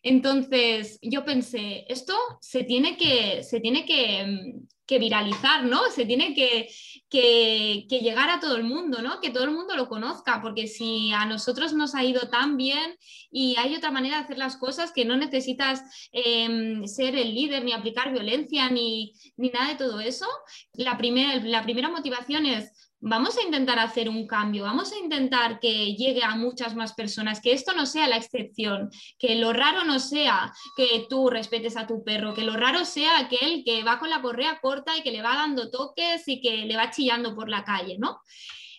Entonces 0.02 0.98
yo 1.04 1.24
pensé, 1.24 1.86
esto 1.88 2.16
se 2.40 2.64
tiene 2.64 2.98
que, 2.98 3.44
se 3.44 3.60
tiene 3.60 3.86
que, 3.86 4.56
que 4.92 5.00
viralizar, 5.00 5.64
¿no? 5.64 5.90
Se 5.90 6.04
tiene 6.04 6.34
que, 6.34 6.68
que, 7.10 7.86
que, 7.90 8.00
llegar 8.00 8.30
a 8.30 8.42
todo 8.42 8.58
el 8.58 8.66
mundo, 8.66 9.02
¿no? 9.02 9.22
Que 9.22 9.30
todo 9.30 9.46
el 9.46 9.52
mundo 9.52 9.74
lo 9.78 9.88
conozca, 9.88 10.42
porque 10.42 10.68
si 10.68 11.14
a 11.14 11.26
nosotros 11.26 11.72
nos 11.72 11.96
ha 11.96 12.04
ido 12.04 12.28
tan 12.28 12.58
bien 12.58 12.98
y 13.32 13.56
hay 13.58 13.74
otra 13.74 13.90
manera 13.90 14.18
de 14.18 14.24
hacer 14.24 14.38
las 14.38 14.58
cosas 14.58 14.92
que 14.92 15.06
no 15.06 15.16
necesitas 15.16 16.10
eh, 16.12 16.82
ser 16.88 17.16
el 17.16 17.34
líder 17.34 17.64
ni 17.64 17.72
aplicar 17.72 18.12
violencia 18.12 18.70
ni, 18.70 19.14
ni, 19.38 19.50
nada 19.50 19.70
de 19.70 19.76
todo 19.76 20.02
eso, 20.02 20.28
la, 20.74 20.98
primer, 20.98 21.46
la 21.46 21.64
primera 21.64 21.88
motivación 21.88 22.46
es 22.46 22.91
vamos 23.02 23.36
a 23.38 23.42
intentar 23.42 23.80
hacer 23.80 24.08
un 24.08 24.28
cambio, 24.28 24.64
vamos 24.64 24.94
a 24.94 24.98
intentar 24.98 25.60
que 25.60 25.96
llegue 25.96 26.24
a 26.24 26.36
muchas 26.36 26.76
más 26.76 26.94
personas, 26.94 27.42
que 27.42 27.52
esto 27.52 27.74
no 27.74 27.86
sea 27.88 28.08
la 28.08 28.18
excepción, 28.18 28.92
que 29.18 29.36
lo 29.36 29.54
raro 29.54 29.84
no 29.84 30.00
sea 30.00 30.54
que 30.78 31.08
tú 31.10 31.30
respetes 31.30 31.76
a 31.76 31.88
tu 31.88 32.04
perro, 32.04 32.36
que 32.36 32.44
lo 32.44 32.56
raro 32.56 32.86
sea 32.86 33.18
aquel 33.18 33.64
que 33.66 33.84
va 33.84 34.00
con 34.00 34.12
la 34.12 34.22
correa 34.22 34.60
corta 34.62 34.96
y 34.96 35.02
que 35.02 35.12
le 35.12 35.24
va 35.24 35.36
dando 35.36 35.72
toques 35.72 36.28
y 36.28 36.40
que 36.40 36.66
le 36.66 36.78
va 36.78 36.92
chillando 36.92 37.36
por 37.36 37.50
la 37.50 37.64
calle, 37.64 37.98
¿no? 37.98 38.22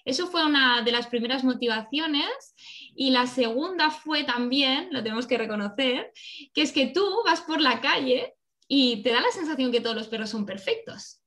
Eso 0.04 0.26
fue 0.26 0.44
una 0.44 0.82
de 0.82 0.92
las 0.92 1.06
primeras 1.06 1.44
motivaciones. 1.44 2.54
Y 2.94 3.10
la 3.10 3.26
segunda 3.26 3.90
fue 3.90 4.24
también, 4.24 4.88
lo 4.90 5.02
tenemos 5.02 5.26
que 5.26 5.38
reconocer, 5.38 6.12
que 6.52 6.62
es 6.62 6.72
que 6.72 6.88
tú 6.88 7.08
vas 7.24 7.40
por 7.42 7.60
la 7.60 7.80
calle 7.80 8.34
y 8.66 9.02
te 9.02 9.10
da 9.10 9.20
la 9.20 9.30
sensación 9.30 9.70
que 9.70 9.80
todos 9.80 9.94
los 9.94 10.08
perros 10.08 10.30
son 10.30 10.44
perfectos. 10.44 11.22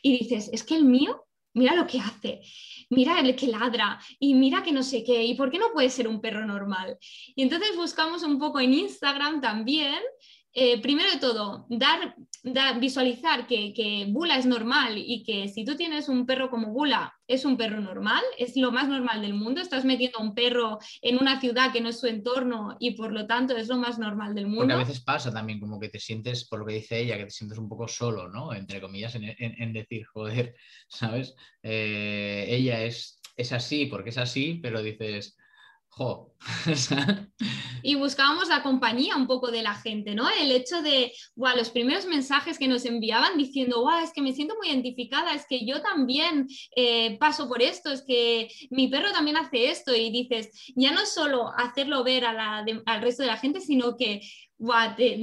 Y 0.00 0.18
dices, 0.18 0.48
es 0.52 0.62
que 0.62 0.76
el 0.76 0.84
mío 0.84 1.25
mira 1.56 1.74
lo 1.74 1.86
que 1.86 1.98
hace, 1.98 2.42
mira 2.90 3.18
el 3.18 3.34
que 3.34 3.48
ladra 3.48 3.98
y 4.20 4.34
mira 4.34 4.62
que 4.62 4.72
no 4.72 4.82
sé 4.82 5.02
qué, 5.02 5.24
y 5.24 5.34
por 5.34 5.50
qué 5.50 5.58
no 5.58 5.72
puede 5.72 5.90
ser 5.90 6.06
un 6.06 6.20
perro 6.20 6.46
normal. 6.46 6.98
Y 7.34 7.42
entonces 7.42 7.74
buscamos 7.76 8.22
un 8.22 8.38
poco 8.38 8.60
en 8.60 8.74
Instagram 8.74 9.40
también 9.40 9.98
eh, 10.58 10.80
primero 10.80 11.10
de 11.10 11.18
todo, 11.18 11.66
dar, 11.68 12.16
visualizar 12.80 13.46
que, 13.46 14.06
Bula 14.08 14.38
es 14.38 14.46
normal 14.46 14.94
y 14.96 15.22
que 15.22 15.48
si 15.48 15.66
tú 15.66 15.76
tienes 15.76 16.08
un 16.08 16.24
perro 16.24 16.48
como 16.48 16.72
Bula, 16.72 17.14
es 17.28 17.44
un 17.44 17.58
perro 17.58 17.78
normal, 17.78 18.22
es 18.38 18.56
lo 18.56 18.72
más 18.72 18.88
normal 18.88 19.20
del 19.20 19.34
mundo. 19.34 19.60
Estás 19.60 19.84
metiendo 19.84 20.18
a 20.18 20.22
un 20.22 20.34
perro 20.34 20.78
en 21.02 21.18
una 21.18 21.38
ciudad 21.42 21.74
que 21.74 21.82
no 21.82 21.90
es 21.90 22.00
su 22.00 22.06
entorno 22.06 22.74
y 22.80 22.92
por 22.92 23.12
lo 23.12 23.26
tanto 23.26 23.54
es 23.54 23.68
lo 23.68 23.76
más 23.76 23.98
normal 23.98 24.34
del 24.34 24.46
mundo. 24.46 24.60
Porque 24.60 24.72
a 24.72 24.78
veces 24.78 25.00
pasa 25.00 25.30
también 25.30 25.60
como 25.60 25.78
que 25.78 25.90
te 25.90 26.00
sientes, 26.00 26.48
por 26.48 26.60
lo 26.60 26.64
que 26.64 26.76
dice 26.76 27.00
ella, 27.00 27.18
que 27.18 27.24
te 27.24 27.30
sientes 27.32 27.58
un 27.58 27.68
poco 27.68 27.86
solo, 27.86 28.26
¿no? 28.26 28.54
Entre 28.54 28.80
comillas, 28.80 29.14
en, 29.14 29.72
decir, 29.74 30.06
joder, 30.06 30.54
¿sabes? 30.88 31.34
Eh, 31.62 32.46
ella 32.48 32.82
es, 32.82 33.20
es 33.36 33.52
así 33.52 33.84
porque 33.84 34.08
es 34.08 34.16
así, 34.16 34.58
pero 34.62 34.82
dices 34.82 35.36
y 37.82 37.94
buscábamos 37.94 38.48
la 38.48 38.62
compañía 38.62 39.16
un 39.16 39.26
poco 39.26 39.50
de 39.50 39.62
la 39.62 39.74
gente, 39.74 40.14
¿no? 40.14 40.28
El 40.28 40.50
hecho 40.50 40.82
de, 40.82 41.12
wow, 41.36 41.56
los 41.56 41.70
primeros 41.70 42.04
mensajes 42.06 42.58
que 42.58 42.68
nos 42.68 42.84
enviaban 42.84 43.38
diciendo, 43.38 43.80
wow, 43.80 44.00
es 44.02 44.12
que 44.12 44.20
me 44.20 44.34
siento 44.34 44.54
muy 44.56 44.68
identificada, 44.68 45.32
es 45.32 45.46
que 45.48 45.64
yo 45.64 45.80
también 45.80 46.48
eh, 46.76 47.16
paso 47.18 47.48
por 47.48 47.62
esto, 47.62 47.90
es 47.90 48.04
que 48.06 48.48
mi 48.70 48.88
perro 48.88 49.10
también 49.12 49.38
hace 49.38 49.70
esto 49.70 49.94
y 49.94 50.10
dices, 50.10 50.50
ya 50.74 50.92
no 50.92 51.06
solo 51.06 51.50
hacerlo 51.56 52.04
ver 52.04 52.26
al 52.26 53.02
resto 53.02 53.22
de 53.22 53.28
la 53.28 53.38
gente, 53.38 53.60
sino 53.60 53.96
que 53.96 54.20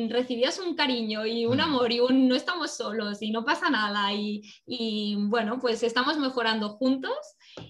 recibías 0.10 0.60
un 0.60 0.76
cariño 0.76 1.26
y 1.26 1.46
un 1.46 1.58
mm. 1.58 1.62
amor 1.62 1.92
y 1.92 2.00
un 2.00 2.28
no 2.28 2.36
estamos 2.36 2.76
solos 2.76 3.22
y 3.22 3.32
no 3.32 3.44
pasa 3.44 3.70
nada 3.70 4.14
y, 4.14 4.42
y 4.66 5.16
bueno, 5.18 5.60
pues 5.60 5.82
estamos 5.84 6.18
mejorando 6.18 6.70
juntos 6.70 7.18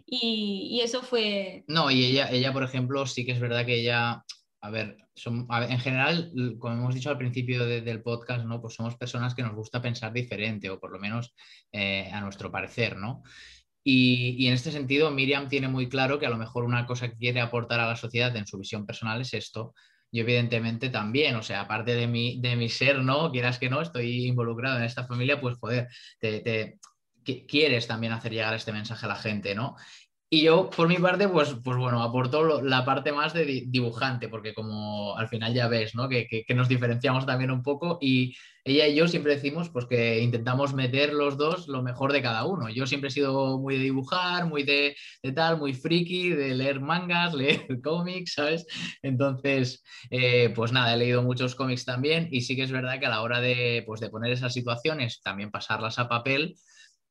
y, 0.06 0.80
eso 0.82 1.02
fue... 1.02 1.63
No, 1.67 1.91
y 1.91 2.06
ella, 2.06 2.30
ella, 2.32 2.54
por 2.54 2.63
ejemplo, 2.63 3.06
sí 3.06 3.26
que 3.26 3.32
es 3.32 3.39
verdad 3.39 3.65
que 3.65 3.80
ella, 3.80 4.24
a 4.62 4.69
ver, 4.69 4.98
son, 5.15 5.48
en 5.50 5.80
general, 5.80 6.32
como 6.60 6.76
hemos 6.76 6.96
dicho 6.96 7.10
al 7.10 7.17
principio 7.17 7.65
del 7.65 8.02
podcast, 8.02 8.46
¿no? 8.46 8.62
Pues 8.62 8.76
somos 8.76 8.96
personas 8.96 9.36
que 9.36 9.43
nos 9.43 9.56
gusta 9.56 9.82
pensar 9.82 10.13
diferente, 10.13 10.69
o 10.69 10.80
por 10.80 10.91
lo 10.91 11.00
menos 11.00 11.34
eh, 11.72 12.10
a 12.12 12.22
nuestro 12.22 12.52
parecer, 12.52 12.98
¿no? 12.98 13.24
Y, 13.84 14.36
y, 14.38 14.48
en 14.48 14.54
este 14.54 14.72
sentido, 14.72 15.12
Miriam 15.12 15.50
tiene 15.50 15.67
muy 15.67 15.89
claro 15.89 16.17
que 16.17 16.26
a 16.26 16.30
lo 16.30 16.38
mejor 16.38 16.63
una 16.63 16.86
cosa 16.86 17.10
que 17.10 17.17
quiere 17.17 17.41
aportar 17.41 17.80
a 17.80 17.88
la 17.88 17.96
sociedad 17.96 18.36
en 18.38 18.48
su 18.48 18.58
visión 18.58 18.86
personal 18.86 19.22
es 19.22 19.34
esto. 19.34 19.74
Yo 20.13 20.22
evidentemente 20.22 20.89
también, 20.89 21.36
o 21.36 21.41
sea, 21.41 21.62
aparte 21.62 21.96
de 21.96 22.06
mi, 22.06 22.39
de 22.39 22.56
mi 22.56 22.69
ser, 22.69 23.00
¿no? 23.02 23.32
Quieras 23.32 23.58
que 23.58 23.69
no, 23.69 23.82
estoy 23.82 24.28
involucrado 24.28 24.78
en 24.78 24.84
esta 24.84 25.08
familia, 25.08 25.41
pues 25.41 25.58
joder, 25.58 25.88
te, 26.19 26.78
quieres 27.24 27.88
también 27.88 28.14
hacer 28.14 28.32
llegar 28.32 28.54
este 28.54 28.72
mensaje 28.72 29.06
a 29.06 29.10
la 29.10 29.16
gente, 29.16 29.56
¿no? 29.56 29.76
Y 30.34 30.42
yo, 30.42 30.72
por 30.72 30.88
mi 30.88 30.98
parte, 30.98 31.28
pues, 31.28 31.56
pues 31.64 31.78
bueno, 31.78 32.02
aporto 32.02 32.60
la 32.64 32.84
parte 32.84 33.12
más 33.12 33.34
de 33.36 33.66
dibujante, 33.68 34.30
porque 34.30 34.56
como 34.56 35.16
al 35.16 35.28
final 35.28 35.54
ya 35.54 35.68
ves, 35.68 35.94
¿no? 35.94 36.10
Que, 36.10 36.44
nos 36.56 36.68
diferenciamos 36.68 37.28
también 37.28 37.52
un 37.52 37.62
poco 37.62 38.00
y 38.02 38.36
ella 38.66 38.88
y 38.88 38.96
yo 38.96 39.08
siempre 39.08 39.36
decimos 39.36 39.70
pues 39.70 39.86
que 39.86 40.22
intentamos 40.22 40.74
meter 40.74 41.14
los 41.14 41.38
dos 41.38 41.68
lo 41.68 41.84
mejor 41.84 42.12
de 42.12 42.24
cada 42.24 42.46
uno. 42.46 42.68
Yo 42.70 42.88
siempre 42.88 43.10
he 43.10 43.12
sido 43.12 43.60
muy 43.60 43.78
de 43.78 43.84
dibujar, 43.84 44.48
muy 44.48 44.64
de, 44.64 44.96
tal, 45.36 45.60
muy 45.60 45.76
friki, 45.76 46.30
de 46.30 46.56
leer 46.56 46.80
mangas, 46.80 47.34
leer 47.36 47.68
cómics, 47.84 48.34
¿sabes? 48.34 48.66
Entonces, 49.04 49.84
eh, 50.10 50.52
pues 50.56 50.72
nada, 50.72 50.96
he 50.96 50.98
leído 50.98 51.22
muchos 51.22 51.54
cómics 51.54 51.86
también 51.86 52.28
y 52.32 52.42
sí 52.42 52.56
que 52.56 52.64
es 52.64 52.72
verdad 52.72 53.00
que 53.00 53.06
a 53.06 53.10
la 53.10 53.22
hora 53.22 53.40
de, 53.40 53.84
pues, 53.86 54.02
de 54.02 54.10
poner 54.10 54.32
esas 54.32 54.54
situaciones, 54.54 55.22
también 55.22 55.52
pasarlas 55.52 56.00
a 56.00 56.10
papel, 56.10 56.56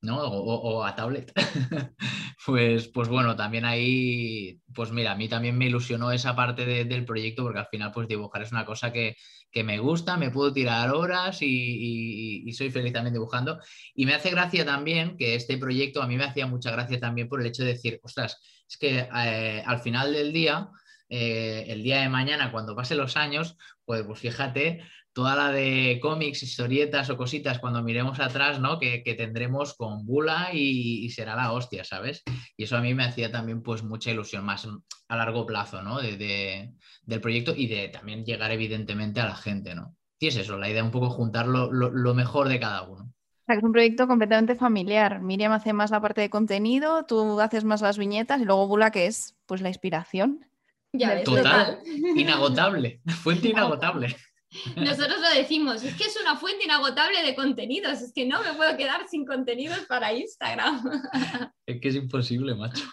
¿no? 0.03 0.21
O, 0.21 0.83
a 0.83 0.95
tablet. 0.95 1.31
pues, 2.45 2.89
pues 2.89 3.07
bueno, 3.07 3.35
también 3.35 3.65
ahí, 3.65 4.59
pues 4.73 4.91
mira, 4.91 5.13
a 5.13 5.15
mí 5.15 5.29
también 5.29 5.57
me 5.57 5.65
ilusionó 5.65 6.11
esa 6.11 6.35
parte 6.35 6.65
del 6.65 7.05
proyecto 7.05 7.43
porque 7.43 7.59
al 7.59 7.67
final 7.67 7.91
pues 7.91 8.07
dibujar 8.07 8.43
es 8.43 8.51
una 8.51 8.65
cosa 8.65 8.91
que, 8.91 9.15
me 9.63 9.79
gusta, 9.79 10.17
me 10.17 10.29
puedo 10.29 10.51
tirar 10.51 10.91
horas 10.91 11.37
y, 11.41 12.51
soy 12.53 12.69
feliz 12.69 12.91
también 12.91 13.13
dibujando. 13.13 13.59
Y 13.95 14.05
me 14.05 14.13
hace 14.13 14.29
gracia 14.29 14.65
también 14.65 15.17
que 15.17 15.35
este 15.35 15.57
proyecto 15.57 16.01
a 16.01 16.07
mí 16.07 16.17
me 16.17 16.25
hacía 16.25 16.47
mucha 16.47 16.71
gracia 16.71 16.99
también 16.99 17.29
por 17.29 17.39
el 17.39 17.47
hecho 17.47 17.63
de 17.63 17.73
decir, 17.73 17.99
ostras, 18.03 18.39
es 18.69 18.77
que 18.77 19.07
eh, 19.15 19.63
al 19.65 19.79
final 19.79 20.13
del 20.13 20.33
día... 20.33 20.69
Eh, 21.09 21.65
el 21.67 21.83
día 21.83 22.01
de 22.01 22.09
mañana, 22.09 22.51
cuando 22.51 22.75
pasen 22.75 22.97
los 22.97 23.17
años, 23.17 23.55
pues, 23.85 24.01
pues 24.01 24.19
fíjate 24.19 24.81
toda 25.13 25.35
la 25.35 25.51
de 25.51 25.99
cómics, 26.01 26.43
historietas 26.43 27.09
o 27.09 27.17
cositas 27.17 27.59
cuando 27.59 27.83
miremos 27.83 28.19
atrás, 28.19 28.59
¿no? 28.59 28.79
Que, 28.79 29.01
tendremos 29.15 29.75
con 29.75 30.05
Bula 30.05 30.49
y, 30.53 31.09
será 31.11 31.35
la 31.35 31.51
hostia, 31.51 31.83
¿sabes? 31.83 32.23
Y 32.57 32.63
eso 32.63 32.75
a 32.75 32.81
mí 32.81 32.93
me 32.93 33.05
hacía 33.05 33.31
también 33.31 33.61
pues 33.61 33.83
mucha 33.83 34.11
ilusión 34.11 34.43
más 34.43 34.67
a 35.07 35.15
largo 35.15 35.45
plazo, 35.45 35.83
¿no? 35.83 36.01
De, 36.01 36.73
del 37.03 37.21
proyecto 37.21 37.53
y 37.55 37.67
de 37.67 37.89
también 37.89 38.25
llegar 38.25 38.51
evidentemente 38.51 39.21
a 39.21 39.27
la 39.27 39.35
gente, 39.35 39.75
¿no? 39.75 39.95
Y 40.19 40.27
es 40.27 40.35
eso, 40.35 40.57
la 40.57 40.69
idea 40.69 40.83
un 40.83 40.91
poco 40.91 41.09
juntar 41.09 41.47
lo, 41.47 42.13
mejor 42.13 42.49
de 42.49 42.59
cada 42.59 42.83
uno. 42.83 43.11
Es 43.47 43.61
un 43.61 43.73
proyecto 43.73 44.07
completamente 44.07 44.55
familiar. 44.55 45.21
Miriam 45.21 45.51
hace 45.51 45.73
más 45.73 45.91
la 45.91 46.01
parte 46.01 46.21
de 46.21 46.29
contenido, 46.29 47.05
tú 47.05 47.39
haces 47.41 47.65
más 47.65 47.81
las 47.81 47.97
viñetas 47.97 48.41
y 48.41 48.45
luego 48.45 48.67
Bula 48.67 48.89
que 48.89 49.05
es 49.05 49.35
pues 49.45 49.61
la 49.61 49.67
inspiración. 49.67 50.47
Ya 50.93 51.23
Total, 51.23 51.79
inagotable, 52.15 53.01
fuente 53.21 53.49
inagotable. 53.49 54.15
Nosotros 54.75 55.19
lo 55.19 55.29
decimos, 55.35 55.83
es 55.83 55.95
que 55.95 56.05
es 56.05 56.17
una 56.21 56.35
fuente 56.35 56.65
inagotable 56.65 57.23
de 57.23 57.35
contenidos, 57.35 58.01
es 58.01 58.13
que 58.13 58.25
no 58.25 58.41
me 58.43 58.53
puedo 58.53 58.75
quedar 58.77 59.07
sin 59.07 59.25
contenidos 59.25 59.79
para 59.87 60.13
Instagram. 60.13 60.83
Es 61.65 61.79
que 61.79 61.87
es 61.87 61.95
imposible, 61.95 62.55
macho. 62.55 62.83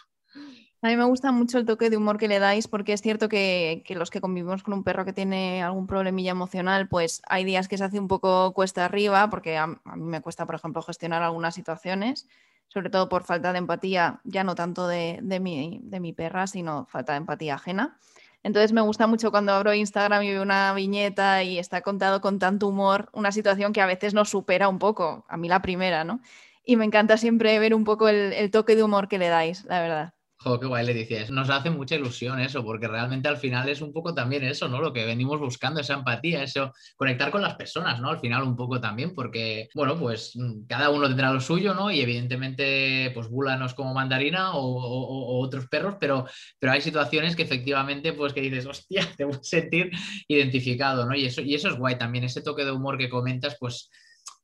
A 0.82 0.88
mí 0.88 0.96
me 0.96 1.04
gusta 1.04 1.30
mucho 1.30 1.58
el 1.58 1.66
toque 1.66 1.90
de 1.90 1.98
humor 1.98 2.16
que 2.16 2.28
le 2.28 2.38
dais 2.38 2.66
porque 2.66 2.94
es 2.94 3.02
cierto 3.02 3.28
que, 3.28 3.82
los 3.90 4.10
que 4.10 4.20
convivimos 4.20 4.62
con 4.62 4.72
un 4.72 4.82
perro 4.82 5.04
que 5.04 5.12
tiene 5.12 5.62
algún 5.62 5.86
problemilla 5.86 6.30
emocional, 6.30 6.88
pues 6.88 7.20
hay 7.26 7.44
días 7.44 7.68
que 7.68 7.76
se 7.76 7.84
hace 7.84 7.98
un 7.98 8.08
poco 8.08 8.54
cuesta 8.54 8.86
arriba 8.86 9.28
porque 9.28 9.58
a, 9.58 9.66
mí 9.66 9.76
me 9.96 10.22
cuesta, 10.22 10.46
por 10.46 10.54
ejemplo, 10.54 10.80
gestionar 10.80 11.22
algunas 11.22 11.54
situaciones, 11.54 12.28
sobre 12.68 12.88
todo 12.88 13.10
por 13.10 13.24
falta 13.24 13.52
de 13.52 13.58
empatía, 13.58 14.20
ya 14.24 14.42
no 14.42 14.54
tanto 14.54 14.88
de, 14.88 15.18
de, 15.22 15.38
mi, 15.38 15.80
de 15.82 16.00
mi 16.00 16.14
perra, 16.14 16.46
sino 16.46 16.86
falta 16.86 17.12
de 17.12 17.18
empatía 17.18 17.56
ajena. 17.56 17.98
Entonces 18.42 18.72
me 18.72 18.80
gusta 18.80 19.06
mucho 19.06 19.30
cuando 19.30 19.52
abro 19.52 19.74
Instagram 19.74 20.22
y 20.22 20.30
veo 20.32 20.42
una 20.42 20.72
viñeta 20.72 21.42
y 21.42 21.58
está 21.58 21.82
contado 21.82 22.20
con 22.20 22.38
tanto 22.38 22.68
humor, 22.68 23.10
una 23.12 23.32
situación 23.32 23.72
que 23.72 23.82
a 23.82 23.86
veces 23.86 24.14
nos 24.14 24.30
supera 24.30 24.68
un 24.68 24.78
poco, 24.78 25.24
a 25.28 25.36
mí 25.36 25.48
la 25.48 25.62
primera, 25.62 26.04
¿no? 26.04 26.20
Y 26.64 26.76
me 26.76 26.84
encanta 26.84 27.16
siempre 27.16 27.58
ver 27.58 27.74
un 27.74 27.84
poco 27.84 28.08
el, 28.08 28.50
toque 28.50 28.76
de 28.76 28.82
humor 28.82 29.08
que 29.08 29.18
le 29.18 29.28
dais, 29.28 29.64
la 29.64 29.80
verdad. 29.80 30.14
Jo, 30.42 30.58
qué 30.58 30.66
guay 30.66 30.86
le 30.86 30.94
dices. 30.94 31.30
Nos 31.30 31.50
hace 31.50 31.68
mucha 31.68 31.96
ilusión 31.96 32.40
eso, 32.40 32.64
porque 32.64 32.88
realmente 32.88 33.28
al 33.28 33.36
final 33.36 33.68
es 33.68 33.82
un 33.82 33.92
poco 33.92 34.14
también 34.14 34.42
eso, 34.42 34.68
¿no? 34.68 34.80
Lo 34.80 34.90
que 34.90 35.04
venimos 35.04 35.38
buscando, 35.38 35.82
esa 35.82 35.92
empatía, 35.92 36.42
eso, 36.42 36.72
conectar 36.96 37.30
con 37.30 37.42
las 37.42 37.56
personas, 37.56 38.00
¿no? 38.00 38.08
Al 38.08 38.20
final 38.20 38.44
un 38.44 38.56
poco 38.56 38.80
también, 38.80 39.14
porque, 39.14 39.68
bueno, 39.74 39.98
pues 39.98 40.32
mm, 40.34 40.64
cada 40.66 40.88
uno 40.88 41.08
tendrá 41.08 41.30
lo 41.30 41.40
suyo, 41.40 41.74
¿no? 41.74 41.90
Y 41.90 42.00
evidentemente, 42.00 43.10
pues 43.12 43.28
Bula 43.28 43.58
no 43.58 43.66
es 43.66 43.74
como 43.74 43.92
mandarina 43.92 44.52
o, 44.54 45.40
otros 45.42 45.68
perros, 45.68 45.96
pero, 46.00 46.24
pero 46.58 46.72
hay 46.72 46.80
situaciones 46.80 47.36
que 47.36 47.42
efectivamente, 47.42 48.14
pues 48.14 48.32
que 48.32 48.40
dices, 48.40 48.64
hostia, 48.64 49.02
te 49.18 49.24
voy 49.24 49.34
a 49.34 49.42
sentir 49.42 49.90
identificado, 50.26 51.04
¿no? 51.04 51.14
Y 51.14 51.26
eso, 51.26 51.42
y 51.42 51.54
eso 51.54 51.68
es 51.68 51.76
guay 51.76 51.98
también, 51.98 52.24
ese 52.24 52.40
toque 52.40 52.64
de 52.64 52.72
humor 52.72 52.96
que 52.96 53.10
comentas, 53.10 53.58
pues 53.60 53.90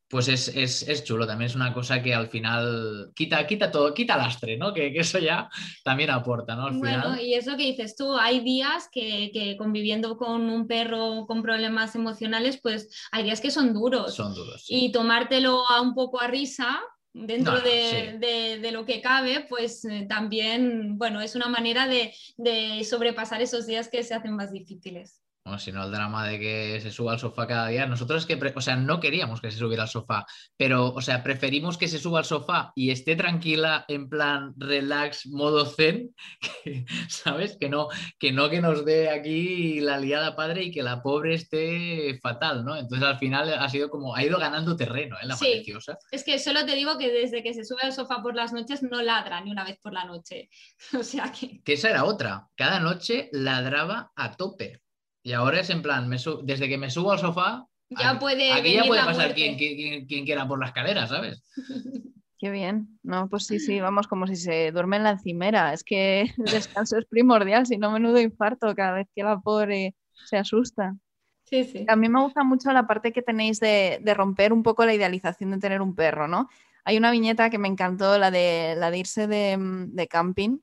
pues 0.08 0.28
es, 0.28 1.04
chulo, 1.04 1.26
también 1.26 1.50
es 1.50 1.56
una 1.56 1.74
cosa 1.74 2.00
que 2.00 2.14
al 2.14 2.28
final 2.28 3.10
quita, 3.14 3.44
quita 3.46 3.70
todo, 3.70 3.92
quita 3.92 4.16
lastre, 4.16 4.56
¿no? 4.56 4.72
Que, 4.72 4.92
eso 4.96 5.18
ya 5.18 5.48
también 5.82 6.10
aporta, 6.10 6.54
¿no? 6.54 6.70
bueno, 6.78 7.20
y 7.20 7.34
es 7.34 7.46
lo 7.46 7.56
que 7.56 7.64
dices 7.64 7.96
tú, 7.96 8.16
hay 8.16 8.40
días 8.40 8.88
que, 8.92 9.56
conviviendo 9.58 10.16
con 10.16 10.48
un 10.48 10.66
perro 10.68 11.26
con 11.26 11.42
problemas 11.42 11.94
emocionales, 11.96 12.60
pues 12.62 12.88
hay 13.10 13.24
días 13.24 13.40
que 13.40 13.50
son 13.50 13.74
duros. 13.74 14.14
Son 14.14 14.32
duros. 14.34 14.64
Y 14.68 14.92
tomártelo 14.92 15.68
a 15.68 15.80
un 15.80 15.94
poco 15.94 16.20
a 16.20 16.28
risa, 16.28 16.80
dentro 17.12 17.60
de, 17.60 18.70
lo 18.72 18.84
que 18.84 19.00
cabe, 19.00 19.46
pues 19.48 19.84
eh, 19.86 20.06
también, 20.08 20.98
bueno, 20.98 21.20
es 21.20 21.34
una 21.34 21.48
manera 21.48 21.88
de, 21.88 22.14
de 22.36 22.84
sobrepasar 22.84 23.42
esos 23.42 23.66
días 23.66 23.88
que 23.88 24.04
se 24.04 24.14
hacen 24.14 24.36
más 24.36 24.52
difíciles. 24.52 25.20
Bueno, 25.46 25.60
si 25.60 25.70
no 25.70 25.84
el 25.84 25.92
drama 25.92 26.26
de 26.26 26.40
que 26.40 26.80
se 26.80 26.90
suba 26.90 27.12
al 27.12 27.20
sofá 27.20 27.46
cada 27.46 27.68
día. 27.68 27.86
Nosotros 27.86 28.22
es 28.22 28.26
que, 28.26 28.52
o 28.52 28.60
sea, 28.60 28.74
no 28.74 28.98
queríamos 28.98 29.40
que 29.40 29.52
se 29.52 29.58
subiera 29.58 29.84
al 29.84 29.88
sofá, 29.88 30.26
pero, 30.56 30.92
o 30.92 31.00
sea, 31.00 31.22
preferimos 31.22 31.78
que 31.78 31.86
se 31.86 32.00
suba 32.00 32.18
al 32.18 32.24
sofá 32.24 32.72
y 32.74 32.90
esté 32.90 33.14
tranquila 33.14 33.84
en 33.86 34.08
plan 34.08 34.54
relax, 34.56 35.28
modo 35.28 35.64
zen, 35.64 36.12
que, 36.64 36.84
¿sabes? 37.08 37.56
Que 37.60 37.68
no, 37.68 37.86
que 38.18 38.32
no 38.32 38.50
que 38.50 38.60
nos 38.60 38.84
dé 38.84 39.08
aquí 39.08 39.78
la 39.78 40.00
liada 40.00 40.34
padre 40.34 40.64
y 40.64 40.72
que 40.72 40.82
la 40.82 41.00
pobre 41.00 41.34
esté 41.34 42.18
fatal, 42.20 42.64
¿no? 42.64 42.74
Entonces 42.74 43.06
al 43.06 43.18
final 43.20 43.48
ha 43.54 43.68
sido 43.68 43.88
como, 43.88 44.16
ha 44.16 44.24
ido 44.24 44.40
ganando 44.40 44.74
terreno, 44.74 45.14
¿eh? 45.22 45.26
La 45.26 45.36
Sí. 45.36 45.44
maliciosa. 45.48 45.96
Es 46.10 46.24
que 46.24 46.40
solo 46.40 46.66
te 46.66 46.74
digo 46.74 46.98
que 46.98 47.12
desde 47.12 47.44
que 47.44 47.54
se 47.54 47.64
sube 47.64 47.82
al 47.82 47.92
sofá 47.92 48.20
por 48.20 48.34
las 48.34 48.52
noches 48.52 48.82
no 48.82 49.00
ladra 49.00 49.40
ni 49.42 49.52
una 49.52 49.62
vez 49.62 49.78
por 49.80 49.92
la 49.92 50.06
noche. 50.06 50.48
O 51.00 51.04
sea 51.04 51.30
que 51.30 51.62
Que 51.62 51.74
esa 51.74 51.90
era 51.90 52.04
otra. 52.04 52.48
Cada 52.56 52.80
noche 52.80 53.28
ladraba 53.30 54.10
a 54.16 54.32
tope. 54.36 54.80
Y 55.26 55.32
ahora 55.32 55.58
es 55.58 55.70
en 55.70 55.82
plan, 55.82 56.08
me 56.08 56.20
su- 56.20 56.40
desde 56.44 56.68
que 56.68 56.78
me 56.78 56.88
subo 56.88 57.10
al 57.10 57.18
sofá, 57.18 57.66
ya 57.90 58.10
aquí- 58.10 58.18
puede 58.20 58.52
aquí 58.52 58.74
ya 58.74 58.84
puede 58.84 59.04
pasar 59.04 59.34
quien, 59.34 59.56
quien- 59.56 59.74
quien- 59.76 60.06
quien 60.06 60.24
quiera 60.24 60.46
por 60.46 60.60
la 60.60 60.66
escalera, 60.66 61.08
¿sabes? 61.08 61.42
Qué 62.38 62.50
bien. 62.50 62.96
No, 63.02 63.28
pues 63.28 63.44
sí, 63.46 63.58
sí, 63.58 63.80
vamos 63.80 64.06
como 64.06 64.28
si 64.28 64.36
se 64.36 64.70
duerme 64.70 64.98
en 64.98 65.02
la 65.02 65.10
encimera. 65.10 65.72
Es 65.72 65.82
que 65.82 66.20
el 66.38 66.52
descanso 66.52 66.96
es 66.96 67.06
primordial, 67.06 67.66
si 67.66 67.76
no, 67.76 67.90
menudo 67.90 68.20
infarto 68.20 68.72
cada 68.76 68.92
vez 68.92 69.08
que 69.16 69.24
la 69.24 69.40
pobre 69.40 69.96
se 70.26 70.36
asusta. 70.36 70.94
Sí, 71.42 71.64
sí. 71.64 71.84
A 71.88 71.96
mí 71.96 72.08
me 72.08 72.20
gusta 72.22 72.44
mucho 72.44 72.72
la 72.72 72.86
parte 72.86 73.12
que 73.12 73.22
tenéis 73.22 73.58
de, 73.58 73.98
de 74.00 74.14
romper 74.14 74.52
un 74.52 74.62
poco 74.62 74.84
la 74.86 74.94
idealización 74.94 75.50
de 75.50 75.58
tener 75.58 75.82
un 75.82 75.96
perro, 75.96 76.28
¿no? 76.28 76.48
Hay 76.84 76.96
una 76.98 77.10
viñeta 77.10 77.50
que 77.50 77.58
me 77.58 77.66
encantó, 77.66 78.16
la 78.16 78.30
de, 78.30 78.74
la 78.78 78.92
de 78.92 78.98
irse 78.98 79.26
de, 79.26 79.56
de 79.58 80.06
camping, 80.06 80.58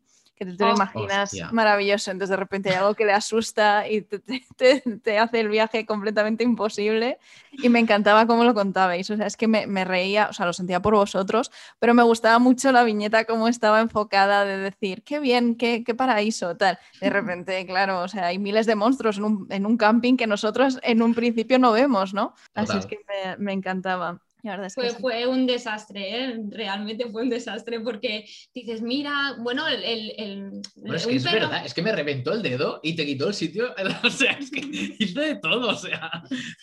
que 0.45 0.51
te, 0.51 0.57
te 0.57 0.65
lo 0.65 0.71
Oh. 0.71 0.75
imaginas 0.75 1.23
Hostia. 1.25 1.51
maravilloso, 1.51 2.11
entonces 2.11 2.29
de 2.31 2.37
repente 2.37 2.69
hay 2.69 2.75
algo 2.75 2.95
que 2.95 3.05
le 3.05 3.13
asusta 3.13 3.87
y 3.87 4.01
te, 4.01 4.19
te- 4.19 4.43
te- 4.57 4.81
te 5.03 5.19
hace 5.19 5.39
el 5.41 5.49
viaje 5.49 5.85
completamente 5.85 6.43
imposible 6.43 7.17
y 7.59 7.69
me 7.69 7.79
encantaba 7.79 8.27
cómo 8.27 8.43
lo 8.43 8.53
contabais, 8.53 9.09
o 9.09 9.15
sea, 9.17 9.25
es 9.27 9.37
que 9.37 9.47
me, 9.47 9.67
me 9.67 9.85
reía, 9.85 10.27
o 10.29 10.33
sea, 10.33 10.45
lo 10.45 10.53
sentía 10.53 10.81
por 10.81 10.95
vosotros, 10.95 11.51
pero 11.79 11.93
me 11.93 12.03
gustaba 12.03 12.39
mucho 12.39 12.71
la 12.71 12.83
viñeta, 12.83 13.25
cómo 13.25 13.47
estaba 13.47 13.79
enfocada 13.81 14.43
de 14.45 14.57
decir, 14.57 15.03
qué 15.03 15.19
bien, 15.19 15.55
qué, 15.55 15.83
qué 15.83 15.95
paraíso, 15.95 16.57
tal. 16.57 16.77
De 16.99 17.09
repente, 17.09 17.65
claro, 17.65 18.01
o 18.01 18.07
sea, 18.07 18.25
hay 18.27 18.39
miles 18.39 18.65
de 18.65 18.75
monstruos 18.75 19.17
en 19.17 19.23
un, 19.25 19.47
en 19.49 19.65
un 19.65 19.77
camping 19.77 20.17
que 20.17 20.27
nosotros 20.27 20.79
en 20.83 21.01
un 21.01 21.13
principio 21.15 21.59
no 21.59 21.71
vemos, 21.71 22.13
¿no? 22.13 22.33
Así 22.53 22.77
es 22.77 22.85
que 22.85 22.97
me, 23.07 23.37
me 23.37 23.53
encantaba. 23.53 24.21
La 24.43 24.51
verdad 24.51 24.67
es 24.67 24.75
que 24.75 24.81
Fue, 24.81 24.89
sí. 24.89 24.95
fue 24.99 25.25
un 25.27 25.47
desastre, 25.47 26.19
¿eh? 26.25 26.37
realmente 26.49 27.09
fue 27.09 27.23
un 27.23 27.29
desastre 27.29 27.79
porque 27.79 28.25
dices, 28.53 28.81
mira, 28.81 29.37
bueno, 29.39 29.65
el... 29.67 29.81
el, 29.83 30.13
el- 30.17 30.51
Bueno, 30.75 30.95
es 30.95 31.07
que 31.07 31.15
es 31.15 31.23
verdad, 31.23 31.65
es 31.65 31.73
que 31.73 31.81
me 31.81 31.93
reventó 31.93 32.33
el 32.33 32.41
dedo 32.41 32.81
y 32.83 32.93
te 32.95 33.05
quitó 33.05 33.29
el 33.29 33.33
sitio. 33.33 33.73
O 34.03 34.09
sea, 34.09 34.33
es 34.33 34.51
que 34.51 34.59
hizo 34.99 35.21
de 35.21 35.35
todo, 35.35 35.69
o 35.69 35.75
sea. 35.75 36.11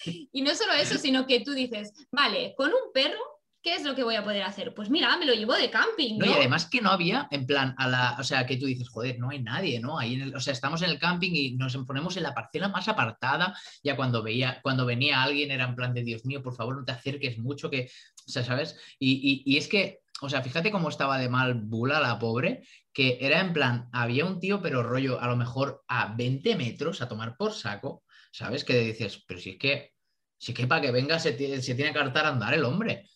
Y 0.04 0.42
no 0.42 0.54
solo 0.54 0.74
eso, 0.74 0.98
sino 0.98 1.26
que 1.26 1.40
tú 1.40 1.52
dices, 1.52 1.92
vale, 2.12 2.54
con 2.56 2.68
un 2.68 2.92
perro, 2.92 3.18
¿qué 3.62 3.74
es 3.74 3.84
lo 3.84 3.94
que 3.94 4.02
voy 4.04 4.14
a 4.16 4.24
poder 4.24 4.42
hacer? 4.42 4.72
Pues 4.74 4.88
mira, 4.90 5.16
me 5.18 5.26
lo 5.26 5.34
llevo 5.34 5.54
de 5.54 5.70
camping, 5.70 6.18
No, 6.18 6.26
¿no? 6.26 6.32
y 6.32 6.34
además 6.34 6.68
que 6.68 6.80
no 6.80 6.90
había, 6.90 7.28
en 7.30 7.46
plan, 7.46 7.74
a 7.78 7.88
la, 7.88 8.16
o 8.18 8.24
sea, 8.24 8.46
que 8.46 8.56
tú 8.56 8.66
dices, 8.66 8.88
joder, 8.88 9.18
no 9.18 9.30
hay 9.30 9.42
nadie, 9.42 9.80
¿no? 9.80 9.98
Ahí 9.98 10.14
en 10.14 10.22
el- 10.22 10.34
o 10.34 10.40
sea, 10.40 10.52
estamos 10.52 10.82
en 10.82 10.90
el 10.90 10.98
camping 10.98 11.32
y 11.34 11.52
nos 11.56 11.76
ponemos 11.86 12.16
en 12.16 12.22
la 12.22 12.34
parcela 12.34 12.68
más 12.68 12.88
apartada, 12.88 13.54
ya 13.82 13.96
cuando 13.96 14.22
veía, 14.22 14.60
cuando 14.62 14.86
venía 14.86 15.22
alguien 15.22 15.50
era 15.50 15.64
en 15.64 15.76
plan 15.76 15.92
de, 15.94 16.02
Dios 16.02 16.24
mío, 16.24 16.42
por 16.42 16.54
favor, 16.54 16.76
no 16.78 16.84
te 16.84 16.92
acerques 16.92 17.38
mucho, 17.38 17.70
que, 17.70 17.90
o 18.26 18.30
sea, 18.30 18.44
¿sabes? 18.44 18.76
Y, 18.98 19.12
y- 19.12 19.54
y 19.54 19.56
es 19.58 19.68
que, 19.68 20.00
o 20.22 20.28
sea, 20.28 20.42
fíjate 20.42 20.70
cómo 20.70 20.88
estaba 20.88 21.18
de 21.18 21.28
mal 21.28 21.54
Bula, 21.54 22.00
la 22.00 22.18
pobre, 22.18 22.62
que 22.92 23.18
era 23.20 23.40
en 23.40 23.52
plan, 23.52 23.88
había 23.92 24.24
un 24.26 24.38
tío, 24.40 24.60
pero 24.60 24.82
rollo, 24.82 25.20
a 25.20 25.26
lo 25.28 25.36
mejor 25.36 25.82
a 25.88 26.14
20 26.14 26.56
metros 26.56 27.00
a 27.02 27.08
tomar 27.08 27.36
por 27.36 27.52
saco, 27.52 28.04
¿sabes? 28.32 28.64
Que 28.64 28.78
dices, 28.80 29.22
pero 29.26 29.40
si 29.40 29.50
es 29.50 29.56
que, 29.58 29.92
si 30.38 30.52
es 30.52 30.58
que 30.58 30.66
para 30.66 30.80
que 30.82 30.90
venga 30.90 31.18
se, 31.18 31.36
se 31.62 31.74
tiene 31.74 31.92
que 31.92 31.98
hartar 31.98 32.26
a 32.26 32.30
andar 32.30 32.54
el 32.54 32.64
hombre. 32.64 33.06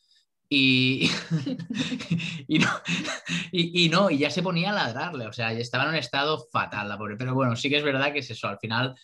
Y, 0.48 1.10
y, 2.48 2.58
no, 2.58 2.70
y, 3.50 3.88
no, 3.88 4.10
y 4.10 4.18
ya 4.18 4.30
se 4.30 4.42
ponía 4.42 4.70
a 4.70 4.74
ladrarle, 4.74 5.26
o 5.26 5.32
sea, 5.32 5.52
estaba 5.52 5.84
en 5.84 5.90
un 5.90 5.96
estado 5.96 6.46
fatal 6.52 6.88
la 6.88 6.98
pobre. 6.98 7.16
Pero 7.16 7.34
bueno, 7.34 7.56
sí 7.56 7.68
que 7.68 7.78
es 7.78 7.84
verdad 7.84 8.12
que 8.12 8.20
es 8.20 8.30
eso, 8.30 8.48
al 8.48 8.58
final 8.58 8.94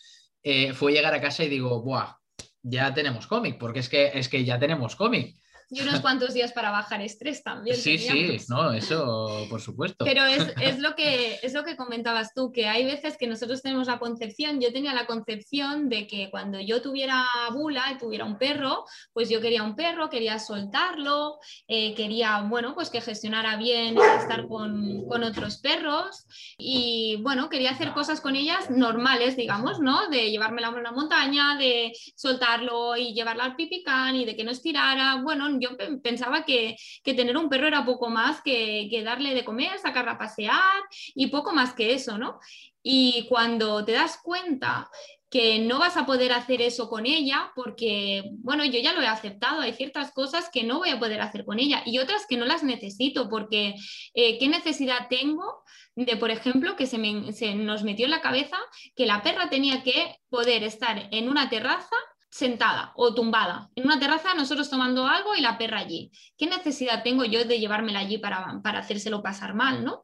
eh, 0.43 0.73
fue 0.73 0.93
llegar 0.93 1.15
a 1.15 1.21
casa 1.21 1.45
y 1.45 1.49
digo, 1.49 1.83
¡buah! 1.83 2.17
Ya 2.63 2.93
tenemos 2.93 3.27
cómic, 3.27 3.59
porque 3.59 3.81
es 3.81 3.89
que, 3.89 4.11
es 4.15 4.29
que 4.29 4.45
ya 4.45 4.59
tenemos 4.59 4.97
cómic. 4.97 5.37
Y 5.71 5.81
unos 5.81 6.01
cuantos 6.01 6.35
días 6.35 6.53
para 6.53 6.71
bajar 6.71 7.01
estrés 7.01 7.43
también. 7.43 7.77
Sí, 7.77 7.99
sí, 7.99 8.37
no, 8.49 8.73
eso 8.73 9.47
por 9.49 9.61
supuesto. 9.61 10.05
Pero 10.05 10.25
es, 10.25 10.53
es 10.63 10.79
lo 10.79 10.95
que, 10.95 11.39
es 11.43 11.55
lo 11.55 11.65
que 11.65 11.77
comentabas 11.77 12.35
tú, 12.35 12.53
que 12.53 12.69
hay 12.69 12.85
veces 12.85 13.17
que 13.17 13.27
nosotros 13.27 13.63
tenemos 13.63 13.87
la 13.87 13.99
concepción, 13.99 14.61
yo 14.61 14.73
tenía 14.73 14.95
la 14.95 15.07
concepción 15.07 15.89
de 15.89 16.07
que 16.07 16.31
cuando 16.31 16.61
yo 16.61 16.83
tuviera 16.83 17.25
bula 17.53 17.93
y 17.93 17.99
tuviera 17.99 18.25
un 18.25 18.39
perro, 18.39 18.85
pues 19.13 19.29
yo 19.31 19.41
quería 19.41 19.63
un 19.63 19.77
perro, 19.77 20.11
quería 20.11 20.39
soltarlo, 20.39 21.39
eh, 21.69 21.95
quería, 21.95 22.43
bueno, 22.43 22.75
pues 22.75 22.91
que 22.91 23.01
gestionara 23.01 23.57
bien 23.57 23.97
estar 24.21 24.47
con, 24.49 25.07
con 25.09 25.23
otros 25.23 25.59
perros 25.59 26.27
y, 26.59 27.19
bueno, 27.23 27.49
quería 27.49 27.71
hacer 27.71 27.93
cosas 27.93 28.21
con 28.21 28.37
ellas 28.37 28.71
normales, 28.71 29.37
digamos, 29.37 29.81
¿no? 29.81 30.09
De 30.09 30.31
llevármela 30.31 30.69
a 30.69 30.71
una 30.71 30.93
montaña, 30.93 31.57
de 31.57 31.93
soltarlo 32.17 32.97
y 32.97 33.15
llevarla 33.15 33.45
al 33.45 33.57
pipicán 33.57 34.17
y 34.17 34.25
de 34.25 34.37
que 34.37 34.45
no 34.45 34.51
estirara. 34.51 35.17
Bueno, 35.23 35.60
yo 35.61 35.77
pe- 35.77 35.99
pensaba 35.99 36.45
que, 36.45 36.77
que 37.05 37.15
tener 37.15 37.37
un 37.37 37.49
perro 37.49 37.67
era 37.69 37.85
poco 37.85 38.09
más 38.11 38.41
que, 38.43 38.89
que 38.91 39.03
darle 39.03 39.35
de 39.35 39.45
comer, 39.45 39.79
sacarla 39.79 40.13
a 40.13 40.19
pasear 40.19 40.83
y 41.15 41.29
poco 41.29 41.53
más 41.53 41.75
que 41.75 41.93
eso, 41.95 42.19
¿no? 42.19 42.39
Y 42.83 43.27
cuando 43.29 43.85
te 43.85 43.93
das 43.93 44.19
cuenta 44.23 44.89
que 45.29 45.61
no 45.61 45.79
vas 45.79 45.97
a 45.97 46.07
poder 46.07 46.33
hacer 46.33 46.61
eso 46.61 46.89
con 46.89 47.07
ella 47.07 47.53
porque, 47.55 48.25
bueno, 48.39 48.65
yo 48.65 48.81
ya 48.81 48.93
lo 48.93 49.01
he 49.01 49.07
aceptado, 49.07 49.61
hay 49.61 49.73
ciertas 49.75 50.11
cosas 50.13 50.49
que 50.53 50.65
no 50.65 50.79
voy 50.79 50.89
a 50.91 50.99
poder 50.99 51.21
hacer 51.21 51.45
con 51.45 51.61
ella 51.61 51.83
y 51.87 51.99
otras 51.99 52.27
que 52.27 52.37
no 52.37 52.47
las 52.47 52.65
necesito 52.65 53.29
porque 53.29 53.75
eh, 54.15 54.39
¿qué 54.39 54.49
necesidad 54.49 55.07
tengo 55.09 55.63
de, 55.95 56.17
por 56.17 56.31
ejemplo, 56.33 56.75
que 56.75 56.87
se, 56.87 56.99
me- 56.99 57.33
se 57.33 57.55
nos 57.55 57.85
metió 57.85 58.07
en 58.07 58.11
la 58.11 58.23
cabeza 58.23 58.57
que 58.97 59.07
la 59.07 59.23
perra 59.23 59.49
tenía 59.51 59.83
que 59.85 60.17
poder 60.31 60.65
estar 60.65 61.09
en 61.13 61.29
una 61.29 61.49
terraza 61.49 61.97
sentada 62.31 62.93
o 62.95 63.13
tumbada 63.13 63.69
en 63.75 63.85
una 63.85 63.99
terraza 63.99 64.35
nosotros 64.35 64.71
tomando 64.71 65.07
algo 65.07 65.35
y 65.35 65.41
la 65.41 65.59
perra 65.59 65.81
allí. 65.81 66.11
¿Qué 66.39 66.47
necesidad 66.47 67.03
tengo 67.03 67.25
yo 67.25 67.45
de 67.45 67.59
llevármela 67.59 67.99
allí 67.99 68.19
para, 68.19 68.61
para 68.63 68.79
hacérselo 68.79 69.23
pasar 69.23 69.55
mal, 69.55 69.85
no? 69.85 70.03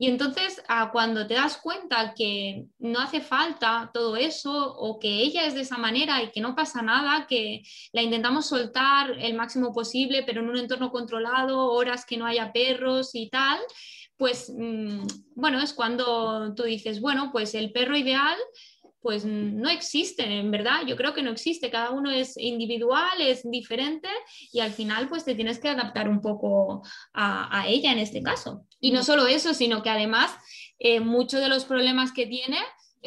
Y 0.00 0.06
entonces, 0.06 0.62
ah, 0.68 0.90
cuando 0.92 1.26
te 1.26 1.34
das 1.34 1.56
cuenta 1.56 2.14
que 2.14 2.66
no 2.78 3.00
hace 3.00 3.20
falta 3.20 3.90
todo 3.92 4.16
eso 4.16 4.74
o 4.76 5.00
que 5.00 5.08
ella 5.08 5.44
es 5.44 5.54
de 5.54 5.62
esa 5.62 5.76
manera 5.76 6.22
y 6.22 6.30
que 6.30 6.40
no 6.40 6.54
pasa 6.54 6.82
nada, 6.82 7.26
que 7.26 7.62
la 7.92 8.02
intentamos 8.02 8.46
soltar 8.46 9.10
el 9.18 9.34
máximo 9.34 9.72
posible, 9.72 10.22
pero 10.22 10.40
en 10.40 10.50
un 10.50 10.56
entorno 10.56 10.92
controlado, 10.92 11.72
horas 11.72 12.06
que 12.06 12.16
no 12.16 12.26
haya 12.26 12.52
perros 12.52 13.10
y 13.14 13.28
tal, 13.28 13.58
pues 14.16 14.52
mm, 14.56 15.06
bueno, 15.34 15.60
es 15.60 15.72
cuando 15.72 16.54
tú 16.54 16.62
dices, 16.62 17.00
bueno, 17.00 17.30
pues 17.32 17.54
el 17.54 17.72
perro 17.72 17.96
ideal 17.96 18.36
pues 19.00 19.24
no 19.24 19.68
existe, 19.68 20.24
en 20.24 20.50
verdad, 20.50 20.80
yo 20.86 20.96
creo 20.96 21.14
que 21.14 21.22
no 21.22 21.30
existe, 21.30 21.70
cada 21.70 21.90
uno 21.90 22.10
es 22.10 22.36
individual, 22.36 23.20
es 23.20 23.48
diferente 23.48 24.08
y 24.52 24.60
al 24.60 24.72
final 24.72 25.08
pues 25.08 25.24
te 25.24 25.34
tienes 25.34 25.58
que 25.58 25.68
adaptar 25.68 26.08
un 26.08 26.20
poco 26.20 26.82
a, 27.12 27.60
a 27.60 27.68
ella 27.68 27.92
en 27.92 27.98
este 27.98 28.22
caso. 28.22 28.64
Y 28.80 28.90
no 28.90 29.02
solo 29.02 29.26
eso, 29.26 29.54
sino 29.54 29.82
que 29.82 29.90
además 29.90 30.34
eh, 30.78 31.00
muchos 31.00 31.40
de 31.40 31.48
los 31.48 31.64
problemas 31.64 32.12
que 32.12 32.26
tiene 32.26 32.58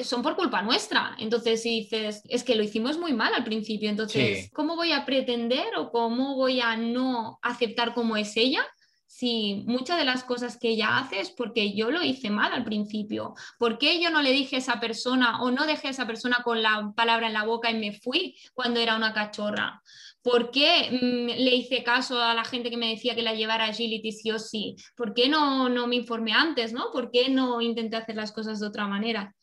son 0.04 0.22
por 0.22 0.38
culpa 0.38 0.62
nuestra. 0.62 1.16
Entonces, 1.20 1.62
si 1.62 1.82
dices, 1.82 2.22
es 2.30 2.44
que 2.46 2.56
lo 2.56 2.64
hicimos 2.64 2.98
muy 2.98 3.12
mal 3.14 3.34
al 3.34 3.44
principio, 3.44 3.90
entonces, 3.90 4.46
Sí. 4.46 4.50
¿cómo 4.52 4.78
voy 4.78 4.94
a 4.94 5.06
pretender 5.06 5.76
o 5.78 5.92
cómo 5.92 6.36
voy 6.36 6.62
a 6.62 6.78
no 6.78 7.40
aceptar 7.42 7.94
cómo 7.94 8.16
es 8.16 8.38
ella? 8.38 8.66
Si 9.14 9.66
muchas 9.68 9.98
de 9.98 10.06
las 10.06 10.24
cosas 10.24 10.58
que 10.58 10.70
ella 10.70 10.98
hace 10.98 11.20
es 11.20 11.32
porque 11.32 11.74
yo 11.74 11.92
lo 11.92 12.02
hice 12.02 12.30
mal 12.30 12.54
al 12.54 12.64
principio. 12.64 13.36
¿Por 13.60 13.78
qué 13.78 14.02
yo 14.02 14.10
no 14.10 14.22
le 14.22 14.32
dije 14.32 14.56
a 14.56 14.60
esa 14.60 14.80
persona 14.80 15.44
o 15.44 15.52
no 15.52 15.68
dejé 15.68 15.90
a 15.90 15.92
esa 15.92 16.08
persona 16.08 16.38
con 16.46 16.64
la 16.64 16.94
palabra 16.96 17.28
en 17.28 17.34
la 17.34 17.44
boca 17.44 17.70
y 17.70 17.78
me 17.78 17.92
fui 17.92 18.38
cuando 18.54 18.80
era 18.80 18.96
una 18.96 19.14
cachorra? 19.14 19.84
¿Por 20.22 20.50
qué 20.50 20.90
mm, 20.90 21.44
le 21.44 21.56
hice 21.56 21.84
caso 21.84 22.22
a 22.22 22.34
la 22.34 22.46
gente 22.46 22.70
que 22.70 22.78
me 22.78 22.88
decía 22.88 23.14
que 23.14 23.22
la 23.22 23.36
llevara 23.36 23.66
agility 23.66 24.14
sí 24.14 24.32
o 24.32 24.40
sí? 24.40 24.78
¿Por 24.96 25.14
qué 25.14 25.28
no, 25.28 25.68
no 25.68 25.88
me 25.88 25.98
informé 25.98 26.32
antes? 26.32 26.72
¿no? 26.72 26.90
¿Por 26.94 27.12
qué 27.12 27.30
no 27.30 27.60
intenté 27.60 27.98
hacer 27.98 28.16
las 28.16 28.32
cosas 28.32 28.62
de 28.62 28.68
otra 28.68 28.88
manera? 28.88 29.36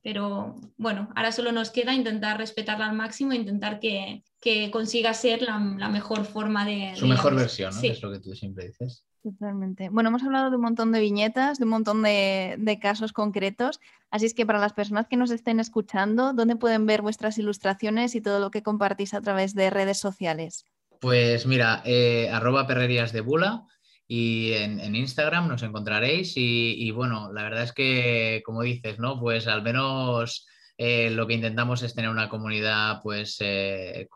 Pero 0.00 0.54
bueno, 0.76 1.10
ahora 1.16 1.32
solo 1.32 1.50
nos 1.50 1.70
queda 1.70 1.92
intentar 1.92 2.38
respetarla 2.38 2.86
al 2.86 2.96
máximo 2.96 3.32
e 3.32 3.36
intentar 3.36 3.80
que, 3.80 4.22
que 4.40 4.70
consiga 4.70 5.12
ser 5.12 5.42
la, 5.42 5.58
la 5.76 5.88
mejor 5.88 6.24
forma 6.24 6.64
de... 6.64 6.94
Su 6.94 7.08
mejor 7.08 7.32
digamos, 7.32 7.42
versión, 7.42 7.74
¿no? 7.74 7.80
sí. 7.80 7.88
Es 7.88 8.00
lo 8.00 8.12
que 8.12 8.20
tú 8.20 8.32
siempre 8.34 8.68
dices. 8.68 9.07
Totalmente. 9.22 9.88
Bueno, 9.88 10.10
hemos 10.10 10.22
hablado 10.22 10.50
de 10.50 10.56
un 10.56 10.62
montón 10.62 10.92
de 10.92 11.00
viñetas, 11.00 11.58
de 11.58 11.64
un 11.64 11.70
montón 11.70 12.02
de, 12.02 12.78
casos 12.80 13.12
concretos, 13.12 13.80
así 14.10 14.26
es 14.26 14.34
que 14.34 14.46
para 14.46 14.60
las 14.60 14.72
personas 14.72 15.06
que 15.08 15.16
nos 15.16 15.30
estén 15.30 15.58
escuchando, 15.60 16.32
¿dónde 16.32 16.56
pueden 16.56 16.86
ver 16.86 17.02
vuestras 17.02 17.36
ilustraciones 17.38 18.14
y 18.14 18.20
todo 18.20 18.38
lo 18.38 18.50
que 18.50 18.62
compartís 18.62 19.14
a 19.14 19.20
través 19.20 19.54
de 19.54 19.70
redes 19.70 19.98
sociales? 19.98 20.64
Pues 21.00 21.46
mira, 21.46 21.82
eh, 21.84 22.30
arroba 22.32 22.66
perrerías 22.66 23.12
de 23.12 23.20
bula 23.20 23.64
y 24.06 24.52
en, 24.52 24.94
Instagram 24.94 25.48
nos 25.48 25.62
encontraréis 25.62 26.36
y, 26.36 26.74
y 26.78 26.90
bueno, 26.92 27.32
la 27.32 27.42
verdad 27.42 27.64
es 27.64 27.72
que 27.72 28.42
como 28.44 28.62
dices, 28.62 28.98
¿no? 28.98 29.20
Pues 29.20 29.46
al 29.46 29.62
menos 29.62 30.46
eh, 30.80 31.10
lo 31.10 31.26
que 31.26 31.34
intentamos 31.34 31.82
es 31.82 31.92
tener 31.92 32.08
una 32.08 32.28
comunidad 32.28 33.00
pues 33.02 33.38
eh, 33.40 34.08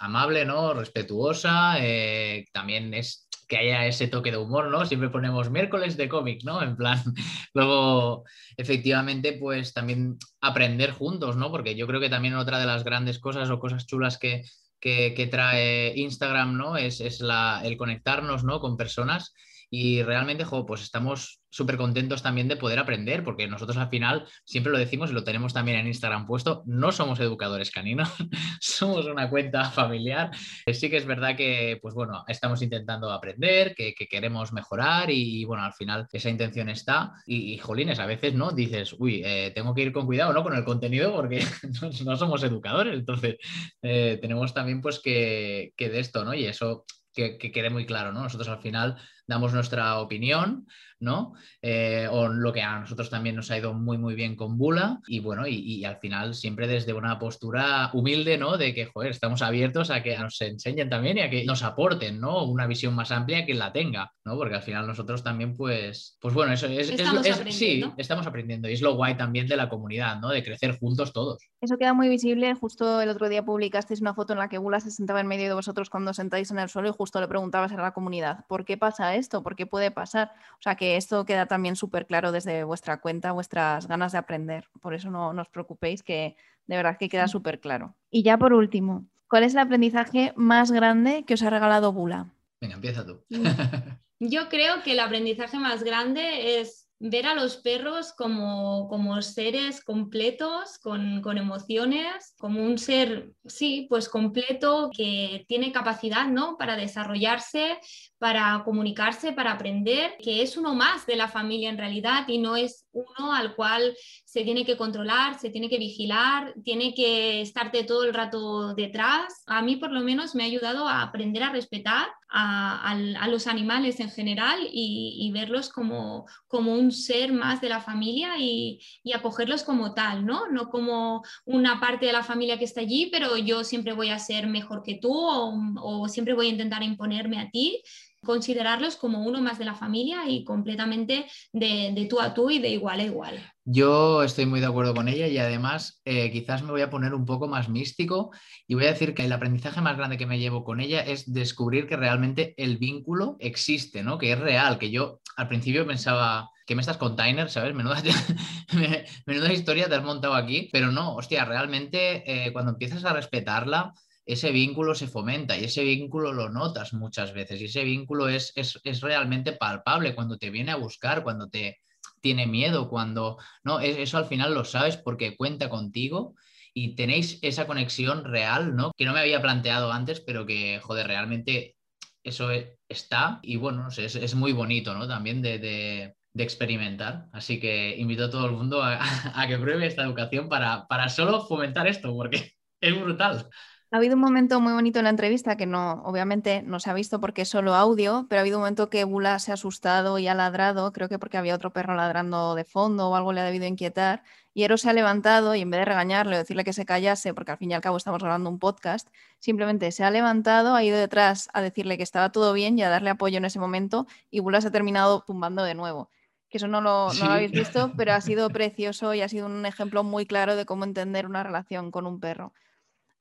amable, 0.00 0.44
¿no? 0.44 0.74
Respetuosa. 0.74 1.76
Eh, 1.78 2.44
también 2.52 2.92
es 2.92 3.27
que 3.48 3.56
haya 3.56 3.86
ese 3.86 4.08
toque 4.08 4.30
de 4.30 4.36
humor, 4.36 4.70
¿no? 4.70 4.84
Siempre 4.84 5.08
ponemos 5.08 5.50
miércoles 5.50 5.96
de 5.96 6.08
cómic, 6.08 6.42
¿no? 6.44 6.62
En 6.62 6.76
plan, 6.76 7.02
luego, 7.54 8.24
efectivamente, 8.56 9.32
pues 9.32 9.72
también 9.72 10.18
aprender 10.40 10.92
juntos, 10.92 11.36
¿no? 11.36 11.50
Porque 11.50 11.74
yo 11.74 11.86
creo 11.86 12.00
que 12.00 12.10
también 12.10 12.34
otra 12.34 12.58
de 12.58 12.66
las 12.66 12.84
grandes 12.84 13.18
cosas 13.18 13.50
o 13.50 13.58
cosas 13.58 13.86
chulas 13.86 14.18
que, 14.18 14.44
que, 14.80 15.28
trae 15.30 15.94
Instagram, 15.96 16.56
¿no? 16.56 16.76
Es, 16.76 17.00
es 17.00 17.20
la, 17.20 17.62
el 17.64 17.76
conectarnos, 17.76 18.44
¿no? 18.44 18.60
Con 18.60 18.76
personas 18.76 19.32
y 19.70 20.02
realmente, 20.02 20.44
jo, 20.44 20.64
pues 20.64 20.82
estamos 20.82 21.40
súper 21.50 21.76
contentos 21.76 22.22
también 22.22 22.48
de 22.48 22.56
poder 22.56 22.78
aprender, 22.78 23.24
porque 23.24 23.46
nosotros 23.48 23.76
al 23.78 23.88
final 23.88 24.26
siempre 24.44 24.72
lo 24.72 24.78
decimos 24.78 25.10
y 25.10 25.14
lo 25.14 25.24
tenemos 25.24 25.54
también 25.54 25.78
en 25.78 25.86
Instagram 25.86 26.26
puesto, 26.26 26.62
no 26.66 26.92
somos 26.92 27.20
educadores 27.20 27.70
caninos, 27.70 28.10
somos 28.60 29.06
una 29.06 29.28
cuenta 29.30 29.70
familiar. 29.70 30.30
Sí 30.72 30.90
que 30.90 30.98
es 30.98 31.06
verdad 31.06 31.36
que, 31.36 31.78
pues 31.80 31.94
bueno, 31.94 32.24
estamos 32.28 32.62
intentando 32.62 33.10
aprender, 33.10 33.74
que, 33.74 33.94
queremos 34.08 34.52
mejorar 34.52 35.10
y, 35.10 35.44
bueno, 35.44 35.64
al 35.64 35.74
final 35.74 36.06
esa 36.12 36.30
intención 36.30 36.68
está. 36.68 37.12
Y, 37.26 37.58
jolines, 37.58 37.98
a 37.98 38.06
veces, 38.06 38.34
¿no? 38.34 38.52
Dices, 38.52 38.94
uy, 38.98 39.22
eh, 39.24 39.52
tengo 39.54 39.74
que 39.74 39.82
ir 39.82 39.92
con 39.92 40.06
cuidado, 40.06 40.32
¿no? 40.32 40.42
Con 40.42 40.54
el 40.54 40.64
contenido 40.64 41.14
porque 41.14 41.44
no, 42.04 42.16
somos 42.16 42.42
educadores, 42.42 42.94
entonces 42.94 43.36
eh, 43.82 44.18
tenemos 44.20 44.54
también 44.54 44.80
pues 44.80 45.00
que, 45.00 45.72
que 45.76 45.90
de 45.90 46.00
esto, 46.00 46.24
¿no? 46.24 46.32
Y 46.34 46.46
eso 46.46 46.84
que, 47.12 47.36
que, 47.36 47.52
quede 47.52 47.70
muy 47.70 47.84
claro, 47.84 48.12
¿no? 48.12 48.22
Nosotros 48.22 48.48
al 48.48 48.62
final 48.62 48.96
damos 49.28 49.52
nuestra 49.52 50.00
opinión, 50.00 50.66
¿no? 51.00 51.34
Eh, 51.62 52.08
o 52.10 52.28
lo 52.28 52.52
que 52.52 52.62
a 52.62 52.80
nosotros 52.80 53.10
también 53.10 53.36
nos 53.36 53.50
ha 53.50 53.58
ido 53.58 53.72
muy, 53.74 53.98
muy 53.98 54.14
bien 54.14 54.34
con 54.34 54.58
Bula 54.58 55.00
y 55.06 55.20
bueno, 55.20 55.46
y, 55.46 55.84
al 55.84 55.98
final 55.98 56.34
siempre 56.34 56.66
desde 56.66 56.92
una 56.92 57.18
postura 57.18 57.90
humilde, 57.92 58.36
¿no? 58.36 58.56
De 58.56 58.74
que, 58.74 58.86
joder, 58.86 59.10
estamos 59.10 59.42
abiertos 59.42 59.90
a 59.90 60.02
que 60.02 60.18
nos 60.18 60.40
enseñen 60.40 60.88
también 60.88 61.18
y 61.18 61.20
a 61.20 61.30
que 61.30 61.44
nos 61.44 61.62
aporten, 61.62 62.20
¿no? 62.20 62.44
Una 62.44 62.66
visión 62.66 62.94
más 62.94 63.12
amplia 63.12 63.46
que 63.46 63.54
la 63.54 63.72
tenga, 63.72 64.10
¿no? 64.24 64.36
Porque 64.36 64.56
al 64.56 64.62
final 64.62 64.86
nosotros 64.86 65.22
también, 65.22 65.56
pues, 65.56 66.16
pues 66.20 66.34
bueno, 66.34 66.52
eso 66.52 66.66
es, 66.66 66.90
estamos 66.90 67.26
sí, 67.50 67.84
estamos 67.96 68.26
aprendiendo 68.26 68.68
y 68.68 68.72
es 68.72 68.82
lo 68.82 68.96
guay 68.96 69.16
también 69.16 69.46
de 69.46 69.56
la 69.56 69.68
comunidad, 69.68 70.18
¿no? 70.20 70.30
De 70.30 70.42
crecer 70.42 70.78
juntos 70.78 71.12
todos. 71.12 71.38
Eso 71.60 71.76
queda 71.76 71.92
muy 71.92 72.08
visible. 72.08 72.54
Justo 72.54 73.00
el 73.00 73.08
otro 73.08 73.28
día 73.28 73.44
publicasteis 73.44 74.00
una 74.00 74.14
foto 74.14 74.32
en 74.32 74.38
la 74.40 74.48
que 74.48 74.58
Bula 74.58 74.80
se 74.80 74.90
sentaba 74.90 75.20
en 75.20 75.26
medio 75.26 75.48
de 75.48 75.54
vosotros 75.54 75.90
cuando 75.90 76.12
sentáis 76.14 76.50
en 76.50 76.58
el 76.58 76.68
suelo 76.68 76.88
y 76.88 76.92
justo 76.92 77.20
le 77.20 77.28
preguntabas 77.28 77.72
a 77.72 77.76
la 77.76 77.92
comunidad, 77.92 78.46
¿por 78.48 78.64
qué 78.64 78.76
pasa 78.76 79.14
esto? 79.18 79.42
¿Por 79.42 79.56
qué 79.56 79.66
puede 79.66 79.90
pasar? 79.90 80.32
O 80.58 80.62
sea, 80.62 80.76
que 80.76 80.96
esto 80.96 81.24
queda 81.24 81.46
también 81.46 81.76
súper 81.76 82.06
claro 82.06 82.32
desde 82.32 82.64
vuestra 82.64 83.00
cuenta, 83.00 83.32
vuestras 83.32 83.86
ganas 83.86 84.12
de 84.12 84.18
aprender. 84.18 84.68
Por 84.80 84.94
eso 84.94 85.10
no, 85.10 85.28
os 85.30 85.48
preocupéis, 85.48 86.02
que 86.02 86.36
de 86.66 86.76
verdad 86.76 86.96
que 86.98 87.08
queda 87.08 87.28
súper 87.28 87.60
claro. 87.60 87.94
Y 88.10 88.22
ya 88.22 88.38
por 88.38 88.52
último, 88.52 89.04
¿cuál 89.28 89.44
es 89.44 89.52
el 89.54 89.60
aprendizaje 89.60 90.32
más 90.36 90.70
grande 90.70 91.24
que 91.26 91.34
os 91.34 91.42
ha 91.42 91.50
regalado 91.50 91.92
Bula? 91.92 92.32
Venga, 92.60 92.74
empieza 92.74 93.04
tú. 93.04 93.22
Mm. 93.28 93.44
Yo 94.20 94.48
creo 94.48 94.82
que 94.82 94.92
el 94.92 95.00
aprendizaje 95.00 95.58
más 95.58 95.84
grande 95.84 96.60
es 96.60 96.87
ver 97.00 97.26
a 97.26 97.34
los 97.34 97.56
perros 97.56 98.12
como, 98.12 98.88
como 98.88 99.20
seres 99.22 99.82
completos, 99.84 100.78
con, 100.78 101.22
con, 101.22 101.38
emociones, 101.38 102.34
como 102.38 102.62
un 102.62 102.76
ser, 102.78 103.32
sí, 103.46 103.86
pues 103.88 104.08
completo, 104.08 104.90
que 104.92 105.44
tiene 105.48 105.70
capacidad, 105.70 106.26
¿no? 106.26 106.56
Para 106.58 106.76
desarrollarse, 106.76 107.78
para 108.18 108.62
comunicarse, 108.64 109.32
para 109.32 109.52
aprender, 109.52 110.16
que 110.18 110.42
es 110.42 110.56
uno 110.56 110.74
más 110.74 111.06
de 111.06 111.16
la 111.16 111.28
familia 111.28 111.70
en 111.70 111.78
realidad 111.78 112.26
y 112.26 112.38
no 112.38 112.56
es 112.56 112.86
uno 112.92 113.32
al 113.32 113.54
cual 113.54 113.96
se 114.24 114.42
tiene 114.42 114.64
que 114.64 114.76
controlar, 114.76 115.38
se 115.38 115.50
tiene 115.50 115.68
que 115.68 115.78
vigilar, 115.78 116.54
tiene 116.64 116.94
que 116.94 117.40
estarte 117.40 117.84
todo 117.84 118.04
el 118.04 118.14
rato 118.14 118.74
detrás. 118.74 119.44
A 119.46 119.62
mí 119.62 119.76
por 119.76 119.92
lo 119.92 120.00
menos 120.00 120.34
me 120.34 120.42
ha 120.42 120.46
ayudado 120.46 120.88
a 120.88 121.02
aprender 121.02 121.44
a 121.44 121.52
respetar 121.52 122.08
a, 122.30 122.94
los 123.28 123.46
animales 123.46 124.00
en 124.00 124.10
general 124.10 124.60
y, 124.70 125.30
verlos 125.32 125.68
como, 125.68 126.26
como, 126.46 126.74
un 126.74 126.92
ser 126.92 127.32
más 127.32 127.60
de 127.60 127.68
la 127.68 127.80
familia 127.80 128.38
y, 128.38 128.80
acogerlos 129.14 129.62
como 129.62 129.94
tal, 129.94 130.24
¿no? 130.24 130.48
No 130.48 130.68
como 130.68 131.22
una 131.44 131.80
parte 131.80 132.06
de 132.06 132.12
la 132.12 132.22
familia 132.22 132.58
que 132.58 132.64
está 132.64 132.80
allí, 132.80 133.08
pero 133.10 133.36
yo 133.36 133.64
siempre 133.64 133.92
voy 133.92 134.10
a 134.10 134.18
ser 134.18 134.46
mejor 134.46 134.82
que 134.82 134.96
tú 134.96 135.12
o 135.12 136.08
siempre 136.08 136.34
voy 136.34 136.46
a 136.46 136.50
intentar 136.50 136.82
imponerme 136.82 137.40
a 137.40 137.50
ti, 137.50 137.82
considerarlos 138.24 138.96
como 138.96 139.24
uno 139.24 139.40
más 139.40 139.58
de 139.58 139.64
la 139.64 139.74
familia 139.74 140.28
y 140.28 140.44
completamente 140.44 141.26
de, 141.52 142.06
tú 142.08 142.20
a 142.20 142.34
tú 142.34 142.50
y 142.50 142.58
de 142.58 142.70
igual 142.70 143.00
a 143.00 143.04
igual. 143.04 143.52
Yo 143.64 144.22
estoy 144.22 144.46
muy 144.46 144.60
de 144.60 144.66
acuerdo 144.66 144.94
con 144.94 145.08
ella 145.08 145.26
y 145.26 145.38
además 145.38 146.00
eh, 146.04 146.30
quizás 146.30 146.62
me 146.62 146.70
voy 146.70 146.80
a 146.80 146.90
poner 146.90 147.14
un 147.14 147.24
poco 147.24 147.48
más 147.48 147.68
místico 147.68 148.30
y 148.66 148.74
voy 148.74 148.86
a 148.86 148.92
decir 148.92 149.14
que 149.14 149.24
el 149.24 149.32
aprendizaje 149.32 149.80
más 149.80 149.96
grande 149.96 150.16
que 150.16 150.26
me 150.26 150.38
llevo 150.38 150.64
con 150.64 150.80
ella 150.80 151.00
es 151.00 151.32
descubrir 151.32 151.86
que 151.86 151.96
realmente 151.96 152.54
el 152.56 152.78
vínculo 152.78 153.36
existe, 153.40 154.02
¿no? 154.02 154.18
Que 154.18 154.32
es 154.32 154.38
real, 154.38 154.78
que 154.78 154.90
yo 154.90 155.20
al 155.36 155.48
principio 155.48 155.86
pensaba 155.86 156.50
que 156.66 156.74
me 156.74 156.82
estás 156.82 156.98
container, 156.98 157.48
¿sabes? 157.48 157.74
Menuda, 157.74 158.02
menuda 159.26 159.52
historia 159.52 159.88
te 159.88 159.94
has 159.94 160.04
montado 160.04 160.34
aquí, 160.34 160.68
pero 160.70 160.92
no, 160.92 161.14
hostia, 161.14 161.46
realmente 161.46 162.46
eh, 162.46 162.52
cuando 162.52 162.72
empiezas 162.72 163.04
a 163.06 163.14
respetarla, 163.14 163.94
ese 164.28 164.52
vínculo 164.52 164.94
se 164.94 165.08
fomenta 165.08 165.56
y 165.56 165.64
ese 165.64 165.82
vínculo 165.82 166.34
lo 166.34 166.50
notas 166.50 166.92
muchas 166.92 167.32
veces 167.32 167.62
y 167.62 167.64
ese 167.64 167.82
vínculo 167.82 168.28
es, 168.28 168.52
es, 168.56 169.00
realmente 169.00 169.52
palpable 169.52 170.14
cuando 170.14 170.36
te 170.36 170.50
viene 170.50 170.70
a 170.70 170.76
buscar, 170.76 171.22
cuando 171.22 171.48
te 171.48 171.78
tiene 172.20 172.46
miedo, 172.46 172.90
cuando 172.90 173.38
no, 173.64 173.80
eso 173.80 174.18
al 174.18 174.26
final 174.26 174.52
lo 174.52 174.66
sabes 174.66 174.98
porque 174.98 175.34
cuenta 175.34 175.70
contigo 175.70 176.34
y 176.74 176.94
tenéis 176.94 177.38
esa 177.40 177.66
conexión 177.66 178.22
real, 178.24 178.76
¿no? 178.76 178.92
Que 178.98 179.06
no 179.06 179.14
me 179.14 179.20
había 179.20 179.40
planteado 179.40 179.90
antes, 179.92 180.20
pero 180.20 180.44
que, 180.44 180.78
joder, 180.80 181.06
realmente 181.06 181.76
eso 182.22 182.52
e, 182.52 182.76
está 182.86 183.40
y 183.42 183.56
bueno, 183.56 183.88
es, 183.96 184.34
muy 184.34 184.52
bonito, 184.52 184.92
¿no? 184.94 185.08
También 185.08 185.40
de, 185.40 185.58
de, 185.58 186.14
experimentar. 186.42 187.28
Así 187.32 187.58
que 187.58 187.96
invito 187.96 188.26
a 188.26 188.30
todo 188.30 188.44
el 188.44 188.52
mundo 188.52 188.82
a, 188.82 188.98
a 189.40 189.48
que 189.48 189.56
pruebe 189.56 189.86
esta 189.86 190.02
educación 190.02 190.50
para, 190.50 190.86
para 190.86 191.08
solo 191.08 191.46
fomentar 191.46 191.86
esto, 191.86 192.14
porque 192.14 192.52
es 192.82 193.00
brutal. 193.00 193.48
Ha 193.90 193.96
habido 193.96 194.16
un 194.16 194.20
momento 194.20 194.60
muy 194.60 194.74
bonito 194.74 194.98
en 194.98 195.04
la 195.04 195.10
entrevista 195.10 195.56
que 195.56 195.64
no, 195.64 196.02
obviamente 196.04 196.62
no 196.62 196.78
se 196.78 196.90
ha 196.90 196.92
visto 196.92 197.20
porque 197.20 197.42
es 197.42 197.48
solo 197.48 197.74
audio, 197.74 198.26
pero 198.28 198.40
ha 198.40 198.42
habido 198.42 198.58
un 198.58 198.62
momento 198.62 198.90
que 198.90 199.04
Bula 199.04 199.38
se 199.38 199.50
ha 199.50 199.54
asustado 199.54 200.18
y 200.18 200.28
ha 200.28 200.34
ladrado, 200.34 200.92
creo 200.92 201.08
que 201.08 201.18
porque 201.18 201.38
había 201.38 201.54
otro 201.54 201.72
perro 201.72 201.94
ladrando 201.94 202.54
de 202.54 202.64
fondo 202.64 203.08
o 203.08 203.16
algo 203.16 203.32
le 203.32 203.40
ha 203.40 203.44
debido 203.44 203.64
inquietar, 203.64 204.22
y 204.52 204.64
Ero 204.64 204.76
se 204.76 204.90
ha 204.90 204.92
levantado 204.92 205.54
y 205.54 205.62
en 205.62 205.70
vez 205.70 205.80
de 205.80 205.84
regañarle 205.86 206.36
o 206.36 206.38
decirle 206.38 206.64
que 206.64 206.74
se 206.74 206.84
callase, 206.84 207.32
porque 207.32 207.52
al 207.52 207.56
fin 207.56 207.70
y 207.70 207.74
al 207.74 207.80
cabo 207.80 207.96
estamos 207.96 208.20
grabando 208.20 208.50
un 208.50 208.58
podcast, 208.58 209.08
simplemente 209.38 209.90
se 209.90 210.04
ha 210.04 210.10
levantado, 210.10 210.74
ha 210.74 210.84
ido 210.84 210.98
detrás 210.98 211.48
a 211.54 211.62
decirle 211.62 211.96
que 211.96 212.02
estaba 212.02 212.30
todo 212.30 212.52
bien 212.52 212.78
y 212.78 212.82
a 212.82 212.90
darle 212.90 213.08
apoyo 213.08 213.38
en 213.38 213.46
ese 213.46 213.58
momento, 213.58 214.06
y 214.30 214.40
Bula 214.40 214.60
se 214.60 214.68
ha 214.68 214.70
terminado 214.70 215.22
tumbando 215.26 215.64
de 215.64 215.74
nuevo 215.74 216.10
que 216.50 216.56
eso 216.56 216.68
no 216.68 216.80
lo, 216.80 217.12
no 217.12 217.24
lo, 217.26 217.32
habéis 217.32 217.52
visto, 217.52 217.92
pero 217.96 218.12
ha 218.14 218.20
sido 218.20 218.48
precioso 218.50 219.12
y 219.14 219.20
ha 219.20 219.28
sido 219.28 219.46
un 219.46 219.66
ejemplo 219.66 220.02
muy 220.02 220.26
claro 220.26 220.56
de 220.56 220.64
cómo 220.64 220.84
entender 220.84 221.26
una 221.26 221.42
relación 221.42 221.90
con 221.90 222.06
un 222.06 222.20
perro. 222.20 222.54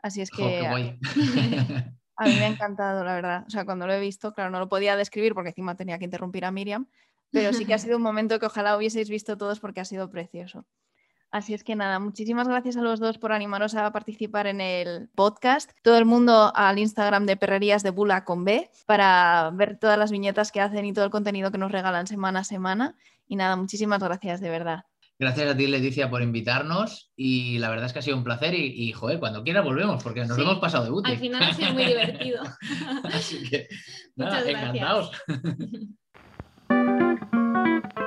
Así 0.02 0.22
es 0.22 0.32
que 0.32 0.66
a, 2.18 2.26
mí 2.26 2.34
me 2.36 2.46
ha 2.46 2.48
encantado, 2.48 3.04
la 3.04 3.16
verdad. 3.16 3.44
O 3.48 3.50
sea, 3.50 3.66
cuando 3.66 3.88
lo 3.88 3.94
he 3.94 4.00
visto, 4.00 4.34
claro, 4.34 4.50
no 4.50 4.60
lo 4.60 4.70
podía 4.70 4.96
describir 4.96 5.34
porque 5.34 5.50
encima 5.50 5.76
tenía 5.76 5.98
que 5.98 6.06
interrumpir 6.06 6.46
a 6.46 6.52
Miriam, 6.52 6.88
pero 7.32 7.54
sí 7.54 7.66
que 7.66 7.74
ha 7.74 7.78
sido 7.80 7.98
un 7.98 8.04
momento 8.04 8.40
que 8.40 8.46
ojalá 8.46 8.78
hubieseis 8.78 9.10
visto 9.10 9.38
todos 9.38 9.60
porque 9.60 9.82
ha 9.82 9.86
sido 9.86 10.10
precioso. 10.10 10.66
Así 11.30 11.54
es 11.54 11.66
que 11.66 11.76
nada, 11.76 12.00
muchísimas 12.00 12.48
gracias 12.48 12.78
a 12.78 12.82
los 12.82 13.02
dos 13.02 13.18
por 13.18 13.34
animaros 13.34 13.76
a 13.76 13.92
participar 13.92 14.48
en 14.48 14.62
el 14.62 15.10
podcast. 15.10 15.72
Todo 15.84 15.98
el 15.98 16.06
mundo 16.06 16.54
al 16.56 16.80
Instagram 16.80 17.26
de 17.26 17.36
Perrerías 17.36 17.84
de 17.84 17.90
Bula 17.90 18.24
con 18.24 18.46
B 18.46 18.72
para 18.86 19.52
ver 19.54 19.78
todas 19.78 20.00
las 20.00 20.10
viñetas 20.10 20.54
que 20.54 20.62
hacen 20.62 20.86
y 20.86 20.94
todo 20.94 21.04
el 21.04 21.12
contenido 21.12 21.52
que 21.52 21.58
nos 21.58 21.72
regalan 21.72 22.08
semana 22.08 22.40
a 22.40 22.44
semana. 22.46 22.96
Y 23.28 23.36
nada, 23.36 23.58
muchísimas 23.58 24.02
gracias 24.02 24.40
de 24.40 24.50
verdad. 24.50 24.86
Gracias 25.20 25.50
a 25.50 25.58
ti, 25.58 25.66
Leticia, 25.66 26.12
por 26.12 26.22
invitarnos 26.22 27.12
y 27.16 27.58
la 27.58 27.70
verdad 27.70 27.88
es 27.88 27.94
que 27.94 28.00
ha 28.00 28.04
sido 28.04 28.18
un 28.18 28.24
placer 28.24 28.54
y, 28.54 28.92
joder, 28.92 29.20
cuando 29.20 29.44
quiera 29.44 29.62
volvemos 29.62 30.04
porque 30.04 30.26
nos 30.26 30.38
hemos 30.38 30.60
pasado 30.60 30.86
de 30.86 30.92
útil. 30.92 31.14
Al 31.14 31.20
final 31.20 31.44
ha 31.44 31.54
sido 31.54 31.74
muy 31.74 31.86
divertido. 31.86 32.44
Así 33.04 33.50
que, 33.50 33.68
nada, 34.16 34.48
encantados. 34.48 35.12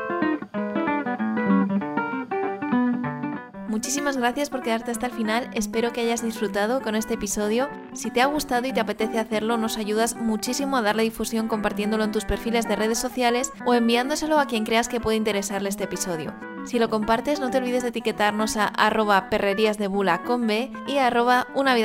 Muchísimas 3.71 4.16
gracias 4.16 4.51
por 4.51 4.62
quedarte 4.64 4.91
hasta 4.91 5.07
el 5.07 5.12
final, 5.12 5.49
espero 5.55 5.93
que 5.93 6.01
hayas 6.01 6.25
disfrutado 6.25 6.81
con 6.83 6.97
este 6.97 7.14
episodio. 7.14 7.68
Si 7.93 8.11
te 8.11 8.21
ha 8.21 8.27
gustado 8.27 8.66
y 8.66 8.73
te 8.73 8.81
apetece 8.81 9.21
hacerlo, 9.21 9.59
nos 9.59 9.79
ayudas 9.79 10.16
muchísimo 10.16 10.77
a 10.77 10.83
darle 10.83 11.05
difusión 11.05 11.47
compartiéndolo 11.47 12.03
en 12.03 12.11
tus 12.11 12.25
perfiles 12.25 12.66
de 12.66 12.75
redes 12.75 12.99
sociales 12.99 13.53
o 13.64 13.73
enviándoselo 13.73 14.41
a 14.41 14.47
quien 14.47 14.64
creas 14.64 14.89
que 14.89 14.99
puede 14.99 15.18
interesarle 15.18 15.68
este 15.68 15.85
episodio. 15.85 16.35
Si 16.64 16.81
lo 16.81 16.91
compartes, 16.91 17.39
no 17.39 17.51
te 17.51 17.59
olvides 17.59 17.85
de 17.85 17.91
etiquetarnos 17.91 18.57
a 18.57 18.66
arroba 18.66 19.31
perrerías 19.31 19.79
de 19.79 19.87
bula 19.87 20.25
con 20.25 20.49
B 20.49 20.73
y 20.89 20.99
arroba 20.99 21.47
una 21.55 21.77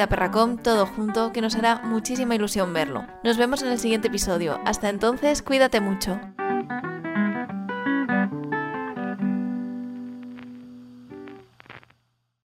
todo 0.63 0.87
junto, 0.87 1.31
que 1.33 1.41
nos 1.41 1.55
hará 1.55 1.81
muchísima 1.83 2.33
ilusión 2.33 2.73
verlo. 2.73 3.05
Nos 3.23 3.37
vemos 3.37 3.61
en 3.61 3.67
el 3.67 3.77
siguiente 3.77 4.07
episodio. 4.07 4.59
Hasta 4.65 4.89
entonces, 4.89 5.43
cuídate 5.43 5.81
mucho. 5.81 6.19